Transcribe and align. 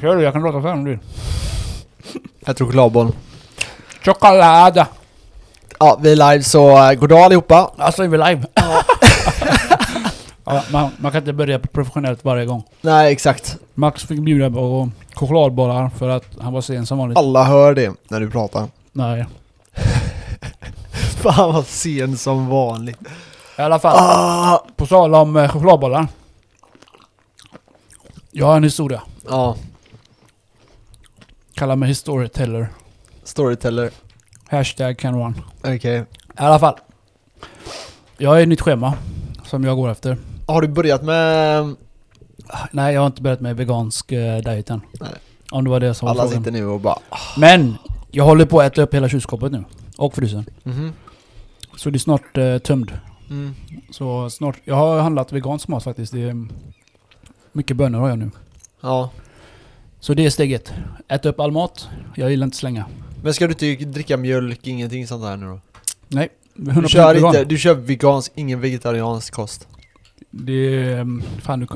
Kör 0.00 0.16
du, 0.16 0.22
jag 0.22 0.32
kan 0.32 0.42
prata 0.42 0.62
för 0.62 0.72
om 0.72 0.84
du 0.84 0.90
vill. 0.90 0.98
Jag 2.46 2.56
tror 2.56 2.66
chokladboll. 2.66 3.12
Choklad! 4.04 4.84
Ja, 5.78 5.98
vi 6.02 6.12
är 6.12 6.16
live 6.32 6.42
så 6.44 6.90
uh, 6.90 6.92
goddag 6.92 7.18
allihopa. 7.18 7.70
Alltså 7.78 8.04
är 8.04 8.08
vi 8.08 8.18
live? 8.18 8.46
ja, 10.44 10.62
man, 10.72 10.90
man 10.98 11.12
kan 11.12 11.18
inte 11.22 11.32
börja 11.32 11.58
professionellt 11.58 12.24
varje 12.24 12.46
gång. 12.46 12.64
Nej, 12.80 13.12
exakt. 13.12 13.56
Max 13.74 14.04
fick 14.04 14.20
bjuda 14.20 14.50
på 14.50 14.90
chokladbollar 15.14 15.90
för 15.98 16.08
att 16.08 16.24
han 16.40 16.52
var 16.52 16.60
sen 16.60 16.86
som 16.86 16.98
vanligt. 16.98 17.18
Alla 17.18 17.44
hör 17.44 17.74
det 17.74 17.92
när 18.08 18.20
du 18.20 18.30
pratar. 18.30 18.68
Nej. 18.92 19.26
Fan 21.22 21.52
vad 21.52 21.66
sen 21.66 22.16
som 22.18 22.48
vanligt. 22.48 22.98
I 23.58 23.62
alla 23.62 23.78
fall, 23.78 23.96
Ah, 23.98 24.64
på 24.76 24.86
tal 24.86 25.14
om 25.14 25.36
eh, 25.36 25.48
chokladbollar. 25.50 26.06
Jag 28.30 28.46
har 28.46 28.56
en 28.56 28.64
historia. 28.64 29.02
ja, 29.28 29.56
Kallar 31.58 31.76
mig 31.76 31.94
storyteller. 31.94 32.68
storyteller. 33.24 33.90
Hashtag 34.48 34.98
can 34.98 35.14
run. 35.18 35.34
Okej. 35.64 35.98
I 35.98 36.04
alla 36.36 36.58
fall. 36.58 36.74
Jag 38.18 38.30
har 38.30 38.40
ett 38.40 38.48
nytt 38.48 38.60
schema 38.60 38.94
som 39.44 39.64
jag 39.64 39.76
går 39.76 39.90
efter. 39.90 40.16
Har 40.46 40.62
du 40.62 40.68
börjat 40.68 41.02
med... 41.02 41.74
Nej, 42.72 42.94
jag 42.94 43.00
har 43.00 43.06
inte 43.06 43.22
börjat 43.22 43.40
med 43.40 43.56
vegansk 43.56 44.12
eh, 44.12 44.38
diet 44.38 44.70
än. 44.70 44.80
Nej. 45.00 45.08
Om 45.50 45.64
det 45.64 45.70
var 45.70 45.80
det 45.80 45.94
som 45.94 46.06
var 46.06 46.10
Alla 46.12 46.22
frågan. 46.22 46.38
sitter 46.44 46.52
nu 46.52 46.66
och 46.66 46.80
bara... 46.80 46.98
Men! 47.36 47.74
Jag 48.10 48.24
håller 48.24 48.46
på 48.46 48.60
att 48.60 48.72
äta 48.72 48.82
upp 48.82 48.94
hela 48.94 49.08
kylskåpet 49.08 49.52
nu. 49.52 49.64
Och 49.96 50.14
frysen. 50.14 50.44
Mhm. 50.62 50.92
Så 51.76 51.90
det 51.90 51.96
är 51.96 51.98
snart 51.98 52.36
eh, 52.36 52.58
tömd. 52.58 52.98
Mm. 53.30 53.54
Så 53.90 54.30
snart... 54.30 54.56
Jag 54.64 54.74
har 54.74 55.00
handlat 55.00 55.32
vegansk 55.32 55.68
mat 55.68 55.84
faktiskt. 55.84 56.12
Det 56.12 56.22
är 56.28 56.46
mycket 57.52 57.76
bönor 57.76 57.98
har 57.98 58.08
jag 58.08 58.18
nu. 58.18 58.30
Ja. 58.80 59.10
Så 60.00 60.14
det 60.14 60.26
är 60.26 60.30
steg 60.30 60.52
ett. 60.52 60.72
Äta 61.08 61.28
upp 61.28 61.40
all 61.40 61.52
mat. 61.52 61.88
Jag 62.14 62.30
gillar 62.30 62.44
inte 62.44 62.56
slänga. 62.56 62.84
Men 63.22 63.34
ska 63.34 63.46
du 63.46 63.52
inte 63.52 63.84
dricka 63.84 64.16
mjölk, 64.16 64.66
ingenting 64.66 65.06
sånt 65.06 65.22
där 65.22 65.36
nu 65.36 65.46
då? 65.46 65.60
Nej. 66.08 66.28
100% 66.56 66.82
Du 66.82 66.88
kör, 66.88 67.14
vegan. 67.14 67.28
inte, 67.28 67.44
du 67.44 67.58
kör 67.58 67.74
vegansk, 67.74 68.32
ingen 68.34 68.60
vegetariansk 68.60 69.34
kost? 69.34 69.68
Det 70.30 70.92
mm, 70.92 71.22
Fan 71.42 71.60
du 71.60 71.66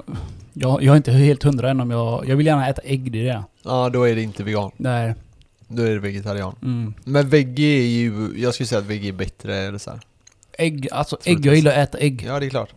jag, 0.53 0.83
jag 0.83 0.93
är 0.93 0.97
inte 0.97 1.12
helt 1.12 1.43
hundra 1.43 1.70
än 1.70 1.81
om 1.81 1.91
jag... 1.91 2.28
Jag 2.28 2.37
vill 2.37 2.47
gärna 2.47 2.69
äta 2.69 2.83
ägg, 2.84 3.12
det 3.12 3.20
är 3.20 3.25
det. 3.25 3.45
Ja, 3.62 3.89
då 3.89 4.09
är 4.09 4.15
det 4.15 4.23
inte 4.23 4.43
vegan. 4.43 4.70
Nej. 4.77 5.15
Då 5.69 5.83
är 5.83 5.91
det 5.91 5.98
vegetarian. 5.98 6.55
Mm. 6.62 6.95
Men 7.05 7.28
veggie 7.28 7.78
är 7.78 7.87
ju... 7.87 8.33
Jag 8.37 8.55
skulle 8.55 8.67
säga 8.67 8.78
att 8.78 8.84
veggie 8.87 9.11
är 9.11 9.12
bättre 9.12 9.56
eller 9.56 9.78
så 9.78 9.91
här. 9.91 10.00
Ägg, 10.59 10.89
alltså 10.93 11.19
ägg. 11.25 11.47
Jag 11.47 11.55
gillar 11.56 11.73
att 11.73 11.89
äta 11.89 11.98
ägg. 11.98 12.25
Ja, 12.28 12.41
det 12.41 12.47
är 12.47 12.50
klart. 12.50 12.70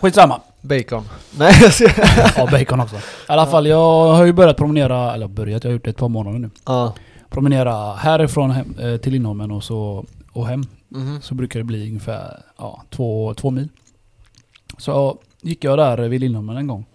Skitsamma. 0.00 0.40
Bacon. 0.62 1.04
Nej, 1.38 1.54
jag. 1.80 1.90
Ja, 2.36 2.48
bacon 2.50 2.80
också. 2.80 2.96
I 2.96 3.00
alla 3.26 3.46
fall, 3.46 3.66
jag 3.66 4.12
har 4.12 4.24
ju 4.24 4.32
börjat 4.32 4.56
promenera, 4.56 5.14
eller 5.14 5.28
börjat, 5.28 5.64
jag 5.64 5.70
har 5.70 5.72
gjort 5.72 5.84
det 5.84 5.90
ett 5.90 5.96
par 5.96 6.08
månader 6.08 6.38
nu. 6.38 6.50
Ja. 6.66 6.94
Promenera 7.30 7.94
härifrån 7.94 8.50
hem, 8.50 8.74
eh, 8.80 8.96
till 8.96 9.12
Lindholmen 9.12 9.50
och, 9.50 9.64
så, 9.64 10.04
och 10.32 10.46
hem. 10.46 10.64
Mhm. 10.88 11.20
Så 11.22 11.34
brukar 11.34 11.60
det 11.60 11.64
bli 11.64 11.88
ungefär 11.88 12.42
ja, 12.58 12.82
två, 12.90 13.34
två 13.34 13.50
mil. 13.50 13.68
Så 14.78 15.18
gick 15.40 15.64
jag 15.64 15.78
där 15.78 15.98
vid 16.08 16.20
Lindholmen 16.20 16.56
en 16.56 16.66
gång. 16.66 16.86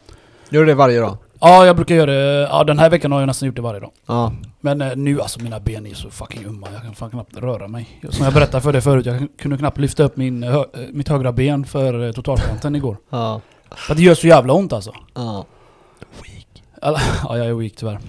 Gör 0.49 0.59
du 0.61 0.65
det 0.65 0.75
varje 0.75 0.99
dag? 0.99 1.17
Ja, 1.39 1.65
jag 1.65 1.75
brukar 1.75 1.95
göra 1.95 2.11
det. 2.11 2.47
Ja, 2.51 2.63
den 2.63 2.79
här 2.79 2.89
veckan 2.89 3.11
har 3.11 3.19
jag 3.19 3.27
nästan 3.27 3.45
gjort 3.47 3.55
det 3.55 3.61
varje 3.61 3.79
dag. 3.79 3.91
Ja. 4.05 4.33
Men 4.61 4.81
eh, 4.81 4.95
nu 4.95 5.21
alltså, 5.21 5.43
mina 5.43 5.59
ben 5.59 5.85
är 5.85 5.93
så 5.93 6.09
fucking 6.09 6.45
umma. 6.45 6.67
Jag 6.73 6.81
kan 6.81 6.95
fan 6.95 7.09
knappt 7.09 7.37
röra 7.37 7.67
mig. 7.67 8.01
Som 8.09 8.25
jag 8.25 8.33
berättade 8.33 8.61
för 8.61 8.73
dig 8.73 8.81
förut, 8.81 9.05
jag 9.05 9.27
kunde 9.37 9.57
knappt 9.57 9.77
lyfta 9.77 10.03
upp 10.03 10.17
min, 10.17 10.43
hö, 10.43 10.59
eh, 10.59 10.65
mitt 10.91 11.07
högra 11.07 11.31
ben 11.31 11.65
för 11.65 12.07
eh, 12.07 12.11
totalkanten 12.11 12.75
igår. 12.75 12.97
Ja. 13.09 13.41
För 13.75 13.93
att 13.93 13.97
det 13.97 14.03
gör 14.03 14.15
så 14.15 14.27
jävla 14.27 14.53
ont 14.53 14.73
alltså. 14.73 14.93
Ja. 15.13 15.45
Alla, 16.81 16.99
ja, 17.23 17.37
jag 17.37 17.47
är 17.47 17.53
weak 17.53 17.73
tyvärr. 17.75 17.99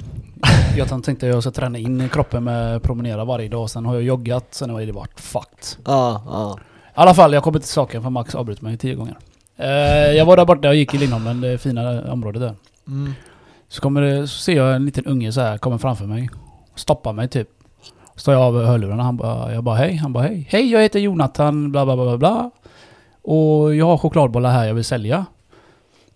Jag 0.76 0.88
tänkte 0.88 1.12
att 1.12 1.22
jag 1.34 1.42
ska 1.42 1.52
träna 1.52 1.78
in 1.78 2.08
kroppen 2.08 2.44
med 2.44 2.82
promenera 2.82 3.24
varje 3.24 3.48
dag. 3.48 3.70
Sen 3.70 3.86
har 3.86 3.94
jag 3.94 4.02
joggat, 4.02 4.46
sen 4.50 4.70
har 4.70 4.80
det 4.80 4.92
varit 4.92 5.20
fucked. 5.20 5.84
Ja. 5.84 6.22
Ja. 6.26 6.58
I 6.86 6.90
alla 6.94 7.14
fall, 7.14 7.32
jag 7.32 7.42
kommer 7.42 7.58
till 7.58 7.68
saken 7.68 8.02
för 8.02 8.10
Max 8.10 8.34
avbröt 8.34 8.60
mig 8.60 8.76
tio 8.76 8.94
gånger. 8.94 9.16
Eh, 9.56 9.68
jag 10.16 10.26
var 10.26 10.36
där 10.36 10.44
borta 10.44 10.68
och 10.68 10.74
gick 10.74 10.94
i 10.94 10.98
Lindholmen, 10.98 11.40
det 11.40 11.58
fina 11.58 12.12
området 12.12 12.42
där. 12.42 12.54
Mm. 12.86 13.14
Så, 13.68 13.80
kommer 13.80 14.02
det, 14.02 14.28
så 14.28 14.38
ser 14.38 14.56
jag 14.56 14.76
en 14.76 14.86
liten 14.86 15.06
unge 15.06 15.32
så 15.32 15.40
här 15.40 15.58
kommer 15.58 15.78
framför 15.78 16.06
mig. 16.06 16.30
Stoppar 16.74 17.12
mig 17.12 17.28
typ. 17.28 17.48
Står 18.16 18.34
jag 18.34 18.42
av 18.42 18.64
hörlurarna, 18.64 19.02
han 19.02 19.16
bara, 19.16 19.54
jag 19.54 19.64
bara 19.64 19.76
hej. 19.76 19.96
Han 19.96 20.12
bara 20.12 20.24
hej. 20.24 20.46
Hej, 20.50 20.70
jag 20.70 20.82
heter 20.82 21.00
Jonathan, 21.00 21.72
bla 21.72 21.84
bla 21.84 21.96
bla 21.96 22.04
bla 22.04 22.18
bla. 22.18 22.50
Och 23.22 23.74
jag 23.74 23.86
har 23.86 23.98
chokladbollar 23.98 24.50
här 24.50 24.66
jag 24.66 24.74
vill 24.74 24.84
sälja. 24.84 25.26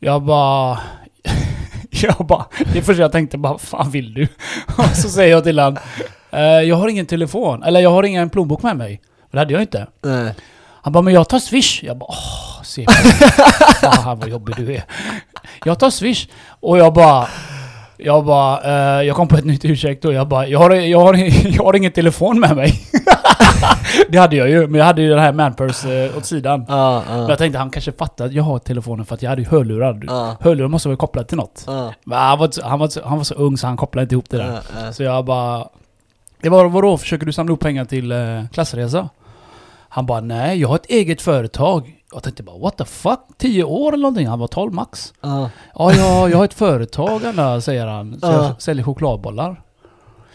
Jag 0.05 0.23
bara... 0.23 0.81
jag 1.91 2.27
bara... 2.27 2.47
Det 2.73 2.83
första 2.83 3.03
jag 3.03 3.13
tänkte 3.13 3.39
bara, 3.39 3.59
fan 3.59 3.91
vill 3.91 4.15
du? 4.15 4.29
Och 4.79 4.97
så 4.97 5.09
säger 5.09 5.31
jag 5.31 5.45
till 5.45 5.59
han, 5.59 5.79
eh, 6.31 6.41
jag 6.41 6.77
har 6.77 6.89
ingen 6.89 7.07
telefon, 7.07 7.63
eller 7.63 7.81
jag 7.81 7.91
har 7.91 8.03
ingen 8.03 8.31
plånbok 8.31 8.63
med 8.63 8.77
mig. 8.77 9.01
För 9.31 9.37
det 9.37 9.39
hade 9.39 9.53
jag 9.53 9.63
inte. 9.63 9.87
Nej. 10.03 10.35
Han 10.83 10.93
bara, 10.93 11.03
men 11.03 11.15
jag 11.15 11.29
tar 11.29 11.39
swish. 11.39 11.83
Jag 11.83 11.99
bara, 11.99 12.09
åh, 12.09 12.63
se 12.63 12.85
på 12.85 12.93
Fan 14.03 14.19
vad 14.19 14.29
jobbig 14.29 14.57
du 14.57 14.75
är. 14.75 14.85
Jag 15.65 15.79
tar 15.79 15.91
swish. 15.91 16.29
Och 16.61 16.79
jag 16.79 16.93
bara, 16.93 17.29
jag 17.97 18.25
bara, 18.25 18.61
eh, 19.01 19.07
jag 19.07 19.17
kom 19.17 19.29
på 19.29 19.37
ett 19.37 19.45
nytt 19.45 19.65
ursäkt 19.65 20.05
och 20.05 20.13
jag 20.13 20.29
bara, 20.29 20.47
jag 20.47 20.59
har, 20.59 20.71
jag 20.71 21.01
har, 21.01 21.15
jag 21.57 21.65
har 21.65 21.77
ingen 21.77 21.93
telefon 21.93 22.41
med 22.41 22.57
mig. 22.57 22.73
det 24.09 24.19
hade 24.19 24.37
jag 24.37 24.49
ju, 24.51 24.67
men 24.67 24.79
jag 24.79 24.85
hade 24.87 25.03
ju 25.03 25.09
den 25.11 25.19
här 25.19 25.33
manpurse 25.33 26.05
eh, 26.05 26.17
åt 26.17 26.27
sidan. 26.27 26.65
Ja. 26.69 27.03
Men 27.09 27.21
Ja. 27.21 27.29
jag 27.29 27.39
tänkte 27.39 27.59
han 27.59 27.71
kanske 27.71 27.93
fattar 27.93 28.25
att 28.27 28.33
jag 28.33 28.43
har 28.43 28.59
telefonen 28.59 29.07
för 29.07 29.15
att 29.15 29.23
jag 29.23 29.31
hade 29.31 29.43
ju 29.43 29.49
hörlurar. 29.49 30.01
Ja. 30.07 30.37
Hörlurar 30.41 30.69
måste 30.69 30.89
vara 30.89 30.97
kopplade 30.97 31.29
till 31.29 31.37
något. 31.37 31.65
Men 32.05 32.19
han 32.19 32.39
var, 32.39 32.63
han, 32.69 32.79
var, 32.79 33.09
han 33.09 33.17
var 33.19 33.25
så 33.25 33.35
ung 33.35 33.57
så 33.57 33.67
han 33.67 33.77
kopplade 33.77 34.03
inte 34.03 34.15
ihop 34.15 34.31
det 34.31 34.37
där. 34.37 34.93
Så 34.93 35.03
jag 35.03 35.25
bara... 35.25 35.67
Det 36.43 36.49
var 36.49 36.65
vadå, 36.69 36.99
försöker 36.99 37.27
du 37.27 37.33
samla 37.33 37.51
ihop 37.51 37.61
pengar 37.61 37.85
till 37.85 38.13
eh, 38.13 38.19
klassresa? 38.53 39.09
Han 39.89 40.07
bara 40.07 40.21
nej, 40.21 40.61
jag 40.61 40.69
har 40.69 40.77
ett 40.77 40.87
eget 40.87 41.23
företag. 41.23 41.93
Jag 42.13 42.23
tänkte 42.23 42.43
bara 42.43 42.59
what 42.59 42.77
the 42.79 42.85
fuck? 42.85 43.21
10 43.39 43.65
år 43.65 43.93
eller 43.93 44.03
någonting? 44.03 44.27
Han 44.27 44.39
var 44.39 44.47
12 44.49 44.73
max. 44.73 45.13
Ja. 45.21 45.51
Ja, 45.75 45.93
jag, 45.95 46.31
jag 46.31 46.37
har 46.39 46.45
ett 46.45 46.55
företag 46.55 47.27
alla, 47.27 47.61
säger 47.61 47.87
han. 47.87 48.21
Så 48.21 48.27
Ja. 48.27 48.33
jag 48.45 48.63
säljer 48.63 48.85
chokladbollar. 48.85 49.63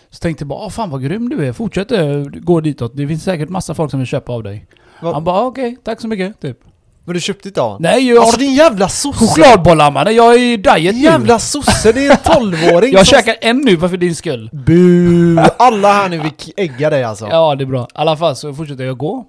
Så 0.09 0.19
tänkte 0.19 0.41
jag 0.43 0.47
bara, 0.47 0.59
"Ah, 0.65 0.69
fan 0.69 0.89
vad 0.89 1.03
grym 1.03 1.29
du 1.29 1.47
är. 1.47 1.53
Fortsätt 1.53 1.91
eh, 1.91 2.07
gå 2.23 2.59
ditåt. 2.61 2.91
Det 2.95 3.07
finns 3.07 3.23
säkert 3.23 3.49
massa 3.49 3.73
folk 3.73 3.91
som 3.91 3.99
vill 3.99 4.07
köpa 4.07 4.33
av 4.33 4.43
dig. 4.43 4.65
Va- 5.01 5.13
Han 5.13 5.23
bara, 5.23 5.41
okej, 5.45 5.77
tack 5.83 6.01
så 6.01 6.07
mycket. 6.07 6.41
Typ. 6.41 6.59
Men 7.05 7.13
du 7.13 7.19
köpte 7.19 7.47
inte 7.47 7.61
av? 7.61 7.81
Nej, 7.81 8.07
jag 8.09 8.17
Alltså 8.17 8.39
din 8.39 8.53
jävla 8.55 8.89
sosse! 8.89 9.25
chokladbollar 9.27 9.91
mannen. 9.91 10.15
Jag 10.15 10.35
är 10.35 10.39
i 10.39 10.57
diet 10.57 10.95
nu. 10.95 11.01
Jävla 11.01 11.39
sosse, 11.39 11.91
det 11.91 12.05
är 12.07 12.11
en 12.11 12.17
tolvåring 12.33 12.91
Jag 12.93 13.07
som- 13.07 13.17
käkar 13.17 13.35
en 13.41 13.57
nu 13.57 13.77
för 13.77 13.97
din 13.97 14.15
skull. 14.15 14.49
Bu! 14.53 15.39
Alla 15.57 15.93
här 15.93 16.09
nu 16.09 16.19
vill 16.19 16.31
ägga 16.57 16.89
dig 16.89 17.03
alltså. 17.03 17.27
Ja, 17.27 17.55
det 17.55 17.63
är 17.63 17.65
bra. 17.65 17.83
I 17.83 17.87
alla 17.93 18.17
fall 18.17 18.35
så 18.35 18.53
fortsätter 18.53 18.83
jag 18.83 18.97
gå. 18.97 19.25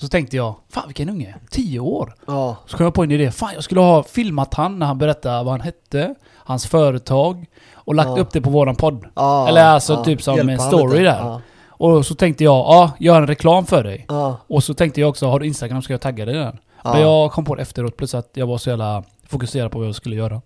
Så 0.00 0.08
tänkte 0.08 0.36
jag, 0.36 0.54
fan 0.72 0.84
vilken 0.86 1.08
unge. 1.08 1.34
10 1.50 1.80
år. 1.80 2.14
Ja. 2.26 2.56
Så 2.66 2.76
kom 2.76 2.84
jag 2.84 2.94
på 2.94 3.02
en 3.02 3.10
idé. 3.10 3.30
Fan, 3.30 3.50
jag 3.54 3.64
skulle 3.64 3.80
ha 3.80 4.02
filmat 4.02 4.54
han 4.54 4.78
när 4.78 4.86
han 4.86 4.98
berättade 4.98 5.44
vad 5.44 5.52
han 5.52 5.60
hette, 5.60 6.14
hans 6.36 6.66
företag 6.66 7.46
och 7.74 7.94
lagt 7.94 8.08
Ja. 8.08 8.18
upp 8.18 8.32
det 8.32 8.40
på 8.40 8.50
våran 8.50 8.76
podd. 8.76 9.04
Ja. 9.14 9.48
Eller 9.48 9.64
alltså 9.64 10.04
typ 10.04 10.22
som 10.22 10.36
Hjälpa 10.36 10.52
en 10.52 10.58
story 10.58 11.02
där. 11.02 11.40
Och 11.68 12.06
så 12.06 12.14
tänkte 12.14 12.44
jag, 12.44 12.54
ja, 12.54 12.90
gör 12.98 13.16
en 13.16 13.26
reklam 13.26 13.66
för 13.66 13.84
dig. 13.84 14.06
Och 14.48 14.64
så 14.64 14.74
tänkte 14.74 15.00
jag 15.00 15.10
också, 15.10 15.26
har 15.26 15.40
du 15.40 15.46
Instagram 15.46 15.82
ska 15.82 15.92
jag 15.92 16.00
tagga 16.00 16.24
dig 16.24 16.34
den. 16.34 16.58
Ja. 16.84 16.92
Men 16.92 17.02
jag 17.02 17.32
kom 17.32 17.44
på 17.44 17.54
det 17.54 17.62
efteråt, 17.62 17.96
plus 17.96 18.14
att 18.14 18.30
jag 18.34 18.46
var 18.46 18.58
så 18.58 18.70
jävla 18.70 19.04
fokuserad 19.28 19.70
på 19.72 19.78
vad 19.78 19.88
jag 19.88 19.94
skulle 19.94 20.16
göra. 20.16 20.40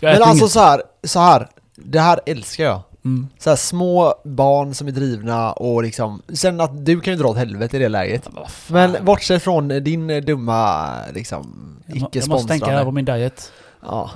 Men 0.00 0.22
alltså 0.22 0.36
inget. 0.44 0.50
så 0.50 0.60
här, 0.60 0.82
så 1.04 1.20
här. 1.20 1.48
Det 1.76 2.00
här 2.00 2.20
älskar 2.26 2.64
jag. 2.64 2.80
Mm. 3.04 3.28
Så 3.38 3.50
här, 3.50 3.56
små 3.56 4.14
barn 4.24 4.74
som 4.74 4.88
är 4.88 4.92
drivna 4.92 5.52
och 5.52 5.82
liksom, 5.82 6.22
sen 6.32 6.60
att 6.60 6.86
du 6.86 7.00
kan 7.00 7.12
ju 7.12 7.18
dra 7.18 7.28
åt 7.28 7.36
helvete 7.36 7.76
i 7.76 7.80
det 7.80 7.88
läget. 7.88 8.24
Men 8.24 8.34
vad 8.42 8.50
fan. 8.50 8.90
Men 8.92 9.04
bortsett 9.04 9.42
från 9.42 9.68
din 9.68 10.24
dumma, 10.24 10.88
liksom, 11.14 11.76
jag, 11.86 12.00
må- 12.00 12.08
jag 12.12 12.28
måste 12.28 12.48
tänka 12.48 12.66
på 12.66 12.70
icke-sponsrande. 12.72 12.92
min 12.92 13.04
diet. 13.04 13.52
Ja. 13.82 14.10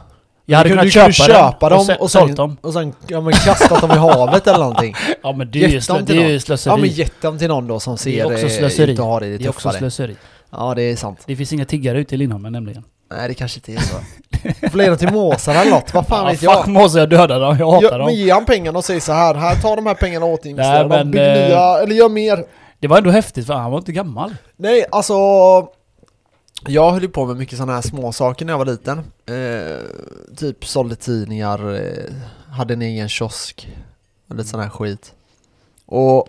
Jag 0.49 0.59
hade 0.59 0.69
du, 0.69 0.73
kunnat 0.73 0.85
du 0.85 0.91
köpa, 0.91 1.13
köpa 1.13 1.69
dem, 1.69 1.87
och, 1.91 2.03
och 2.03 2.11
sålt 2.11 2.27
sen, 2.29 2.35
dem. 2.37 2.57
och 2.61 2.73
sen 2.73 2.93
ja, 3.07 3.21
men 3.21 3.33
kastat 3.33 3.81
dem 3.81 3.91
i 3.91 3.95
havet 3.95 4.47
eller 4.47 4.59
någonting. 4.59 4.95
Ja 5.23 5.33
men 5.33 5.51
det 5.51 5.65
är 5.65 5.69
ju, 5.69 5.81
slö, 5.81 6.01
det 6.01 6.17
är 6.23 6.29
ju 6.29 6.41
slöseri. 6.41 6.73
Ja 6.73 6.77
men 6.77 6.89
gett 6.91 7.23
dem 7.23 7.39
till 7.39 7.49
någon 7.49 7.67
då 7.67 7.81
som 7.81 7.93
Det 7.95 7.99
ser 7.99 8.49
slöseri. 8.49 8.93
ut 8.93 8.99
och 8.99 9.07
har 9.07 9.21
det 9.21 9.27
det 9.27 9.33
lite 9.33 9.45
är 9.45 9.49
också 9.49 9.69
tuffare. 9.69 9.79
slöseri. 9.79 10.17
Ja 10.51 10.75
det 10.75 10.83
är 10.83 10.97
sant. 10.97 11.23
Det 11.27 11.37
finns 11.37 11.53
inga 11.53 11.65
tiggare 11.65 12.01
ute 12.01 12.15
i 12.15 12.19
Lindholmen 12.19 12.53
nämligen. 12.53 12.85
Nej 13.11 13.29
det 13.29 13.35
kanske 13.35 13.59
inte 13.59 13.73
är 13.73 13.81
så. 13.81 13.97
Ge 14.79 14.89
dem 14.89 14.97
till 14.99 15.13
måsarna 15.13 15.61
eller 15.61 15.71
något, 15.71 15.95
vad 15.95 16.07
fan 16.07 16.25
ja, 16.25 16.31
vet 16.31 16.41
fuck 16.41 16.49
jag? 16.49 16.69
måste 16.69 16.99
jag 16.99 17.11
döda 17.11 17.39
dem, 17.39 17.57
jag 17.59 17.71
hatar 17.73 17.99
dem. 17.99 18.07
men 18.07 18.15
ge 18.15 18.31
han 18.33 18.45
pengarna 18.45 18.79
och 18.79 18.85
säg 18.85 19.01
så 19.01 19.13
här, 19.13 19.35
här 19.35 19.57
ta 19.57 19.77
de 19.77 19.87
här 19.87 19.95
pengarna 19.95 20.27
och 20.27 20.33
återinvestera 20.33 20.87
Nej, 20.89 20.99
dem, 20.99 21.11
bygg 21.11 21.21
eh, 21.21 21.27
nya, 21.35 21.79
eller 21.83 21.95
gör 21.95 22.09
mer. 22.09 22.45
Det 22.79 22.89
var 22.89 22.99
ändå 22.99 23.11
häftigt 23.11 23.47
för 23.47 23.55
han 23.55 23.71
var 23.71 23.79
inte 23.79 23.93
gammal. 23.93 24.35
Nej, 24.57 24.85
alltså 24.93 25.15
Jag 26.67 26.93
höll 26.93 27.03
ju 27.03 27.09
på 27.09 27.27
med 27.27 27.37
mycket 27.37 27.59
sådana 27.59 27.73
här 27.75 27.83
små 27.83 28.13
saker 28.13 28.45
när 28.45 28.53
jag 28.53 28.59
var 28.59 28.65
liten 28.67 28.99
eh, 29.27 29.81
Typ 30.37 30.67
sålde 30.67 30.97
tidningar, 30.97 31.75
eh, 31.75 32.13
hade 32.53 32.75
en 32.75 32.83
egen 32.83 33.09
kiosk 33.09 33.69
och 34.29 34.37
lite 34.37 34.49
sån 34.49 34.61
här 34.61 34.69
skit 34.69 35.13
Och 35.87 36.29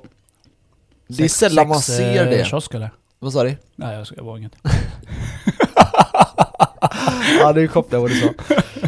Det 1.08 1.24
är 1.24 1.28
Sex- 1.28 1.34
sällan 1.34 1.68
man 1.68 1.80
sex, 1.80 1.98
ser 1.98 2.26
eh, 2.26 2.30
det 2.30 2.46
kiosk 2.46 2.74
eller? 2.74 2.92
Vad 3.20 3.34
sa 3.34 3.44
du? 3.44 3.58
Nej 3.76 3.98
jag, 3.98 4.08
ska, 4.08 4.16
jag 4.16 4.24
var 4.24 4.38
inget. 4.38 4.52
ja, 7.40 7.54
det 7.54 7.62
är 7.62 7.68
kopplat 7.68 8.02
vad 8.02 8.12
du 8.12 8.16
sa 8.16 8.30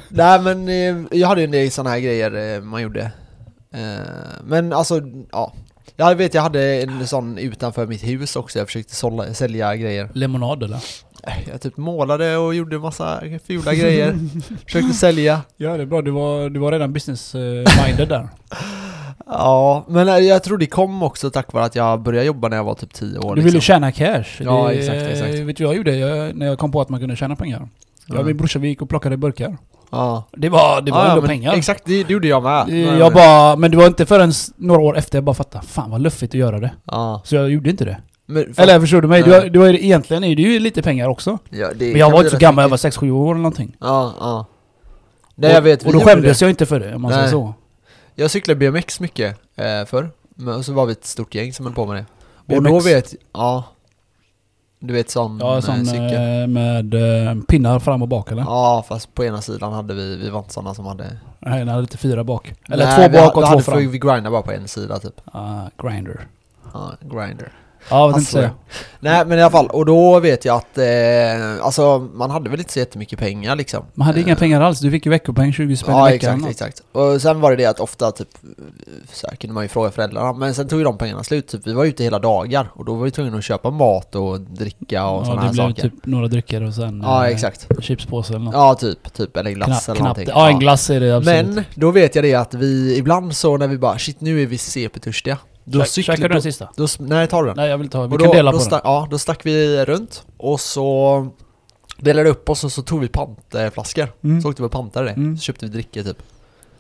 Nej 0.10 0.42
men 0.42 0.70
eh, 0.70 1.20
jag 1.20 1.28
hade 1.28 1.42
ju 1.42 1.46
en 1.46 1.52
del 1.52 1.72
sådana 1.72 1.90
här 1.90 2.00
grejer 2.00 2.56
eh, 2.56 2.62
man 2.62 2.82
gjorde. 2.82 3.12
Eh, 3.74 3.82
men 4.44 4.74
alltså, 4.74 5.02
ja. 5.32 5.54
Jag 5.96 6.16
vet 6.16 6.34
jag 6.34 6.42
hade 6.42 6.82
en 6.82 7.08
sån 7.08 7.38
utanför 7.38 7.88
mitt 7.88 8.04
hus 8.04 8.36
också, 8.36 8.60
jag 8.60 8.68
försökte 8.68 8.96
sålla, 8.96 9.34
sälja 9.34 9.76
grejer. 9.76 10.10
Lemonad 10.14 10.64
eller? 10.64 10.80
Jag 11.52 11.62
typ 11.62 11.78
målade 11.78 12.38
och 12.38 12.56
gjorde 12.56 12.80
massa 12.80 13.24
fula 13.48 13.74
grejer. 13.74 14.16
försökte 14.66 14.94
sälja. 14.94 15.42
Ja 15.58 15.78
det 15.78 15.84
är 15.84 15.86
bra, 15.86 16.02
du 16.02 16.12
var, 16.12 16.50
du 16.50 16.60
var 16.60 16.72
redan 16.72 16.94
business-minded 16.94 18.08
där. 18.08 18.28
Ja, 19.26 19.86
men 19.88 20.28
jag 20.28 20.44
tror 20.44 20.58
det 20.58 20.66
kom 20.66 21.04
också 21.04 21.30
tack 21.30 21.54
vare 21.54 21.66
att 21.66 21.76
jag 21.76 22.02
började 22.02 22.26
jobba 22.26 22.48
när 22.48 22.58
jag 22.58 22.64
var 22.64 22.76
typ 22.76 22.94
10 22.94 23.18
år. 23.18 23.36
Du 23.36 23.42
ville 23.42 23.46
liksom. 23.46 23.62
tjäna 23.62 23.92
cash. 23.92 24.26
Ja, 24.40 24.68
det, 24.68 24.74
exakt, 24.76 25.02
exakt. 25.02 25.34
Vet 25.34 25.58
du 25.58 25.64
vad 25.64 25.74
jag 25.74 25.78
gjorde 25.78 25.96
jag, 25.96 26.36
när 26.36 26.46
jag 26.46 26.60
kom 26.60 26.72
på 26.72 26.82
att 26.82 26.90
man 26.90 27.00
kunde 27.00 27.16
tjäna 27.16 27.36
pengar? 27.36 27.68
Jag 28.10 28.16
och 28.18 28.22
Ja. 28.24 28.26
min 28.28 28.38
brorsa 28.38 28.60
vi 28.60 28.68
gick 28.68 28.82
och 28.82 28.90
plockade 28.90 29.18
burkar. 29.18 29.58
Ja. 29.92 30.24
Det 30.32 30.50
var, 30.50 30.82
det 30.82 30.92
var 30.92 31.00
ja, 31.00 31.06
ja, 31.08 31.16
ändå 31.16 31.28
pengar. 31.28 31.54
Exakt, 31.54 31.86
det, 31.86 32.04
det 32.04 32.14
gjorde 32.14 32.28
jag 32.28 32.44
med. 32.44 32.70
Eh, 32.70 32.98
Jag 33.00 33.14
bara, 33.14 33.56
men 33.56 33.72
det 33.72 33.78
var 33.78 33.88
inte 33.88 34.06
förrän 34.06 34.32
några 34.56 34.82
år 34.82 34.98
efter 34.98 35.18
jag 35.18 35.24
bara 35.24 35.34
fattade, 35.36 35.66
fan 35.66 35.92
vad 35.92 36.02
luffigt 36.02 36.32
att 36.34 36.40
göra 36.40 36.60
det. 36.60 36.72
Ja. 36.86 37.22
Så 37.26 37.36
jag 37.36 37.50
gjorde 37.50 37.70
inte 37.70 37.86
det. 37.86 37.98
Men, 38.26 38.54
för, 38.54 38.64
Eller 38.64 38.80
förstår 38.80 39.02
du 39.02 39.08
mig? 39.08 39.22
Var, 39.24 39.42
det 39.50 39.60
var, 39.60 39.68
egentligen 39.68 40.24
är 40.24 40.36
det 40.36 40.42
ju 40.42 40.60
lite 40.60 40.82
pengar 40.82 41.08
också. 41.08 41.38
ja, 41.50 41.68
det 41.76 41.86
Men 41.92 42.00
jag 42.00 42.12
var 42.12 42.18
inte 42.20 42.30
så 42.30 42.38
gammal, 42.38 42.62
jag 42.64 42.70
var 42.70 42.78
mycket. 42.88 43.00
6-7 43.02 43.12
år 43.12 43.32
eller 43.32 43.42
någonting. 43.42 43.76
Ja, 43.80 44.14
ja. 44.20 44.46
Nej 45.36 45.52
jag 45.52 45.62
vet, 45.62 45.84
och 45.86 45.94
då 45.94 46.00
skämdes 46.00 46.40
det. 46.40 46.46
jag 46.46 46.50
inte 46.50 46.66
för 46.66 46.80
det 46.80 46.96
om 46.96 47.02
man 47.02 47.12
säger 47.14 47.28
så. 47.28 47.54
Jag 48.16 48.32
cyklade 48.32 48.72
BMX 48.72 49.00
mycket 49.00 49.38
eh, 49.56 49.86
förr. 49.88 50.10
Men, 50.36 50.54
och 50.56 50.66
så 50.66 50.74
var 50.74 50.86
vi 50.86 50.92
ett 50.92 51.06
stort 51.06 51.36
gäng 51.36 51.54
som 51.54 51.66
höll 51.66 51.76
på 51.76 51.86
med 51.86 51.96
det. 51.96 52.06
Och 52.56 52.62
BMX? 52.64 52.70
då 52.72 52.80
vet, 52.80 53.16
ja. 53.34 53.64
Du 54.80 54.94
vet 54.94 55.10
sån, 55.10 55.38
Ja, 55.42 55.56
eh, 55.56 55.62
sån 55.62 55.86
cykel. 55.86 56.42
eh, 56.42 56.48
med 56.48 56.94
eh, 56.94 57.36
pinnar 57.48 57.80
fram 57.80 58.02
och 58.02 58.08
bak 58.08 58.32
eller? 58.32 58.42
Ja, 58.42 58.84
fast 58.88 59.14
på 59.16 59.24
ena 59.24 59.42
sidan 59.42 59.74
hade 59.74 59.94
vi, 59.94 60.16
vi 60.16 60.30
var 60.30 60.40
inte 60.40 60.54
sådana 60.54 60.74
som 60.74 60.86
hade... 60.86 61.18
Nej, 61.40 61.60
den 61.60 61.68
hade 61.68 61.82
lite 61.82 61.98
fyra 61.98 62.24
bak. 62.24 62.54
Eller 62.70 62.86
Nej, 62.86 63.10
två 63.10 63.18
bak 63.18 63.36
och 63.38 63.42
vi 63.42 63.46
två 63.46 63.50
hade, 63.50 63.64
fram. 63.64 63.78
Vi, 63.78 63.88
vi 63.88 64.00
grindade 64.00 64.30
bara 64.30 64.42
på 64.42 64.52
en 64.52 64.68
sida 64.68 65.00
typ. 65.00 65.22
Ah, 65.26 65.62
grinder. 65.84 66.28
Ja, 66.74 66.92
grinder. 67.02 67.52
Ja, 67.90 68.06
vad 68.08 68.14
tänkte 68.16 68.18
Alltså, 68.20 68.38
säga. 68.38 68.52
Nej 69.00 69.26
men 69.26 69.40
i 69.40 69.42
alla 69.42 69.52
fall, 69.52 69.68
och 69.68 69.86
då 69.86 70.20
vet 70.20 70.46
jag 70.46 70.56
att, 70.56 70.78
eh, 70.78 70.86
alltså 71.66 72.08
man 72.14 72.30
hade 72.32 72.50
väl 72.50 72.60
inte 72.60 72.74
så 72.74 72.80
jättemycket 72.80 73.20
pengar 73.20 73.56
liksom. 73.56 73.86
Man 73.94 74.06
hade 74.08 74.20
inga 74.22 74.32
Eh, 74.34 74.38
pengar 74.38 74.62
alls, 74.62 74.80
du 74.80 74.92
fick 74.92 75.06
ju 75.06 75.10
veckopeng 75.10 75.54
20 75.54 75.78
spänn 75.78 75.96
Ja 75.96 76.10
i 76.10 76.14
veckan. 76.14 76.36
exakt, 76.36 76.52
exakt. 76.52 76.84
Och 76.92 77.22
sen 77.22 77.42
var 77.42 77.52
det 77.52 77.56
det 77.58 77.66
att 77.66 77.80
ofta 77.80 78.12
typ, 78.12 78.28
så 79.14 79.28
här 79.28 79.36
kunde 79.36 79.54
man 79.54 79.64
ju 79.64 79.68
fråga 79.68 79.92
föräldrarna, 79.92 80.34
men 80.34 80.54
sen 80.54 80.68
tog 80.68 80.80
ju 80.80 80.86
de 80.86 80.98
pengarna 80.98 81.24
slut. 81.24 81.48
Typ, 81.48 81.68
vi 81.68 81.74
var 81.74 81.86
ute 81.86 82.04
hela 82.04 82.20
dagar 82.20 82.72
och 82.76 82.86
då 82.86 82.96
var 82.96 83.06
vi 83.06 83.12
tvungna 83.12 83.38
att 83.38 83.44
köpa 83.44 83.70
mat 83.70 84.16
och 84.16 84.42
dricka 84.42 85.06
och 85.08 85.22
Ja, 85.22 85.26
sådana 85.26 85.42
det 85.42 85.48
här 85.48 85.54
blev 85.54 85.68
saker. 85.70 85.82
typ 85.82 86.06
några 86.06 86.28
drycker 86.28 86.64
och 86.64 86.74
sen 86.74 87.02
Ja 87.06 87.26
eh, 87.28 87.32
exakt. 87.34 87.68
chipspåse 87.82 88.34
eller 88.34 88.46
något. 88.46 88.54
Ja 88.54 88.76
typ, 88.76 89.14
typ 89.14 89.38
eller 89.38 89.52
glass 89.52 89.68
Knapp, 89.86 89.88
eller 89.90 89.96
knappt. 89.96 90.18
någonting. 90.18 90.34
Ja, 90.36 90.50
en 90.50 90.60
glass 90.60 90.90
är 90.90 91.00
det 91.00 91.16
absolut. 91.18 91.46
Men 91.56 91.64
då 91.76 91.92
vet 91.92 92.16
jag 92.16 92.24
det 92.24 92.36
att 92.36 92.54
vi 92.54 92.98
ibland 92.98 93.36
så 93.36 93.58
när 93.58 93.68
vi 93.68 93.78
bara 93.78 93.98
shit 93.98 94.22
nu 94.22 94.42
är 94.42 94.46
vi 94.46 94.58
CP-törstiga. 94.58 95.38
Då 95.72 95.80
Kä- 95.80 95.86
cyklar 95.86 96.16
Käkar 96.16 96.30
du 96.30 96.34
den 96.34 96.42
sista? 96.42 96.70
då, 96.76 96.88
Nej 97.00 97.28
ta 97.28 97.42
den. 97.42 97.56
Nej 97.58 97.70
jag 97.70 97.78
vill 97.78 97.90
ha, 97.94 98.02
vi 98.08 98.16
Och 98.16 98.20
kan 98.20 98.28
då, 98.28 98.34
dela 98.34 98.52
på 98.52 98.60
stack, 98.60 98.82
Ja, 98.84 99.08
då 99.12 99.20
stack 99.20 99.46
vi 99.46 99.86
runt 99.86 100.24
och 100.38 100.60
så 100.60 101.28
delade 101.98 102.30
upp 102.30 102.50
oss 102.50 102.64
och 102.64 102.72
så 102.72 102.82
tog 102.82 103.00
vi 103.00 103.08
pantflaskor. 103.08 104.02
den. 104.22 104.32
Mm. 104.32 104.42
Så 104.42 104.50
åkte 104.50 104.62
vi 104.62 104.68
och 104.68 104.72
pantade 104.72 105.06
det. 105.06 105.12
Mm. 105.14 105.38
Så 105.38 105.42
köpte 105.42 105.66
vi 105.66 105.72
dricka 105.72 106.04
typ. 106.04 106.18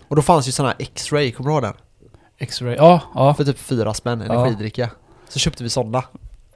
Och 0.08 0.16
då 0.16 0.22
fanns 0.22 0.48
ju 0.48 0.52
såna 0.52 0.70
här 0.70 0.76
X-ray, 0.80 1.32
kommer 1.32 1.50
du 1.50 1.54
ihåg 1.54 1.64
den? 1.64 1.74
X-ray, 2.38 2.76
ja, 2.76 3.02
ja. 3.16 3.34
För 3.34 3.44
typ 3.46 3.60
fyra 3.60 3.94
spänn, 3.94 4.24
Ja. 4.28 4.34
energidricka. 4.34 4.90
Så 5.30 5.40
köpte 5.40 5.64
vi 5.64 5.70
sådana. 5.70 6.04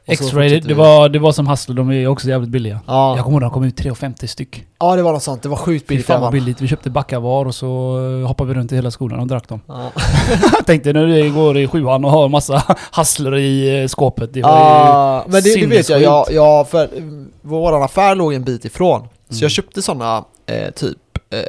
X-ray, 0.05 0.59
det, 0.59 0.73
var, 0.73 1.09
det 1.09 1.19
var 1.19 1.31
som 1.31 1.47
Hustler, 1.47 1.75
de 1.75 1.91
är 1.91 2.07
också 2.07 2.27
jävligt 2.27 2.49
billiga. 2.49 2.79
Ja. 2.87 3.15
Jag 3.15 3.25
kommer 3.25 3.35
ihåg 3.35 3.41
de 3.41 3.51
kom 3.51 3.63
ut 3.63 3.79
3,50 3.79 4.27
styck. 4.27 4.63
ja, 4.79 4.95
det 4.95 5.01
var 5.03 5.13
något 5.13 5.23
sånt. 5.23 5.43
Det 5.43 5.49
var 5.49 5.57
sjukt 5.57 5.87
billigt. 5.87 6.05
fan 6.05 6.21
vad 6.21 6.31
billigt. 6.31 6.61
Vi 6.61 6.67
köpte 6.67 6.89
backavar 6.89 7.45
och 7.45 7.55
så 7.55 7.99
eh, 8.21 8.27
hoppade 8.27 8.47
vi 8.53 8.59
runt 8.59 8.71
i 8.71 8.75
hela 8.75 8.91
skolan 8.91 9.19
och 9.19 9.27
drack 9.27 9.47
dem. 9.49 9.61
Ja. 9.67 9.91
Tänkte 10.65 10.93
när 10.93 11.07
du 11.07 11.33
går 11.33 11.57
i 11.57 11.67
sjuan 11.67 12.05
och 12.05 12.11
har 12.11 12.29
massa 12.29 12.63
Hustler 12.95 13.35
i 13.35 13.81
eh, 13.81 13.87
skåpet. 13.87 14.33
Det 14.33 14.41
var 14.41 14.49
Ja, 14.49 15.23
men 15.27 15.43
det, 15.43 15.55
det 15.55 15.65
vet 15.67 15.89
jag. 15.89 16.01
jag, 16.01 16.25
jag 16.31 16.69
för 16.69 16.87
mm, 16.97 17.31
vår 17.41 17.83
affär 17.85 18.15
låg 18.15 18.33
en 18.33 18.43
bit 18.43 18.65
ifrån. 18.65 18.99
Så 19.01 19.33
Mm. 19.33 19.41
jag 19.41 19.51
köpte 19.51 19.81
såna 19.81 20.23
eh, 20.45 20.69
typ 20.71 20.97
eh, 21.29 21.39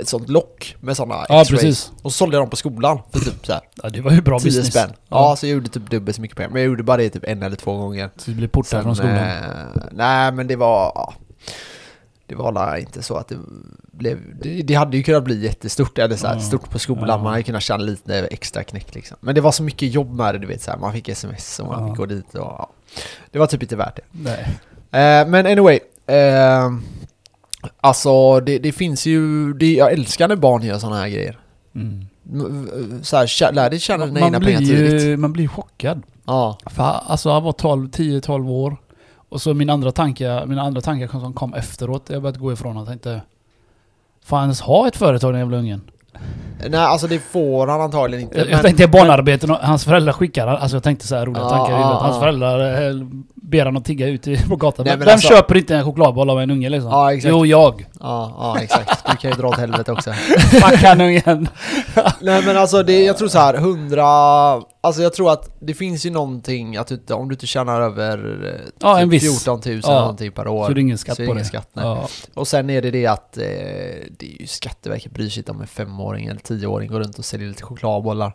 ett 0.00 0.08
sånt 0.08 0.28
lock 0.28 0.76
med 0.80 0.96
såna 0.96 1.14
Ja, 1.28 1.40
X-rays. 1.42 1.48
precis. 1.62 1.92
Och 2.02 2.12
så 2.12 2.16
sålde 2.16 2.36
jag 2.36 2.42
dem 2.42 2.50
på 2.50 2.56
skolan 2.56 2.98
för 3.12 3.20
typ 3.20 3.46
såhär 3.46 3.60
Ja, 3.82 3.88
det 3.88 4.00
var 4.00 4.10
ju 4.12 4.20
bra 4.22 4.38
10 4.38 4.44
business. 4.44 4.66
spänn. 4.70 4.90
Ja. 5.08 5.36
så 5.36 5.46
jag 5.46 5.52
gjorde 5.52 5.68
typ 5.68 5.90
dubbelt 5.90 6.16
så 6.16 6.22
mycket 6.22 6.36
pengar. 6.36 6.50
Men 6.50 6.62
jag 6.62 6.68
gjorde 6.68 6.82
bara 6.82 6.96
det 6.96 7.10
typ 7.10 7.24
en 7.26 7.42
eller 7.42 7.56
två 7.56 7.76
gånger. 7.76 8.10
Så 8.16 8.30
du 8.30 8.36
blev 8.36 8.48
portad 8.48 8.82
från 8.82 8.96
skolan. 8.96 9.16
eh, 9.16 9.32
nej 9.92 10.32
men 10.32 10.46
det 10.46 10.56
var... 10.56 10.92
Ja, 10.94 11.14
det 12.26 12.34
var 12.34 12.52
la 12.52 12.78
inte 12.78 13.02
så 13.02 13.16
att 13.16 13.28
det 13.28 13.36
blev... 13.92 14.18
Det, 14.42 14.62
det 14.62 14.74
hade 14.74 14.96
ju 14.96 15.02
kunnat 15.02 15.24
bli 15.24 15.44
jättestort, 15.44 15.98
eller 15.98 16.16
så 16.16 16.26
här, 16.26 16.34
Ja. 16.34 16.40
stort 16.40 16.70
på 16.70 16.78
skolan. 16.78 17.08
Ja. 17.08 17.16
Man 17.18 17.26
hade 17.26 17.42
kunnat 17.42 17.62
tjäna 17.62 17.82
lite 17.84 18.18
extra 18.30 18.62
knäck 18.64 18.94
liksom. 18.94 19.16
Men 19.20 19.34
det 19.34 19.40
var 19.40 19.52
så 19.52 19.62
mycket 19.62 19.94
jobb 19.94 20.14
med 20.14 20.34
det, 20.34 20.38
du 20.38 20.46
vet 20.46 20.62
så 20.62 20.70
här. 20.70 20.78
Man 20.78 20.92
fick 20.92 21.08
sms 21.08 21.60
och 21.60 21.66
man 21.66 21.80
Ja. 21.82 21.88
fick 21.88 21.96
gå 21.96 22.06
dit 22.06 22.34
och 22.34 22.40
ja. 22.40 22.70
Det 23.30 23.38
var 23.38 23.46
typ 23.46 23.62
inte 23.62 23.76
värt 23.76 23.96
det. 23.96 24.02
Nej. 24.12 24.42
Eh, 25.20 25.28
men 25.28 25.46
anyway. 25.46 25.80
Eh, 26.06 26.70
alltså 27.80 28.40
det, 28.40 28.58
det 28.58 28.72
finns 28.72 29.06
ju... 29.06 29.52
Det, 29.52 29.74
jag 29.74 29.92
älskar 29.92 30.28
när 30.28 30.36
barn 30.36 30.62
gör 30.62 30.78
sådana 30.78 30.96
här 30.96 31.08
grejer. 31.08 31.38
Mm. 31.74 32.06
Så 33.02 33.16
här, 33.16 33.52
lär 33.52 33.70
dig 33.70 33.78
tjäna 33.78 34.06
dina 34.06 34.20
egna 34.20 34.30
Man 34.38 34.44
pengar 34.44 34.60
blir, 34.60 34.98
tidigt. 34.98 35.18
man 35.18 35.32
blir 35.32 35.48
chockad. 35.48 36.02
Ja. 36.26 36.58
För 36.66 36.82
alltså 36.82 37.30
han 37.30 37.42
var 37.44 37.52
12, 37.52 37.88
10-12 37.90 38.50
år. 38.50 38.76
Och 39.28 39.42
så 39.42 39.54
min 39.54 39.70
andra 39.70 39.92
tanke, 39.92 40.46
mina 40.46 40.62
andra 40.62 40.80
tankar 40.80 41.08
som 41.08 41.32
kom 41.32 41.54
efteråt, 41.54 42.10
jag 42.10 42.22
började 42.22 42.38
gå 42.38 42.52
ifrån 42.52 42.76
och 42.76 42.86
tänkte 42.86 43.22
Får 44.24 44.36
han 44.36 44.44
ens 44.44 44.60
ha 44.60 44.88
ett 44.88 44.96
företag 44.96 45.32
den 45.32 45.40
jävla 45.40 45.56
ungen? 45.56 45.90
Nej 46.68 46.80
alltså 46.80 47.06
det 47.06 47.18
får 47.18 47.66
han 47.66 47.80
antagligen 47.80 48.22
inte. 48.24 48.38
Jag, 48.38 48.48
men- 48.50 48.62
tänkte 48.62 48.88
barnarbeten 48.88 49.50
och 49.50 49.56
hans 49.56 49.84
föräldrar 49.84 50.12
skickar 50.12 50.46
alltså 50.46 50.76
jag 50.76 50.82
tänkte 50.82 51.06
så 51.06 51.16
här 51.16 51.26
roliga 51.26 51.42
Ja, 51.42 51.48
tankar 51.50 51.76
huvudet. 51.76 51.98
Hans 52.00 52.14
ja. 52.16 52.20
föräldrar 52.20 52.88
eh, 52.90 52.94
ber 53.34 53.64
han 53.64 53.76
att 53.76 53.84
tigga 53.84 54.06
ute 54.06 54.36
på 54.48 54.56
gatan. 54.56 54.84
Nej, 54.84 54.92
Vem 54.92 54.98
men 54.98 55.08
alltså- 55.08 55.28
köper 55.28 55.56
inte 55.56 55.76
en 55.76 55.84
chokladboll 55.84 56.30
av 56.30 56.40
en 56.40 56.50
unge 56.50 56.68
liksom? 56.68 56.90
Ja, 56.90 57.12
exakt. 57.12 57.30
Jo, 57.32 57.46
jag. 57.46 57.86
Ja, 58.00 58.34
ja 58.38 58.62
exakt. 58.62 59.04
Du 59.10 59.16
kan 59.16 59.30
ju 59.30 59.36
dra 59.36 59.48
åt 59.48 59.58
helvete 59.58 59.92
också. 59.92 60.12
Fuck 60.38 60.82
han 60.82 61.00
ungen. 61.00 61.48
Nej 62.20 62.42
men 62.46 62.56
alltså 62.56 62.82
det, 62.82 63.04
jag 63.04 63.16
tror 63.18 63.28
så 63.28 63.38
här, 63.38 63.54
100... 63.54 64.04
Alltså 64.88 65.02
jag 65.02 65.12
tror 65.12 65.32
att 65.32 65.56
det 65.60 65.74
finns 65.74 66.06
ju 66.06 66.10
någonting 66.10 66.76
att 66.76 66.86
du, 67.06 67.14
om 67.14 67.28
du 67.28 67.32
inte 67.34 67.46
tjänar 67.46 67.80
över 67.80 68.44
eh, 68.46 68.70
Ja, 68.78 68.94
typ 68.96 69.02
en 69.02 69.08
viss. 69.08 69.44
14 69.44 69.60
000 69.66 69.80
Ja. 69.84 70.00
någonting 70.00 70.32
per 70.32 70.48
år. 70.48 70.66
Så 70.66 70.72
det 70.72 70.80
är 70.80 70.82
ingen 70.82 70.98
skatt 70.98 71.16
så 71.16 71.22
är 71.22 71.26
på 71.26 71.32
ingen 71.32 71.42
det. 71.42 71.48
Skatt, 71.48 71.68
nej. 71.72 71.84
Ja. 71.84 72.08
Och 72.34 72.48
sen 72.48 72.70
är 72.70 72.82
det 72.82 72.90
det 72.90 73.06
att 73.06 73.36
eh, 73.36 73.42
det 73.44 74.22
är 74.36 74.40
ju 74.40 74.46
Skatteverket 74.46 75.12
bryr 75.12 75.28
sig 75.28 75.40
inte 75.40 75.52
om 75.52 75.60
en 75.60 75.66
femåring 75.66 76.26
eller 76.26 76.40
tioåring 76.40 76.90
går 76.90 77.00
runt 77.00 77.18
och 77.18 77.24
säljer 77.24 77.48
lite 77.48 77.62
chokladbollar. 77.62 78.32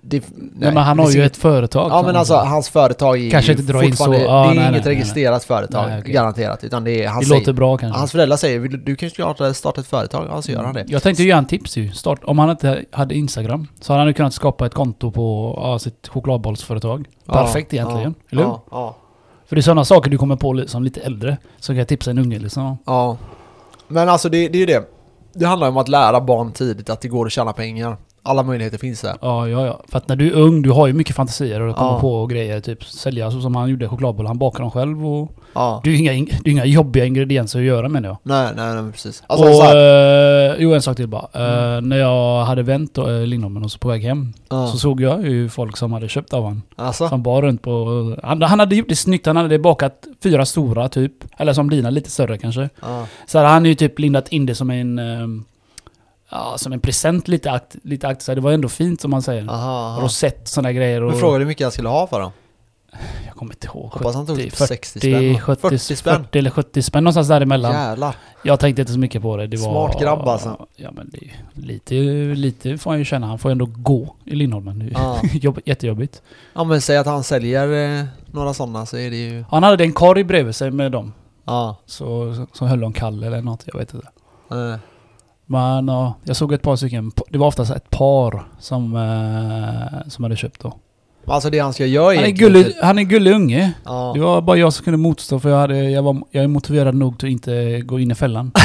Det, 0.00 0.22
Nej, 0.36 0.74
men 0.74 0.76
han 0.76 0.98
har 0.98 1.10
ju 1.10 1.18
inget- 1.18 1.32
ett 1.32 1.36
företag. 1.36 1.90
Ja 1.90 2.02
men 2.02 2.16
alltså 2.16 2.34
hans 2.34 2.68
företag 2.68 3.18
är 3.26 3.30
Kanske 3.30 3.52
ju 3.52 3.58
inte 3.58 3.72
dra 3.72 3.84
in 3.84 3.96
så- 3.96 4.04
fortfarande- 4.04 4.24
ja, 4.26 4.44
Det 4.44 4.50
är 4.50 4.54
nej, 4.54 4.68
inget 4.68 4.86
registrerat 4.86 5.44
företag, 5.44 5.92
okej. 6.00 6.12
garanterat. 6.12 6.64
Utan 6.64 6.84
det 6.84 7.04
är, 7.04 7.08
han 7.08 7.20
det 7.20 7.26
säger, 7.26 7.40
låter 7.40 7.52
bra 7.52 7.76
kanske. 7.76 7.98
Hans 7.98 8.12
föräldrar 8.12 8.36
säger 8.36 8.58
"Vill 8.58 8.70
du, 8.70 8.76
du 8.78 8.96
kan 8.96 9.08
ju 9.08 9.10
starta, 9.54 9.80
ett 9.80 9.86
företag, 9.86 10.26
ja 10.30 10.42
så 10.42 10.52
gör 10.52 10.64
han 10.64 10.74
det. 10.74 10.84
Jag 10.88 11.02
tänkte 11.02 11.22
ge 11.22 11.32
han 11.32 11.46
tips 11.46 11.76
ju. 11.76 11.92
Start, 11.92 12.20
om 12.24 12.38
han 12.38 12.50
inte 12.50 12.84
hade 12.90 13.14
Instagram 13.14 13.66
så 13.80 13.92
hade 13.92 14.00
han 14.00 14.08
ju 14.08 14.14
kunnat 14.14 14.34
skapa 14.34 14.66
ett 14.66 14.74
konto 14.74 15.10
på 15.10 15.54
ja, 15.62 15.78
sitt 15.78 16.08
chokladbollsföretag. 16.08 17.06
Perfekt 17.26 17.72
Ja, 17.72 17.76
egentligen. 17.82 18.14
ja, 18.18 18.26
eller 18.30 18.42
hur? 18.44 18.58
Ja, 18.70 18.96
För 19.46 19.56
det 19.56 19.60
är 19.60 19.62
sådana 19.62 19.84
saker 19.84 20.10
du 20.10 20.18
kommer 20.18 20.36
på 20.36 20.62
som 20.66 20.82
lite 20.84 21.00
äldre. 21.00 21.36
Så 21.60 21.66
kan 21.72 21.76
jag 21.76 21.88
tipsa 21.88 22.10
en 22.10 22.18
unge 22.18 22.38
liksom. 22.38 22.78
ja. 22.86 23.16
Men 23.88 24.08
alltså 24.08 24.28
det, 24.28 24.48
det 24.48 24.56
är 24.58 24.60
ju 24.60 24.66
det. 24.66 24.90
Det 25.34 25.46
handlar 25.46 25.68
om 25.68 25.76
att 25.76 25.88
lära 25.88 26.20
barn 26.20 26.52
tidigt 26.52 26.90
att 26.90 27.00
det 27.00 27.08
går 27.08 27.26
att 27.26 27.32
tjäna 27.32 27.52
pengar. 27.52 27.96
Alla 28.26 28.42
möjligheter 28.42 28.78
finns 28.78 29.00
där. 29.00 29.14
Ja, 29.20 29.48
ja, 29.48 29.66
ja. 29.66 29.80
För 29.88 29.98
att 29.98 30.08
när 30.08 30.16
du 30.16 30.26
är 30.26 30.32
ung, 30.34 30.62
du 30.62 30.70
har 30.70 30.86
ju 30.86 30.92
mycket 30.92 31.16
fantasier 31.16 31.60
och 31.60 31.76
kommer 31.76 31.90
Ja. 31.92 32.00
på 32.00 32.26
grejer. 32.26 32.60
Typ 32.60 32.84
sälja 32.84 33.30
så 33.30 33.40
som 33.40 33.54
han 33.56 33.70
gjorde 33.70 33.88
chokladbollar. 33.88 34.28
Han 34.28 34.38
bakar 34.38 34.60
dem 34.60 34.70
själv 34.70 35.06
och... 35.06 35.30
Ja. 35.54 35.80
Det 35.84 35.90
är 35.90 35.92
ju 35.92 35.98
inga, 35.98 36.12
in- 36.12 36.28
det 36.44 36.50
är 36.50 36.52
inga 36.52 36.64
jobbiga 36.64 37.04
ingredienser 37.04 37.58
att 37.58 37.64
göra 37.64 37.88
menar 37.88 38.08
jag. 38.08 38.18
Nej, 38.22 38.48
nej, 38.56 38.82
nej 38.82 38.92
precis. 38.92 39.22
Alltså, 39.26 39.46
och, 39.46 39.64
eh, 39.76 40.54
jo, 40.58 40.74
en 40.74 40.82
sak 40.82 40.96
till 40.96 41.08
bara. 41.08 41.28
Eh, 41.32 41.80
när 41.80 41.96
jag 41.96 42.44
hade 42.44 42.62
vänt 42.62 42.98
uh, 42.98 43.20
Lindholmen 43.26 43.64
och 43.64 43.70
så 43.70 43.78
på 43.78 43.88
väg 43.88 44.02
hem 44.02 44.32
ja. 44.48 44.66
så 44.66 44.78
såg 44.78 45.00
jag 45.00 45.22
ju 45.28 45.48
folk 45.48 45.76
som 45.76 45.92
hade 45.92 46.08
köpt 46.08 46.32
av 46.32 46.42
honom. 46.42 46.62
alltså, 46.76 47.08
Som 47.08 47.22
bar 47.22 47.42
runt 47.42 47.62
på... 47.62 48.16
Han, 48.22 48.42
han 48.42 48.60
hade 48.60 48.76
gjort 48.76 48.88
det 48.88 48.96
snyggt. 48.96 49.26
Han 49.26 49.36
hade 49.36 49.58
bakat 49.58 50.06
fyra 50.22 50.44
stora 50.46 50.88
typ. 50.88 51.12
Eller 51.36 51.52
som 51.52 51.70
dina, 51.70 51.90
lite 51.90 52.10
större 52.10 52.38
kanske. 52.38 52.68
Så 53.26 53.38
hade 53.38 53.50
han 53.50 53.64
ju 53.64 53.74
typ 53.74 53.98
lindat 53.98 54.28
in 54.28 54.46
det 54.46 54.54
som 54.54 54.70
en... 54.70 54.98
ehm, 54.98 55.44
ja, 56.30 56.54
som 56.58 56.72
en 56.72 56.80
present 56.80 57.28
lite 57.28 57.50
akt, 57.52 57.76
lite 57.82 58.08
akt. 58.08 58.22
Så 58.22 58.34
det 58.34 58.40
var 58.40 58.52
ändå 58.52 58.68
fint 58.68 59.00
som 59.00 59.10
man 59.10 59.22
säger. 59.22 59.48
Aha, 59.50 59.88
aha. 59.90 60.00
Rosett, 60.02 60.48
sådana 60.48 60.72
grejer. 60.72 61.02
Och, 61.02 61.10
Men 61.10 61.20
frågade 61.20 61.38
hur 61.38 61.46
mycket 61.46 61.64
han 61.64 61.72
skulle 61.72 61.88
ha 61.88 62.06
för 62.06 62.20
dem? 62.20 62.30
Jag 63.26 63.34
kommer 63.34 63.52
inte 63.54 63.66
ihåg. 63.66 63.90
Hoppas 63.92 64.14
han 64.14 64.26
tog 64.26 64.36
70, 64.36 64.50
typ 64.50 64.56
60 64.58 64.98
spänn. 65.00 65.36
40, 65.38 65.60
40 65.60 65.78
40, 65.78 65.96
spänn. 65.96 66.22
40 66.24 66.38
eller 66.38 66.50
70 66.50 66.82
spänn 66.82 67.04
någonstans 67.04 67.28
däremellan. 67.28 67.72
Jävlar. 67.72 68.16
Jag 68.42 68.60
tänkte 68.60 68.82
inte 68.82 68.92
så 68.92 68.98
mycket 68.98 69.22
på 69.22 69.36
det. 69.36 69.46
det 69.46 69.56
var, 69.56 69.88
Smart 69.88 70.02
grabb 70.02 70.28
alltså. 70.28 70.66
Ja 70.76 70.90
men 70.92 71.10
det 71.10 71.18
ju 71.18 71.30
lite, 71.54 71.94
lite 72.40 72.78
får 72.78 72.90
han 72.90 72.98
ju 72.98 73.04
känna. 73.04 73.26
Han 73.26 73.38
får 73.38 73.50
ändå 73.50 73.68
gå 73.76 74.14
i 74.24 74.34
Lindholmen. 74.34 74.80
Ju 74.80 74.90
Ja. 74.94 75.20
jobb, 75.32 75.58
jättejobbigt. 75.64 76.22
ja 76.54 76.64
men 76.64 76.80
säg 76.80 76.96
att 76.96 77.06
han 77.06 77.24
säljer 77.24 77.98
eh, 78.00 78.04
några 78.26 78.54
sådana 78.54 78.86
så 78.86 78.96
är 78.96 79.10
det 79.10 79.16
ju... 79.16 79.44
Han 79.50 79.62
hade 79.62 79.84
en 79.84 79.92
korg 79.92 80.24
bredvid 80.24 80.54
sig 80.54 80.70
med 80.70 80.92
dem. 80.92 81.12
Ja. 81.44 81.76
Så, 81.86 82.34
så 82.52 82.66
höll 82.66 82.80
de 82.80 82.92
kall 82.92 83.22
eller 83.24 83.42
något, 83.42 83.62
jag 83.66 83.78
vet 83.78 83.94
inte. 83.94 84.06
eh, 84.50 84.76
Men 85.46 85.88
ja, 85.88 86.14
jag 86.24 86.36
såg 86.36 86.52
ett 86.52 86.62
par 86.62 86.76
stycken. 86.76 87.12
Det 87.30 87.38
var 87.38 87.46
oftast 87.46 87.70
ett 87.70 87.90
par 87.90 88.44
som, 88.58 88.96
eh, 88.96 90.08
som 90.08 90.24
hade 90.24 90.36
köpt 90.36 90.60
då. 90.60 90.74
Alltså 91.26 91.50
det 91.50 91.58
han 91.58 91.72
ska 91.72 91.86
göra 91.86 92.14
Han 92.16 92.24
är, 92.24 92.30
gullig, 92.30 92.66
typ- 92.66 92.76
han 92.82 92.98
är 92.98 93.02
gullig 93.02 93.32
unge. 93.32 93.72
Ja. 93.84 94.12
Det 94.14 94.20
var 94.20 94.40
bara 94.42 94.56
jag 94.56 94.72
som 94.72 94.84
kunde 94.84 94.98
motstå 94.98 95.40
för 95.40 95.50
jag, 95.50 95.56
hade, 95.58 95.90
jag, 95.90 96.02
var, 96.02 96.22
jag 96.30 96.44
är 96.44 96.48
motiverad 96.48 96.94
nog 96.94 97.18
till 97.18 97.28
att 97.28 97.32
inte 97.32 97.80
gå 97.80 98.00
in 98.00 98.10
i 98.10 98.14
fällan. 98.14 98.52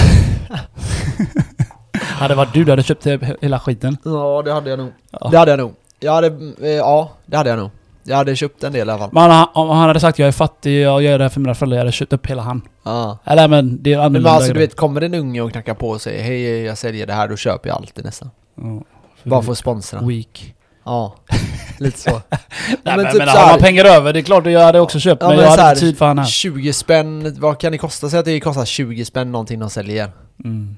hade 1.94 2.36
varit 2.36 2.54
du, 2.54 2.64
du 2.64 2.72
hade 2.72 2.84
köpt 2.84 3.06
he- 3.06 3.36
hela 3.42 3.60
skiten. 3.60 3.98
ja, 4.06 4.42
det 4.46 4.54
hade 4.54 4.70
jag 4.70 4.80
nog. 4.80 4.90
Ja. 5.12 5.30
Det 5.32 5.38
hade 5.38 5.52
jag 5.52 5.60
nog. 5.60 5.74
Jag 6.00 6.14
hade, 6.14 6.28
eh, 6.62 6.70
ja, 6.70 7.12
det 7.26 7.38
hade 7.38 7.50
jag 7.50 7.60
nog. 7.60 7.70
Jag 8.04 8.18
hade 8.18 8.36
köpt 8.36 8.64
en 8.64 8.72
del 8.74 8.88
i 8.88 8.92
alla 8.92 9.00
fall. 9.00 9.10
Men 9.12 9.32
han, 9.32 9.48
om 9.54 9.70
han 9.70 9.88
hade 9.88 10.00
sagt 10.00 10.20
jag 10.20 10.28
är 10.28 10.32
fattig, 10.32 10.82
jag 10.82 11.02
gör 11.04 11.18
det 11.18 11.24
här 11.24 11.30
för 11.30 11.40
mina 11.40 11.56
föräldrar, 11.56 11.78
jag 11.78 11.82
hade 11.82 11.92
köpt 11.92 12.14
upp 12.14 12.28
hela 12.28 12.42
han. 12.42 12.62
Ja. 12.84 13.18
Eller 13.26 13.48
men 13.48 13.84
det 13.84 13.94
är 13.94 13.98
Men 13.98 14.06
annorlunda 14.06 14.30
alltså 14.30 14.54
du 14.54 14.60
vet, 14.60 14.76
kommer 14.76 15.02
en 15.02 15.14
unge 15.14 15.42
och 15.42 15.52
knackar 15.52 15.74
på 15.74 15.90
och 15.90 16.02
säger 16.02 16.24
Hej 16.24 16.64
jag 16.64 16.78
säljer 16.78 17.08
det 17.08 17.14
här, 17.14 17.28
då 17.28 17.36
köper 17.36 17.70
jag 17.70 17.76
alltid 17.76 18.06
nästan. 18.06 18.30
Ja, 18.56 18.82
Bara 19.24 19.42
för 19.42 19.52
att 19.52 19.58
sponsra. 19.58 20.00
Weak. 20.02 20.56
Ja, 20.86 21.16
lite 21.78 22.00
så. 22.00 22.10
Nej, 22.12 22.22
men, 22.84 22.96
men 22.96 23.04
men, 23.04 23.14
typ 23.14 23.24
så 23.24 23.38
har 23.38 23.50
man 23.50 23.60
pengar 23.60 23.86
över, 23.86 24.14
det 24.14 24.20
är 24.20 24.24
klart 24.24 24.46
jag 24.46 24.62
hade 24.62 24.80
också 24.80 25.00
köpt, 25.00 25.22
Ja, 25.22 25.28
men, 25.28 25.38
men 25.38 25.46
jag 25.46 25.52
hade 25.52 25.70
inte 25.70 25.80
tid 25.80 25.98
för 25.98 26.06
han 26.06 26.18
här. 26.18 26.26
20 26.26 26.74
spänn, 26.74 27.36
vad 27.40 27.60
kan 27.60 27.72
det 27.72 27.78
kosta? 27.78 28.10
Säg 28.10 28.20
att 28.20 28.26
det 28.26 28.40
kostar 28.40 28.66
20 28.66 29.06
spänn 29.06 29.32
någonting 29.32 29.60
de 29.60 29.70
säljer. 29.70 30.12
Mm. 30.44 30.78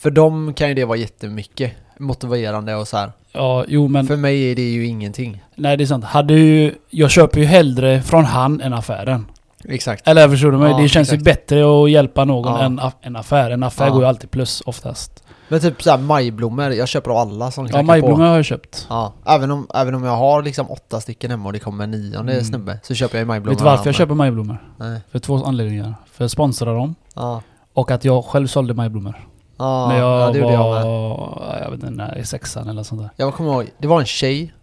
För 0.00 0.10
dem 0.10 0.54
kan 0.54 0.68
ju 0.68 0.74
det 0.74 0.84
vara 0.84 0.98
jättemycket 0.98 1.72
motiverande 1.98 2.74
och 2.74 2.88
så 2.88 2.96
här. 2.96 3.12
Ja, 3.32 3.64
jo 3.68 3.88
men... 3.88 4.06
För 4.06 4.16
mig 4.16 4.50
är 4.50 4.54
det 4.56 4.70
ju 4.70 4.86
ingenting. 4.86 5.44
Nej 5.54 5.76
det 5.76 5.84
är 5.84 5.86
sant. 5.86 6.04
Hade 6.04 6.34
ju... 6.34 6.74
Jag 6.90 7.10
köper 7.10 7.40
ju 7.40 7.46
hellre 7.46 8.02
från 8.02 8.24
han 8.24 8.60
än 8.60 8.72
affären. 8.72 9.26
Exakt. 9.64 10.08
Eller 10.08 10.28
förstår 10.28 10.52
du 10.52 10.58
mig? 10.58 10.70
Ja, 10.70 10.78
det 10.78 10.88
känns 10.88 11.08
exakt. 11.08 11.20
ju 11.20 11.24
bättre 11.24 11.82
att 11.84 11.90
hjälpa 11.90 12.24
någon 12.24 12.52
Ja. 12.52 12.60
än 12.62 12.80
en 13.02 13.16
affär. 13.16 13.50
En 13.50 13.62
affär 13.62 13.86
Ja. 13.86 13.92
går 13.92 14.02
ju 14.02 14.08
alltid 14.08 14.30
plus 14.30 14.62
oftast. 14.66 15.24
Men 15.48 15.60
typ 15.60 15.82
såhär 15.82 15.98
majblommor, 15.98 16.70
jag 16.72 16.88
köper 16.88 17.10
av 17.10 17.16
alla 17.16 17.50
som 17.50 17.66
Ja, 17.72 17.82
majblommor 17.82 18.24
har 18.24 18.36
jag 18.36 18.44
köpt. 18.44 18.86
Ja, 18.90 19.12
även 19.26 19.50
om, 19.50 19.66
även 19.74 19.94
om 19.94 20.04
jag 20.04 20.16
har 20.16 20.42
liksom 20.42 20.70
åtta 20.70 21.00
stycken 21.00 21.30
hemma 21.30 21.46
och 21.46 21.52
det 21.52 21.58
kommer 21.58 21.84
en 21.84 21.90
nionde 21.90 22.32
Mm. 22.32 22.44
snubbe 22.44 22.78
så 22.82 22.94
köper 22.94 23.18
jag 23.18 23.26
majblommor. 23.26 23.50
Vet 23.54 23.58
du 23.58 23.64
varför 23.64 23.86
jag 23.86 23.94
köper 23.94 24.14
majblommor? 24.14 24.62
Nej. 24.76 25.00
För 25.12 25.18
två 25.18 25.44
anledningar. 25.44 25.94
För 26.12 26.24
att 26.24 26.30
sponsra 26.30 26.72
dem 26.74 26.94
Ja. 27.14 27.42
och 27.74 27.90
att 27.90 28.04
jag 28.04 28.24
själv 28.24 28.46
sålde 28.46 28.74
majblommor. 28.74 29.26
Ja, 29.60 29.88
när 29.88 29.98
jag 29.98 30.20
ja, 30.20 30.30
det 30.32 30.40
var... 30.40 30.52
jag 30.52 30.86
med. 30.86 31.62
Jag 31.62 31.70
vet 31.70 31.82
inte, 31.82 31.90
när, 31.90 32.18
i 32.18 32.24
sexan 32.24 32.68
eller 32.68 32.82
sånt 32.82 33.00
där. 33.00 33.10
Jag 33.16 33.34
kommer 33.34 33.52
ihåg, 33.52 33.70
det 33.78 33.88
var 33.88 34.00
en 34.00 34.06
tjej, 34.06 34.54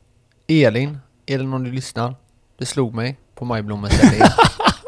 Elin, 0.47 0.97
Elin 1.27 1.53
om 1.53 1.63
du 1.63 1.71
lyssnar. 1.71 2.15
Det 2.59 2.65
slog 2.65 2.93
mig 2.93 3.17
på 3.35 3.45
majblommesäljningen. 3.45 4.27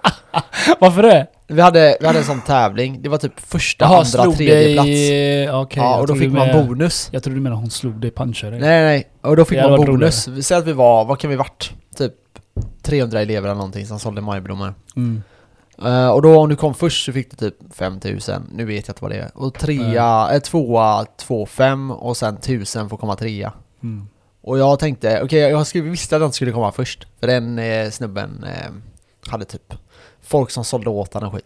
Varför 0.80 1.04
det? 1.04 1.28
vi, 1.48 1.62
hade, 1.62 1.98
vi 2.00 2.08
hade 2.08 2.20
en 2.20 2.26
sån 2.26 2.42
tävling, 2.42 3.02
det 3.02 3.10
var 3.10 3.18
typ 3.18 3.40
första, 3.40 3.86
Jaha, 3.86 4.06
andra, 4.18 4.36
tredje 4.36 4.74
plats. 4.74 4.88
Okej, 4.88 5.44
ja, 5.46 5.68
jag 5.74 6.00
och 6.00 6.08
då 6.08 6.16
fick 6.16 6.32
man 6.32 6.48
med- 6.48 6.68
bonus. 6.68 7.10
Jag 7.12 7.24
trodde 7.24 7.38
du 7.38 7.42
menade 7.42 7.62
hon 7.62 7.70
slog 7.70 7.94
dig, 7.94 8.12
punchade 8.12 8.52
dig. 8.52 8.60
Nej 8.60 8.84
nej, 8.84 9.10
och 9.22 9.36
då 9.36 9.46
fick 9.46 9.60
hade 9.60 9.78
man 9.78 9.86
bonus. 9.86 10.24
Säger 10.24 10.62
att 10.62 10.68
vi 10.68 10.74
var, 10.74 11.06
vad 11.06 11.20
kan 11.20 11.30
vi 11.30 11.36
varit? 11.36 11.72
Typ 11.98 12.14
300 12.82 13.22
elever 13.22 13.48
eller 13.48 13.56
någonting 13.56 13.86
som 13.86 14.00
sålde 14.00 14.22
majblommor. 14.22 14.74
Mm. 14.96 15.24
Eh, 15.86 16.10
och 16.10 16.22
då 16.22 16.40
om 16.40 16.50
du 16.50 16.56
kom 16.56 16.74
först 16.74 17.06
så 17.06 17.14
fick 17.14 17.30
du 17.32 17.36
typ 17.36 17.74
5000, 17.74 18.50
nu 18.54 18.66
vet 18.66 18.88
jag 18.88 18.94
inte 18.94 19.04
vad 19.04 19.12
det 19.12 19.18
är. 19.18 19.32
Och 19.34 19.54
trea, 19.54 20.30
eh, 20.34 20.40
tvåa, 20.40 21.06
två, 21.18 21.46
fem 21.46 21.92
och 21.92 22.18
sen 22.18 22.38
1000 22.38 22.90
får 22.90 22.98
komma 22.98 23.16
trea. 23.16 23.54
Mm. 23.84 24.08
Och 24.42 24.58
jag 24.58 24.80
tänkte, 24.80 25.22
okej 25.24 25.40
jag 25.40 25.68
skulle, 25.68 25.90
visste 25.90 26.16
att 26.16 26.22
inte 26.22 26.36
skulle 26.36 26.52
komma 26.52 26.72
först. 26.72 27.08
För 27.20 27.28
den 27.28 27.60
eh, 27.60 27.90
snubben 27.90 28.44
eh, 28.44 28.72
hade 29.32 29.46
typ 29.46 29.74
folk 30.22 30.52
som 30.52 30.64
sålde 30.64 30.90
åt 30.90 31.14
honom 31.14 31.32
skit. 31.32 31.46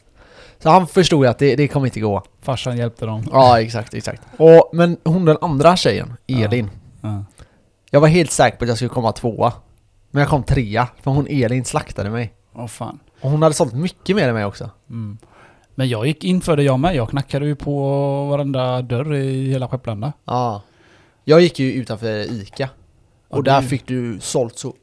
Så 0.60 0.70
han 0.70 0.88
förstod 0.88 1.24
ju 1.24 1.30
att 1.30 1.40
det, 1.40 1.56
det 1.56 1.68
kommer 1.68 1.88
inte 1.88 2.00
gå. 2.00 2.24
Farsan 2.42 2.78
hjälpte 2.78 3.06
dem. 3.06 3.26
Ja 3.32 3.62
exakt, 3.62 3.94
exakt. 3.94 4.22
Och, 4.38 4.70
men 4.74 4.98
hon 5.04 5.26
den 5.26 5.38
andra 5.42 5.76
tjejen, 5.76 6.14
Elin. 6.28 6.70
Ja. 7.02 7.26
Jag 7.90 8.02
var 8.02 8.08
helt 8.08 8.32
säker 8.32 8.58
på 8.58 8.64
att 8.64 8.68
jag 8.68 8.78
skulle 8.78 8.90
komma 8.90 9.12
tvåa. 9.12 9.54
Men 10.12 10.22
jag 10.22 10.30
kom 10.30 10.44
trea, 10.44 10.88
för 11.02 11.12
hon 11.12 11.28
Elin 11.30 11.66
slaktade 11.66 12.10
mig. 12.10 12.34
Åh 12.56 12.68
fan. 12.68 13.00
Och 13.22 13.30
hon 13.32 13.42
hade 13.42 13.56
sålt 13.56 13.74
mycket 13.74 14.16
mer 14.16 14.28
än 14.28 14.34
mig 14.34 14.46
också. 14.46 14.70
Mm. 14.90 15.18
Men 15.76 15.90
jag 15.90 16.08
gick 16.08 16.24
in 16.24 16.42
för 16.42 16.58
det 16.58 16.64
jag 16.64 16.80
med. 16.80 16.96
Jag 16.96 17.10
knackade 17.10 17.46
ju 17.46 17.56
på 17.56 17.82
varenda 18.26 18.82
dörr 18.82 19.14
i 19.14 19.50
hela 19.50 19.68
Skepplanda. 19.68 20.14
Ja. 20.26 20.62
Jag 21.24 21.42
gick 21.42 21.60
ju 21.60 21.74
utanför 21.74 22.32
Ica. 22.32 22.70
Ja, 23.30 23.38
Och 23.38 23.44
där 23.44 23.62
du- 23.62 23.68
fick 23.68 23.88
du 23.88 24.20
sålt 24.20 24.58
så 24.60 24.74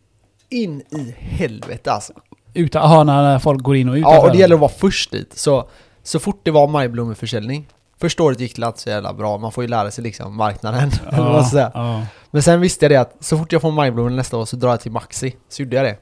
in 0.49 0.81
i 0.81 1.15
helvete 1.19 1.93
alltså. 1.93 2.13
Utan, 2.55 2.83
aha, 2.83 3.05
när 3.05 3.39
folk 3.39 3.63
går 3.63 3.77
in 3.77 3.89
och 3.89 3.95
ut. 3.95 4.01
Ja, 4.03 4.21
och 4.27 4.33
det 4.33 4.39
gäller 4.39 4.55
att 4.55 4.61
vara 4.61 4.73
först 4.79 5.11
dit. 5.11 5.39
Så, 5.39 5.69
så 6.03 6.19
fort 6.19 6.41
det 6.43 6.51
var 6.51 6.69
majblommeförsäljning 6.69 7.69
Första 8.01 8.23
året 8.23 8.41
gick 8.41 8.57
det 8.57 8.67
inte 8.67 8.81
så 8.81 8.89
jävla 8.91 9.13
bra, 9.13 9.39
man 9.39 9.53
får 9.53 9.65
ju 9.65 9.69
lära 9.69 9.91
sig 9.91 10.05
liksom 10.05 10.37
marknaden. 10.37 10.91
säga. 11.51 11.71
ja. 11.75 12.07
Men 12.31 12.43
sen 12.43 12.61
visste 12.61 12.85
jag 12.85 12.91
det 12.93 12.97
att 12.97 13.17
så 13.21 13.39
fort 13.39 13.53
jag 13.53 13.63
får 13.63 13.71
majblommor 13.71 14.11
nästa 14.11 14.37
år 14.37 14.45
så 14.45 14.57
drar 14.57 14.69
jag 14.71 14.81
till 14.81 14.93
Maxi. 14.93 15.37
Så 15.49 15.63
gjorde 15.63 15.77
jag 15.77 15.85
det. 15.85 15.97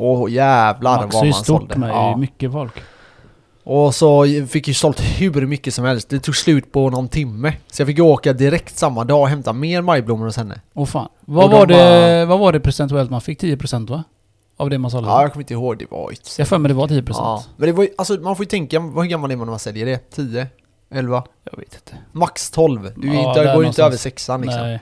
Och 0.00 0.30
jävlar 0.30 0.96
Max 1.02 1.14
är 1.14 1.18
vad 1.18 1.26
ju 1.26 1.32
man 1.32 1.44
stort 1.44 1.60
sålde. 1.60 1.78
med 1.78 1.90
Ja. 1.90 2.16
mycket 2.16 2.52
folk. 2.52 2.72
Och 3.64 3.94
så 3.94 4.24
fick 4.48 4.68
jag 4.68 4.76
sålt 4.76 5.00
hur 5.00 5.46
mycket 5.46 5.74
som 5.74 5.84
helst. 5.84 6.08
Det 6.08 6.18
tog 6.20 6.36
slut 6.36 6.72
på 6.72 6.90
någon 6.90 7.08
timme. 7.08 7.52
Så 7.72 7.82
jag 7.82 7.86
fick 7.86 7.98
åka 8.00 8.32
direkt 8.32 8.78
samma 8.78 9.04
dag 9.04 9.20
och 9.20 9.28
hämta 9.28 9.52
mer 9.52 9.82
majblommor 9.82 10.24
hos 10.26 10.36
henne. 10.36 10.60
Åh 10.74 10.86
fan. 10.86 11.08
Vad, 11.20 11.44
Och 11.44 11.50
de 11.50 11.56
var 11.58 11.66
det, 11.66 11.74
bara- 11.74 12.24
vad 12.26 12.38
var 12.38 12.52
det 12.52 12.60
procentuellt 12.60 13.10
man 13.10 13.20
fick? 13.20 13.38
10% 13.42 13.90
va? 13.90 14.04
Av 14.56 14.70
det 14.70 14.78
man 14.78 14.90
sålde? 14.90 15.08
Ja, 15.08 15.22
jag 15.22 15.32
kommer 15.32 15.42
inte 15.42 15.54
ihåg. 15.54 15.78
Det 15.78 15.86
var 15.90 16.10
ju... 16.10 16.16
Jag 16.38 16.48
för 16.48 16.58
mig 16.58 16.68
det 16.68 16.74
var 16.74 16.86
10%. 16.88 17.02
Ja. 17.08 17.44
Men 17.56 17.66
det 17.66 17.72
var 17.72 17.88
alltså 17.98 18.14
man 18.14 18.36
får 18.36 18.44
ju 18.44 18.48
tänka, 18.48 18.80
hur 18.80 19.02
gammal 19.04 19.30
är 19.30 19.36
man 19.36 19.46
när 19.46 19.52
man 19.52 19.58
säljer 19.58 19.86
det? 19.86 20.10
10? 20.10 20.46
11? 20.94 21.24
Jag 21.50 21.58
vet 21.58 21.74
inte. 21.74 21.92
Max 22.12 22.50
12. 22.50 22.92
Du 22.96 23.14
Ja, 23.14 23.28
inte, 23.28 23.52
går 23.54 23.62
ju 23.62 23.68
inte 23.68 23.84
över 23.84 23.96
sexan 23.96 24.40
liksom. 24.42 24.60
Nej, 24.60 24.80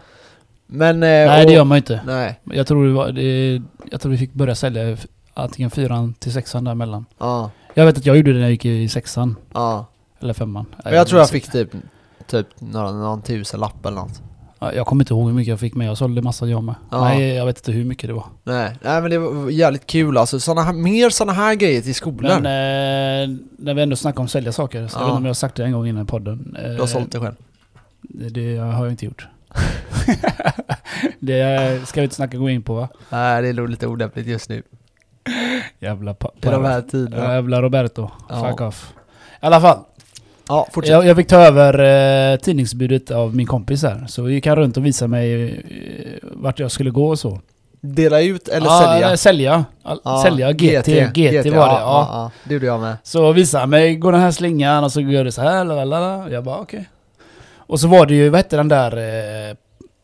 Men... 0.71 0.97
eh, 0.97 1.09
Nej 1.09 1.41
och- 1.43 1.47
det 1.47 1.53
gör 1.53 1.65
man 1.65 1.77
inte. 1.77 2.01
Nej. 2.07 2.41
Jag 2.45 2.67
tror, 2.67 2.87
det 2.87 2.93
var, 2.93 3.13
det, 3.13 3.63
jag 3.91 4.01
tror 4.01 4.13
vi 4.13 4.19
fick 4.19 4.33
börja 4.33 4.55
sälja 4.55 4.97
antingen 5.35 5.71
fyran 5.71 6.15
till 6.15 6.33
sexan 6.33 6.65
däremellan. 6.65 7.05
Ja. 7.19 7.51
Jag 7.75 7.87
vet 7.87 7.99
att 7.99 8.07
jag 8.07 8.17
gjorde 8.17 8.31
det 8.33 8.37
när 8.39 8.43
jag 8.45 8.51
gick 8.51 8.65
i 8.65 8.89
sexan. 8.89 9.37
Ja. 9.55 9.87
Eller 10.21 10.35
femman. 10.35 10.67
Men 10.85 10.95
jag 10.95 11.07
tror 11.07 11.19
jag 11.21 11.25
minns 11.33 11.45
fick 11.45 11.53
typ, 11.53 11.71
typ 12.27 12.47
någon, 12.59 13.01
någon 13.01 13.23
tusenlapp 13.23 13.87
eller 13.87 13.97
något. 13.97 14.23
Ja, 14.59 14.73
Jag 14.73 14.87
kommer 14.87 15.03
inte 15.05 15.15
ihåg 15.15 15.27
hur 15.27 15.35
mycket 15.35 15.51
jag 15.51 15.61
fick 15.61 15.75
med. 15.75 15.87
Jag 15.89 15.99
sålde 15.99 16.23
massa 16.23 16.47
jag 16.47 16.65
med. 16.65 16.75
Ja. 16.91 17.01
Nej, 17.05 17.35
jag 17.35 17.47
vet 17.47 17.59
inte 17.59 17.73
hur 17.73 17.85
mycket 17.85 18.09
det 18.09 18.13
var. 18.15 18.25
Nej, 18.45 18.77
nej 18.83 19.01
men 19.03 19.11
det 19.11 19.19
var 19.19 19.51
jävligt 19.51 19.87
kul 19.87 20.17
alltså. 20.17 20.41
Såna 20.41 20.63
här, 20.63 20.73
mer 20.73 21.11
såna 21.11 21.33
här 21.33 21.55
grejer 21.55 21.81
till 21.83 21.95
skolan. 21.95 22.43
Men 22.43 22.47
eh, 23.31 23.37
när 23.59 23.75
vi 23.75 23.83
ändå 23.83 23.97
snackar 23.97 24.21
om 24.21 24.29
sälja 24.29 24.53
saker. 24.53 24.89
Så 24.89 24.99
Ja. 24.99 25.01
Jag 25.01 25.07
vet 25.07 25.11
inte 25.11 25.17
om 25.19 25.25
jag 25.25 25.29
har 25.31 25.35
sagt 25.35 25.55
det 25.57 25.65
en 25.65 25.73
gång 25.73 25.87
innan 25.87 26.03
i 26.03 26.07
podden. 26.07 26.57
Eh, 26.65 26.71
du 26.71 26.79
har 26.81 26.87
sålt 26.87 27.13
det 27.13 27.21
själv. 27.21 27.35
Det 28.03 28.57
har 28.57 28.85
jag 28.85 28.91
inte 28.93 29.05
gjort. 29.05 29.29
det 31.21 31.81
ska 31.89 32.01
vi 32.01 32.05
inte 32.05 32.17
snacka 32.17 32.37
gå 32.37 32.51
in 32.51 32.63
på 32.63 32.75
va? 32.75 32.89
Nej, 33.11 33.43
det 33.43 33.49
är 33.49 33.53
nog 33.53 33.69
lite 33.69 33.87
olämpligt 33.87 34.27
just 34.27 34.49
nu. 34.49 34.63
Jävla 35.79 36.15
pa- 36.15 36.31
I 36.37 36.47
de 36.47 36.65
här 36.65 36.81
tiderna. 36.83 37.35
Jävla 37.35 37.63
Roberto. 37.63 38.11
Ja. 38.29 38.49
Fuck 38.51 38.61
off. 38.61 38.93
I 39.43 39.47
alla 39.47 39.61
fall. 39.61 39.79
Ja, 40.49 40.69
fortsätt. 40.73 40.93
Jag, 40.93 41.07
jag 41.07 41.17
fick 41.17 41.29
ta 41.29 41.37
över 41.37 42.33
eh, 42.33 42.39
tidningsbudet 42.39 43.11
av 43.11 43.37
min 43.37 43.47
kompis 43.47 43.83
här. 43.83 44.05
Så 44.09 44.31
gick 44.31 44.47
han 44.47 44.57
runt 44.57 44.77
och 44.77 44.87
visade 44.87 45.09
mig 45.09 45.51
eh, 45.51 45.59
vart 46.23 46.59
jag 46.59 46.71
skulle 46.71 46.91
gå 46.91 47.09
och 47.09 47.19
så. 47.19 47.41
Dela 47.81 48.21
ut 48.21 48.49
eller 48.49 48.67
ja, 48.67 48.81
sälja? 48.93 49.17
Sälja. 49.17 49.65
All- 49.83 50.01
Ja, 50.05 50.23
Sälja. 50.23 50.53
GT. 50.53 50.87
GT, 51.15 51.47
var 51.47 51.67
det. 51.69 51.75
Ja, 51.75 51.81
Ja. 51.81 52.09
ja. 52.13 52.31
Det 52.45 52.55
gjorde 52.55 52.67
jag 52.67 52.81
med. 52.81 52.97
Så 53.03 53.33
visade 53.33 53.63
han 53.63 53.71
mig, 53.71 53.97
går 53.97 54.13
den 54.13 54.21
här 54.21 54.31
slingan 54.31 54.85
och 54.85 54.93
så 54.93 55.01
gör 55.01 55.25
det 55.25 55.33
så 55.33 55.43
här. 55.43 55.65
Lalala. 55.65 56.31
Jag 56.31 56.45
bara 56.45 56.57
okej. 56.59 56.89
Och 57.57 57.81
så 57.81 57.89
var 57.89 58.07
det 58.07 58.15
ju, 58.15 58.29
vad 58.29 58.39
hette 58.39 58.57
den 58.57 58.69
där 58.69 58.97
eh, 58.97 59.57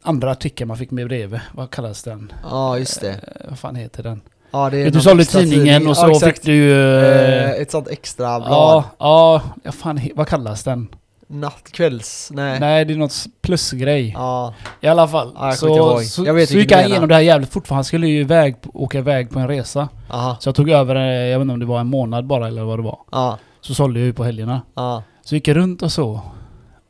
andra 0.04 0.30
artikeln 0.30 0.68
man 0.68 0.76
fick 0.76 0.90
med 0.90 1.06
bredvid? 1.08 1.40
Vad 1.52 1.70
kallas 1.70 2.02
den? 2.02 2.32
Ja, 2.42 2.78
just 2.78 3.00
det. 3.00 3.10
Eh, 3.10 3.48
vad 3.48 3.58
fan 3.58 3.76
heter 3.76 4.02
den? 4.02 4.20
Ja, 4.50 4.70
det 4.70 4.78
är 4.82 4.90
Du 4.90 5.00
sålde 5.00 5.24
tidningen 5.24 5.64
tidning. 5.66 5.88
och 5.88 5.96
så 5.96 6.08
ja, 6.08 6.26
fick 6.26 6.42
du... 6.42 6.72
Eh, 6.72 7.44
Eh, 7.44 7.50
ett 7.50 7.70
sånt 7.70 7.88
extra 7.88 8.40
blad. 8.40 8.84
ja, 8.98 9.42
ja, 9.62 9.72
fan, 9.72 10.00
vad 10.14 10.28
kallas 10.28 10.64
den? 10.64 10.88
Natt, 11.26 11.72
kvälls... 11.72 12.30
Nej. 12.34 12.60
Nej, 12.60 12.84
det 12.84 12.92
är 12.94 12.96
något 12.98 13.24
plusgrej. 13.42 14.12
Ja. 14.16 14.54
I 14.80 14.86
alla 14.86 15.08
fall. 15.08 15.32
Ja, 15.36 15.46
jag 15.46 15.56
så 15.58 16.00
så, 16.00 16.24
Jag 16.26 16.34
vet 16.34 16.48
så 16.48 16.54
gick 16.54 16.72
han 16.72 16.84
igenom 16.84 17.08
det 17.08 17.14
här 17.14 17.22
jävligt 17.22 17.50
fort 17.52 17.66
för 17.66 17.74
han 17.74 17.84
skulle 17.84 18.06
ju 18.08 18.20
iväg, 18.20 18.56
åka 18.74 18.98
iväg 18.98 19.30
på 19.30 19.38
en 19.38 19.48
resa. 19.48 19.88
Aha. 20.10 20.36
Så 20.40 20.48
jag 20.48 20.54
tog 20.54 20.70
över, 20.70 20.96
eh, 20.96 21.02
jag 21.02 21.38
vet 21.38 21.42
inte 21.44 21.52
om 21.52 21.60
det 21.60 21.66
var 21.66 21.80
en 21.80 21.86
månad 21.86 22.26
bara 22.26 22.48
eller 22.48 22.62
vad 22.62 22.78
det 22.78 22.82
var. 22.82 22.98
Ja. 23.12 23.38
Så 23.60 23.74
sålde 23.74 24.00
jag 24.00 24.06
ju 24.06 24.12
på 24.12 24.24
helgerna. 24.24 24.62
Ja. 24.74 25.02
Så 25.24 25.34
gick 25.34 25.48
jag 25.48 25.56
runt 25.56 25.82
och 25.82 25.92
så. 25.92 26.20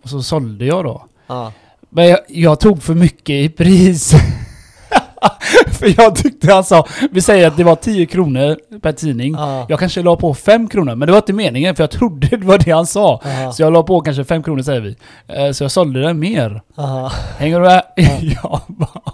Och 0.03 0.09
så 0.11 0.23
sålde 0.23 0.65
jag 0.65 0.85
då. 0.85 1.05
Ja. 1.27 1.53
Men 1.95 2.09
jag, 2.09 2.19
jag 2.29 2.61
tog 2.61 2.83
för 2.83 2.95
mycket 2.95 3.31
i 3.31 3.49
pris. 3.49 4.13
för 5.73 6.01
jag 6.01 6.17
tyckte 6.17 6.53
han 6.53 6.65
sa, 6.65 6.87
vi 7.11 7.21
säger 7.21 7.47
att 7.47 7.57
det 7.57 7.65
var 7.65 7.77
10 7.77 8.07
kronor 8.07 8.57
per 8.83 8.93
tidning. 8.93 9.35
Ja. 9.35 9.67
Jag 9.69 9.79
kanske 9.79 10.03
la 10.03 10.17
på 10.17 10.35
5 10.35 10.69
kronor, 10.69 10.95
men 10.95 11.07
det 11.07 11.13
var 11.13 11.19
inte 11.19 11.33
meningen 11.33 11.77
för 11.77 11.83
jag 11.83 11.91
trodde 11.91 12.27
det 12.27 12.47
var 12.47 12.59
det 12.59 12.71
han 12.71 12.87
sa. 12.87 13.21
Aha. 13.25 13.53
Så 13.53 13.63
jag 13.63 13.73
la 13.73 13.83
på 13.83 14.01
kanske 14.01 14.25
5 14.25 14.43
kronor 14.43 14.63
säger 14.63 14.81
vi. 14.81 14.97
Eh, 15.29 15.53
Så 15.53 15.65
jag 15.65 15.71
sålde 15.71 16.01
den 16.01 16.19
mer. 16.19 16.63
Aha. 16.79 17.13
Hänger 17.39 17.61
du 17.61 17.67
med? 17.67 17.83
jag 18.43 18.61
bara. 18.67 19.13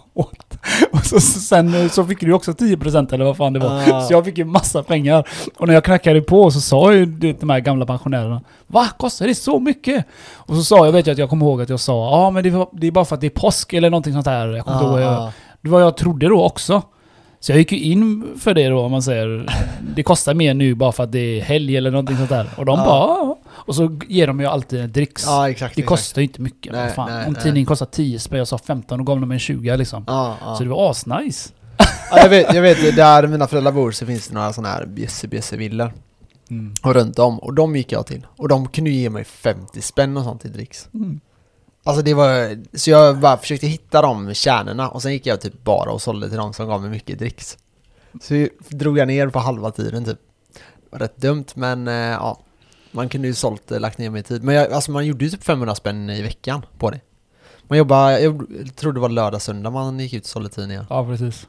Och 0.92 1.06
så, 1.06 1.20
så 1.20 1.40
sen 1.40 1.74
eh, 1.74 1.88
så 1.88 2.04
fick 2.04 2.20
du 2.20 2.32
också 2.32 2.52
10% 2.52 3.14
eller 3.14 3.24
vad 3.24 3.36
fan 3.36 3.52
det 3.52 3.58
var. 3.58 3.92
Ah. 3.92 4.00
Så 4.02 4.12
jag 4.12 4.24
fick 4.24 4.38
ju 4.38 4.44
massa 4.44 4.82
pengar. 4.82 5.28
Och 5.58 5.66
när 5.66 5.74
jag 5.74 5.84
knackade 5.84 6.20
på 6.20 6.50
så 6.50 6.60
sa 6.60 6.92
ju 6.92 7.06
de 7.40 7.50
här 7.50 7.60
gamla 7.60 7.86
pensionärerna 7.86 8.40
Va? 8.66 8.86
Kostar 8.96 9.26
det 9.26 9.34
så 9.34 9.58
mycket? 9.60 10.04
Och 10.34 10.56
så 10.56 10.62
sa 10.62 10.84
jag, 10.84 10.92
vet 10.92 11.06
jag 11.06 11.12
att 11.14 11.18
jag 11.18 11.30
kommer 11.30 11.46
ihåg 11.46 11.62
att 11.62 11.68
jag 11.68 11.80
sa 11.80 12.10
Ja 12.10 12.30
men 12.30 12.42
det, 12.42 12.50
var, 12.50 12.68
det 12.72 12.86
är 12.86 12.90
bara 12.90 13.04
för 13.04 13.14
att 13.14 13.20
det 13.20 13.26
är 13.26 13.30
påsk 13.30 13.72
eller 13.72 13.90
någonting 13.90 14.12
sånt 14.12 14.26
här. 14.26 14.48
Jag 14.48 14.64
kommer 14.64 14.78
inte 14.78 14.90
ihåg 14.90 15.00
jag, 15.00 15.12
Ah, 15.12 15.32
det 15.60 15.68
var 15.70 15.80
jag 15.80 15.96
trodde 15.96 16.28
då 16.28 16.44
också. 16.44 16.82
Så 17.40 17.52
jag 17.52 17.58
gick 17.58 17.72
ju 17.72 17.78
in 17.78 18.24
för 18.40 18.54
det 18.54 18.68
då 18.68 18.80
om 18.80 18.90
man 18.90 19.02
säger 19.02 19.46
Det 19.96 20.02
kostar 20.02 20.34
mer 20.34 20.54
nu 20.54 20.74
bara 20.74 20.92
för 20.92 21.04
att 21.04 21.12
det 21.12 21.18
är 21.38 21.42
helg 21.42 21.76
eller 21.76 21.90
någonting 21.90 22.16
sånt 22.16 22.28
där. 22.30 22.46
Och 22.56 22.64
de 22.64 22.78
Ja. 22.78 22.84
bara. 22.84 23.36
Och 23.66 23.74
så 23.74 23.98
ger 24.08 24.26
de 24.26 24.40
ju 24.40 24.46
alltid 24.46 24.80
en 24.80 24.92
dricks. 24.92 25.24
ja, 25.26 25.50
exakt. 25.50 25.74
Det 25.74 25.80
exakt. 25.80 25.88
kostar 25.88 26.20
ju 26.22 26.26
inte 26.26 26.40
mycket. 26.40 26.72
Nej, 26.72 26.84
Nej, 26.84 26.94
fan. 26.94 27.10
nej, 27.10 27.26
Om 27.26 27.32
nej. 27.32 27.42
tidningen 27.42 27.66
kostar 27.66 27.86
10 27.86 28.18
spänn, 28.18 28.38
jag 28.38 28.48
sa 28.48 28.58
15, 28.58 29.00
och 29.00 29.06
gav 29.06 29.20
de 29.20 29.30
en 29.30 29.38
20 29.38 29.76
liksom. 29.76 30.04
Ja, 30.06 30.36
ja. 30.40 30.56
Så 30.56 30.62
det 30.62 30.68
var 30.70 30.90
asnice. 30.90 31.52
ja, 32.10 32.18
jag, 32.18 32.28
vet, 32.28 32.54
jag 32.54 32.62
vet, 32.62 32.96
där 32.96 33.26
mina 33.26 33.46
föräldrar 33.46 33.72
bor 33.72 33.90
så 33.92 34.06
finns 34.06 34.28
det 34.28 34.34
några 34.34 34.52
sådana 34.52 34.74
här 34.74 34.86
bjässe-bjässe-villor. 34.86 35.92
Mm. 36.50 36.74
Och 36.82 36.94
runt 36.94 37.18
om. 37.18 37.38
Och 37.38 37.54
de 37.54 37.76
gick 37.76 37.92
jag 37.92 38.06
till. 38.06 38.26
Och 38.36 38.48
de 38.48 38.68
kunde 38.68 38.90
ge 38.90 39.10
mig 39.10 39.24
50 39.24 39.80
spänn 39.82 40.16
och 40.16 40.24
sånt 40.24 40.44
i 40.44 40.48
dricks. 40.48 40.88
Mm. 40.94 41.20
Alltså 41.84 42.02
det 42.02 42.14
var, 42.14 42.58
så 42.76 42.90
jag 42.90 43.18
bara 43.20 43.36
försökte 43.36 43.66
hitta 43.66 44.02
de 44.02 44.34
kärnorna 44.34 44.88
och 44.88 45.02
sen 45.02 45.12
gick 45.12 45.26
jag 45.26 45.40
typ 45.40 45.64
bara 45.64 45.90
och 45.92 46.02
sålde 46.02 46.28
till 46.28 46.38
de 46.38 46.52
som 46.52 46.66
gav 46.68 46.80
mig 46.82 46.90
mycket 46.90 47.18
dricks. 47.18 47.58
Så 48.22 48.46
drog 48.68 48.98
jag 48.98 49.08
ner 49.08 49.28
på 49.28 49.38
halva 49.38 49.70
tiden 49.70 50.04
typ. 50.04 50.18
Rätt 50.92 51.16
dumt 51.16 51.44
men 51.54 51.88
eh, 51.88 51.94
ja, 51.94 52.40
man 52.92 53.09
kunde 53.09 53.28
ju 53.28 53.35
sålt, 53.35 53.70
eh, 53.73 53.80
lagt 53.80 53.99
ner 53.99 54.11
mer 54.11 54.23
tid. 54.23 54.42
Men 54.44 54.54
jag, 54.54 54.73
alltså 54.73 54.90
man 54.90 55.06
gjorde 55.06 55.25
ju 55.25 55.30
typ 55.30 55.44
500 55.44 55.75
spänn 55.75 56.11
i 56.11 56.23
veckan 56.23 56.66
på 56.78 56.90
det. 56.90 57.00
Man 57.62 57.78
jobbade, 57.78 58.20
jag 58.20 58.47
tror 58.76 58.92
det 58.92 59.00
var 59.00 59.09
lördag, 59.09 59.42
söndag 59.42 59.70
man 59.70 59.99
gick 60.00 60.12
ut 60.12 60.23
och 60.23 60.28
sålde 60.28 60.49
tidningar. 60.49 60.87
Ja, 60.90 61.04
precis. 61.06 61.47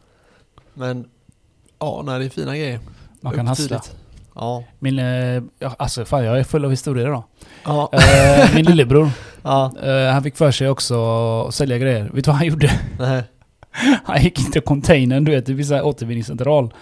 Men 0.73 1.05
ja, 1.79 2.01
nej 2.05 2.19
det 2.19 2.25
är 2.25 2.29
fina 2.29 2.57
grejer. 2.57 2.79
Man 3.21 3.33
kan 3.33 3.47
hassla. 3.47 3.81
Ja. 4.35 4.63
Min, 4.79 4.99
eh, 4.99 5.43
alltså 5.77 6.05
fan 6.05 6.23
jag 6.25 6.39
är 6.39 6.43
full 6.43 6.65
av 6.65 6.71
historier 6.71 7.05
idag. 7.07 7.23
Ja. 7.63 7.89
Eh, 7.93 8.55
min 8.55 8.65
lillebror, 8.65 9.09
ja. 9.43 9.71
eh, 9.83 10.13
han 10.13 10.23
fick 10.23 10.35
för 10.37 10.51
sig 10.51 10.69
också 10.69 10.95
att 11.47 11.55
sälja 11.55 11.77
grejer. 11.77 12.03
Vet 12.13 12.25
du 12.25 12.31
vad 12.31 12.35
han 12.37 12.47
gjorde? 12.47 12.79
Nej. 12.99 13.23
Han 14.05 14.21
gick 14.21 14.39
in 14.39 14.51
till 14.51 14.61
containern, 14.61 15.23
du 15.23 15.31
vet, 15.31 15.45
det 15.45 15.55
finns 15.55 15.71
en 15.71 15.81
återvinningscentral. 15.81 16.73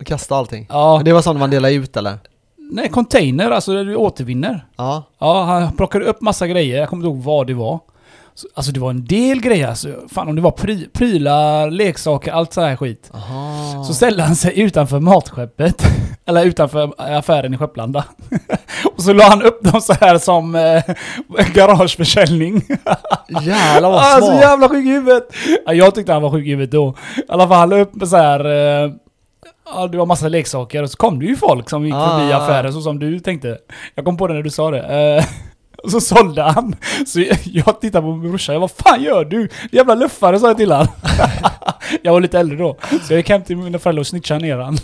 Och 0.00 0.06
kasta 0.06 0.34
allting. 0.36 0.66
Ja, 0.68 1.02
Det 1.04 1.12
var 1.12 1.22
sånt 1.22 1.38
man 1.38 1.50
delade 1.50 1.74
ut 1.74 1.96
eller? 1.96 2.18
Nej 2.70 2.88
container, 2.88 3.50
alltså 3.50 3.72
där 3.72 3.84
du 3.84 3.96
återvinner. 3.96 4.66
Ja. 4.76 5.02
Ja, 5.18 5.42
han 5.44 5.72
plockade 5.76 6.04
upp 6.04 6.20
massa 6.20 6.46
grejer, 6.46 6.78
jag 6.80 6.88
kommer 6.88 7.06
inte 7.06 7.14
ihåg 7.16 7.24
vad 7.24 7.46
det 7.46 7.54
var. 7.54 7.80
Så, 8.34 8.48
alltså 8.54 8.72
det 8.72 8.80
var 8.80 8.90
en 8.90 9.04
del 9.04 9.40
grejer, 9.40 9.68
alltså, 9.68 9.88
fan 10.08 10.28
om 10.28 10.36
det 10.36 10.42
var 10.42 10.50
pry, 10.50 10.86
prylar, 10.92 11.70
leksaker, 11.70 12.32
allt 12.32 12.52
så 12.52 12.60
här 12.60 12.76
skit. 12.76 13.10
Aha. 13.14 13.84
Så 13.84 13.94
ställde 13.94 14.22
han 14.22 14.36
sig 14.36 14.60
utanför 14.60 15.00
matskeppet, 15.00 15.82
eller 16.26 16.44
utanför 16.44 16.92
affären 16.98 17.54
i 17.54 17.58
Skepplanda. 17.58 18.04
Och 18.96 19.02
så 19.02 19.12
la 19.12 19.24
han 19.24 19.42
upp 19.42 19.64
dem 19.64 19.80
så 19.80 19.92
här 20.00 20.18
som 20.18 20.54
eh, 20.54 20.82
garageförsäljning. 21.54 22.62
Jävlar 23.42 23.90
vad 23.90 24.00
Alltså 24.00 24.30
smart! 24.30 24.40
jävla 24.42 24.68
sjuk 24.68 24.86
i 24.86 24.90
huvudet! 24.90 25.28
Ja, 25.66 25.72
jag 25.72 25.94
tyckte 25.94 26.12
han 26.12 26.22
var 26.22 26.30
sjuk 26.30 26.46
i 26.46 26.50
huvudet 26.50 26.72
då. 26.72 26.94
I 27.16 27.22
alla 27.28 27.48
fall, 27.48 27.58
han 27.58 27.68
la 27.68 27.76
upp 27.78 27.92
så 28.06 28.16
här... 28.16 28.44
Eh, 28.84 28.90
ja, 29.66 29.86
det 29.86 29.98
var 29.98 30.06
massa 30.06 30.28
leksaker 30.28 30.82
och 30.82 30.90
så 30.90 30.96
kom 30.96 31.18
det 31.18 31.26
ju 31.26 31.36
folk 31.36 31.70
som 31.70 31.84
gick 31.84 31.94
förbi 31.94 32.32
Ah. 32.32 32.36
affären 32.36 32.72
så 32.72 32.80
som 32.80 32.98
du 32.98 33.20
tänkte. 33.20 33.58
Jag 33.94 34.04
kom 34.04 34.16
på 34.16 34.26
det 34.26 34.34
när 34.34 34.42
du 34.42 34.50
sa 34.50 34.70
det. 34.70 34.80
Eh, 35.18 35.24
och 35.82 35.90
så 35.90 36.00
sålde 36.00 36.42
han. 36.42 36.74
Så 37.06 37.20
jag, 37.44 37.80
tittade 37.80 38.02
på 38.02 38.12
min 38.12 38.30
brorsa, 38.30 38.52
jag 38.52 38.60
vad 38.60 38.70
fan 38.70 39.02
gör 39.02 39.24
du? 39.24 39.48
Jävla 39.72 39.94
luffare 39.94 40.38
sa 40.38 40.46
jag 40.48 40.56
till 40.56 40.72
han. 40.72 40.86
jag 42.02 42.12
var 42.12 42.20
lite 42.20 42.38
äldre 42.38 42.56
då. 42.58 42.76
Så 43.02 43.12
jag 43.12 43.16
gick 43.18 43.28
hem 43.30 43.42
till 43.42 43.56
mina 43.56 43.78
föräldrar 43.78 44.00
och 44.00 44.06
snitchade 44.06 44.40
ner 44.40 44.58
han. 44.58 44.76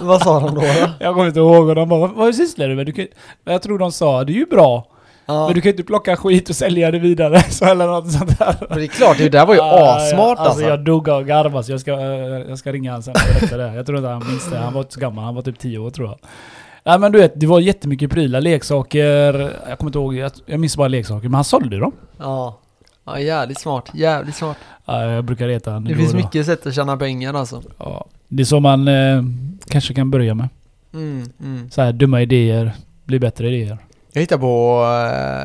Vad 0.00 0.22
sa 0.22 0.40
de 0.40 0.54
då? 0.54 0.60
då? 0.60 0.66
Jag 1.00 1.14
kommer 1.14 1.26
inte 1.26 1.40
ihåg 1.40 1.68
och 1.68 1.74
de 1.74 1.88
bara, 1.88 2.00
vad, 2.00 2.10
vad 2.10 2.34
sysslar 2.34 2.68
du 2.68 2.74
med? 2.74 2.86
Du 2.86 2.92
kan, 2.92 3.06
jag 3.44 3.62
tror 3.62 3.78
de 3.78 3.92
sa, 3.92 4.24
det 4.24 4.32
är 4.32 4.34
ju 4.34 4.46
bra. 4.46 4.86
Ja. 5.26 5.46
Men 5.46 5.54
du 5.54 5.60
kan 5.60 5.68
ju 5.68 5.72
inte 5.72 5.82
plocka 5.82 6.16
skit 6.16 6.48
och 6.50 6.56
sälja 6.56 6.90
det 6.90 6.98
vidare. 6.98 7.42
Så 7.50 7.64
eller 7.64 7.86
något 7.86 8.12
sånt 8.12 8.38
där. 8.38 8.56
Men 8.68 8.78
det 8.78 8.84
är 8.84 8.88
klart, 8.88 9.18
det 9.18 9.28
där 9.28 9.46
var 9.46 9.54
ju 9.54 9.60
Ah, 9.60 9.96
assmart 9.96 10.38
ja, 10.38 10.44
alltså. 10.44 10.62
jag 10.64 10.84
dog 10.84 11.08
av 11.08 11.24
garva 11.24 11.62
så 11.62 11.72
jag 11.72 11.80
ska, 11.80 11.92
eh, 11.92 11.98
jag 12.48 12.58
ska 12.58 12.72
ringa 12.72 12.90
honom 12.90 13.02
sen 13.02 13.14
och 13.52 13.58
det. 13.58 13.74
Jag 13.74 13.86
tror 13.86 13.98
inte 13.98 14.10
han 14.10 14.26
minns 14.28 14.50
det. 14.50 14.58
Han 14.58 14.72
var 14.74 14.80
inte 14.80 14.94
så 14.94 15.00
gammal, 15.00 15.24
han 15.24 15.34
var 15.34 15.42
typ 15.42 15.58
10 15.58 15.78
år 15.78 15.90
tror 15.90 16.08
jag. 16.08 16.18
Nej 16.84 16.98
men 16.98 17.12
du 17.12 17.18
vet, 17.18 17.40
det 17.40 17.46
var 17.46 17.60
jättemycket 17.60 18.10
prylar, 18.10 18.40
leksaker. 18.40 19.34
Jag 19.68 19.78
kommer 19.78 19.88
inte 19.88 19.98
ihåg, 19.98 20.14
jag, 20.14 20.32
jag 20.46 20.60
minns 20.60 20.76
bara 20.76 20.88
leksaker. 20.88 21.28
Men 21.28 21.34
han 21.34 21.44
sålde 21.44 21.78
dem. 21.78 21.92
Ja. 22.18 22.58
Ja, 23.04 23.18
jävligt 23.18 23.60
smart. 23.60 23.90
Jävligt 23.94 24.36
smart. 24.36 24.56
Ja, 24.84 25.04
jag 25.04 25.24
brukar 25.24 25.48
reta 25.48 25.70
honom. 25.70 25.84
Det 25.84 25.94
finns 25.94 26.14
mycket 26.14 26.46
sätt 26.46 26.66
att 26.66 26.74
tjäna 26.74 26.96
pengar 26.96 27.34
alltså. 27.34 27.62
Ja, 27.78 28.06
det 28.28 28.42
är 28.42 28.44
så 28.44 28.60
man 28.60 28.88
eh, 28.88 29.22
kanske 29.68 29.94
kan 29.94 30.10
börja 30.10 30.34
med. 30.34 30.48
Mm, 30.94 31.30
mm. 31.40 31.70
Så 31.70 31.82
här 31.82 31.92
dumma 31.92 32.22
idéer, 32.22 32.72
blir 33.04 33.18
bättre 33.18 33.48
idéer. 33.48 33.78
Jag 34.12 34.20
hittar 34.20 34.38
på 34.38 34.84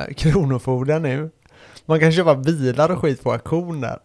eh, 0.09 0.13
Kronofogden 0.13 1.01
nu. 1.01 1.29
Man 1.85 1.99
kan 1.99 2.11
köpa 2.11 2.35
bilar 2.35 2.89
och 2.91 2.99
skit 3.01 3.23
på 3.23 3.31
auktion 3.31 3.81
där. 3.81 3.99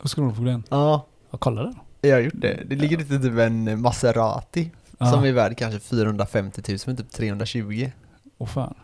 Vad 0.00 0.10
ska 0.10 0.20
du 0.22 0.34
få 0.34 0.42
den? 0.42 0.62
Ja. 0.70 1.06
Jag 1.30 1.40
kollar 1.40 1.62
den. 1.62 1.74
Jag 2.00 2.16
har 2.16 2.20
gjort 2.20 2.32
det. 2.40 2.60
Det 2.68 2.76
ligger 2.76 2.96
lite 2.98 3.18
typ 3.18 3.38
en 3.38 3.80
Maserati 3.80 4.70
Ja. 4.98 5.12
som 5.12 5.24
är 5.24 5.32
värd 5.32 5.56
kanske 5.58 5.80
450 5.80 6.62
000 6.68 6.78
men 6.86 6.96
typ 6.96 7.10
320. 7.10 7.90
Åh 8.38 8.46
fan. 8.46 8.74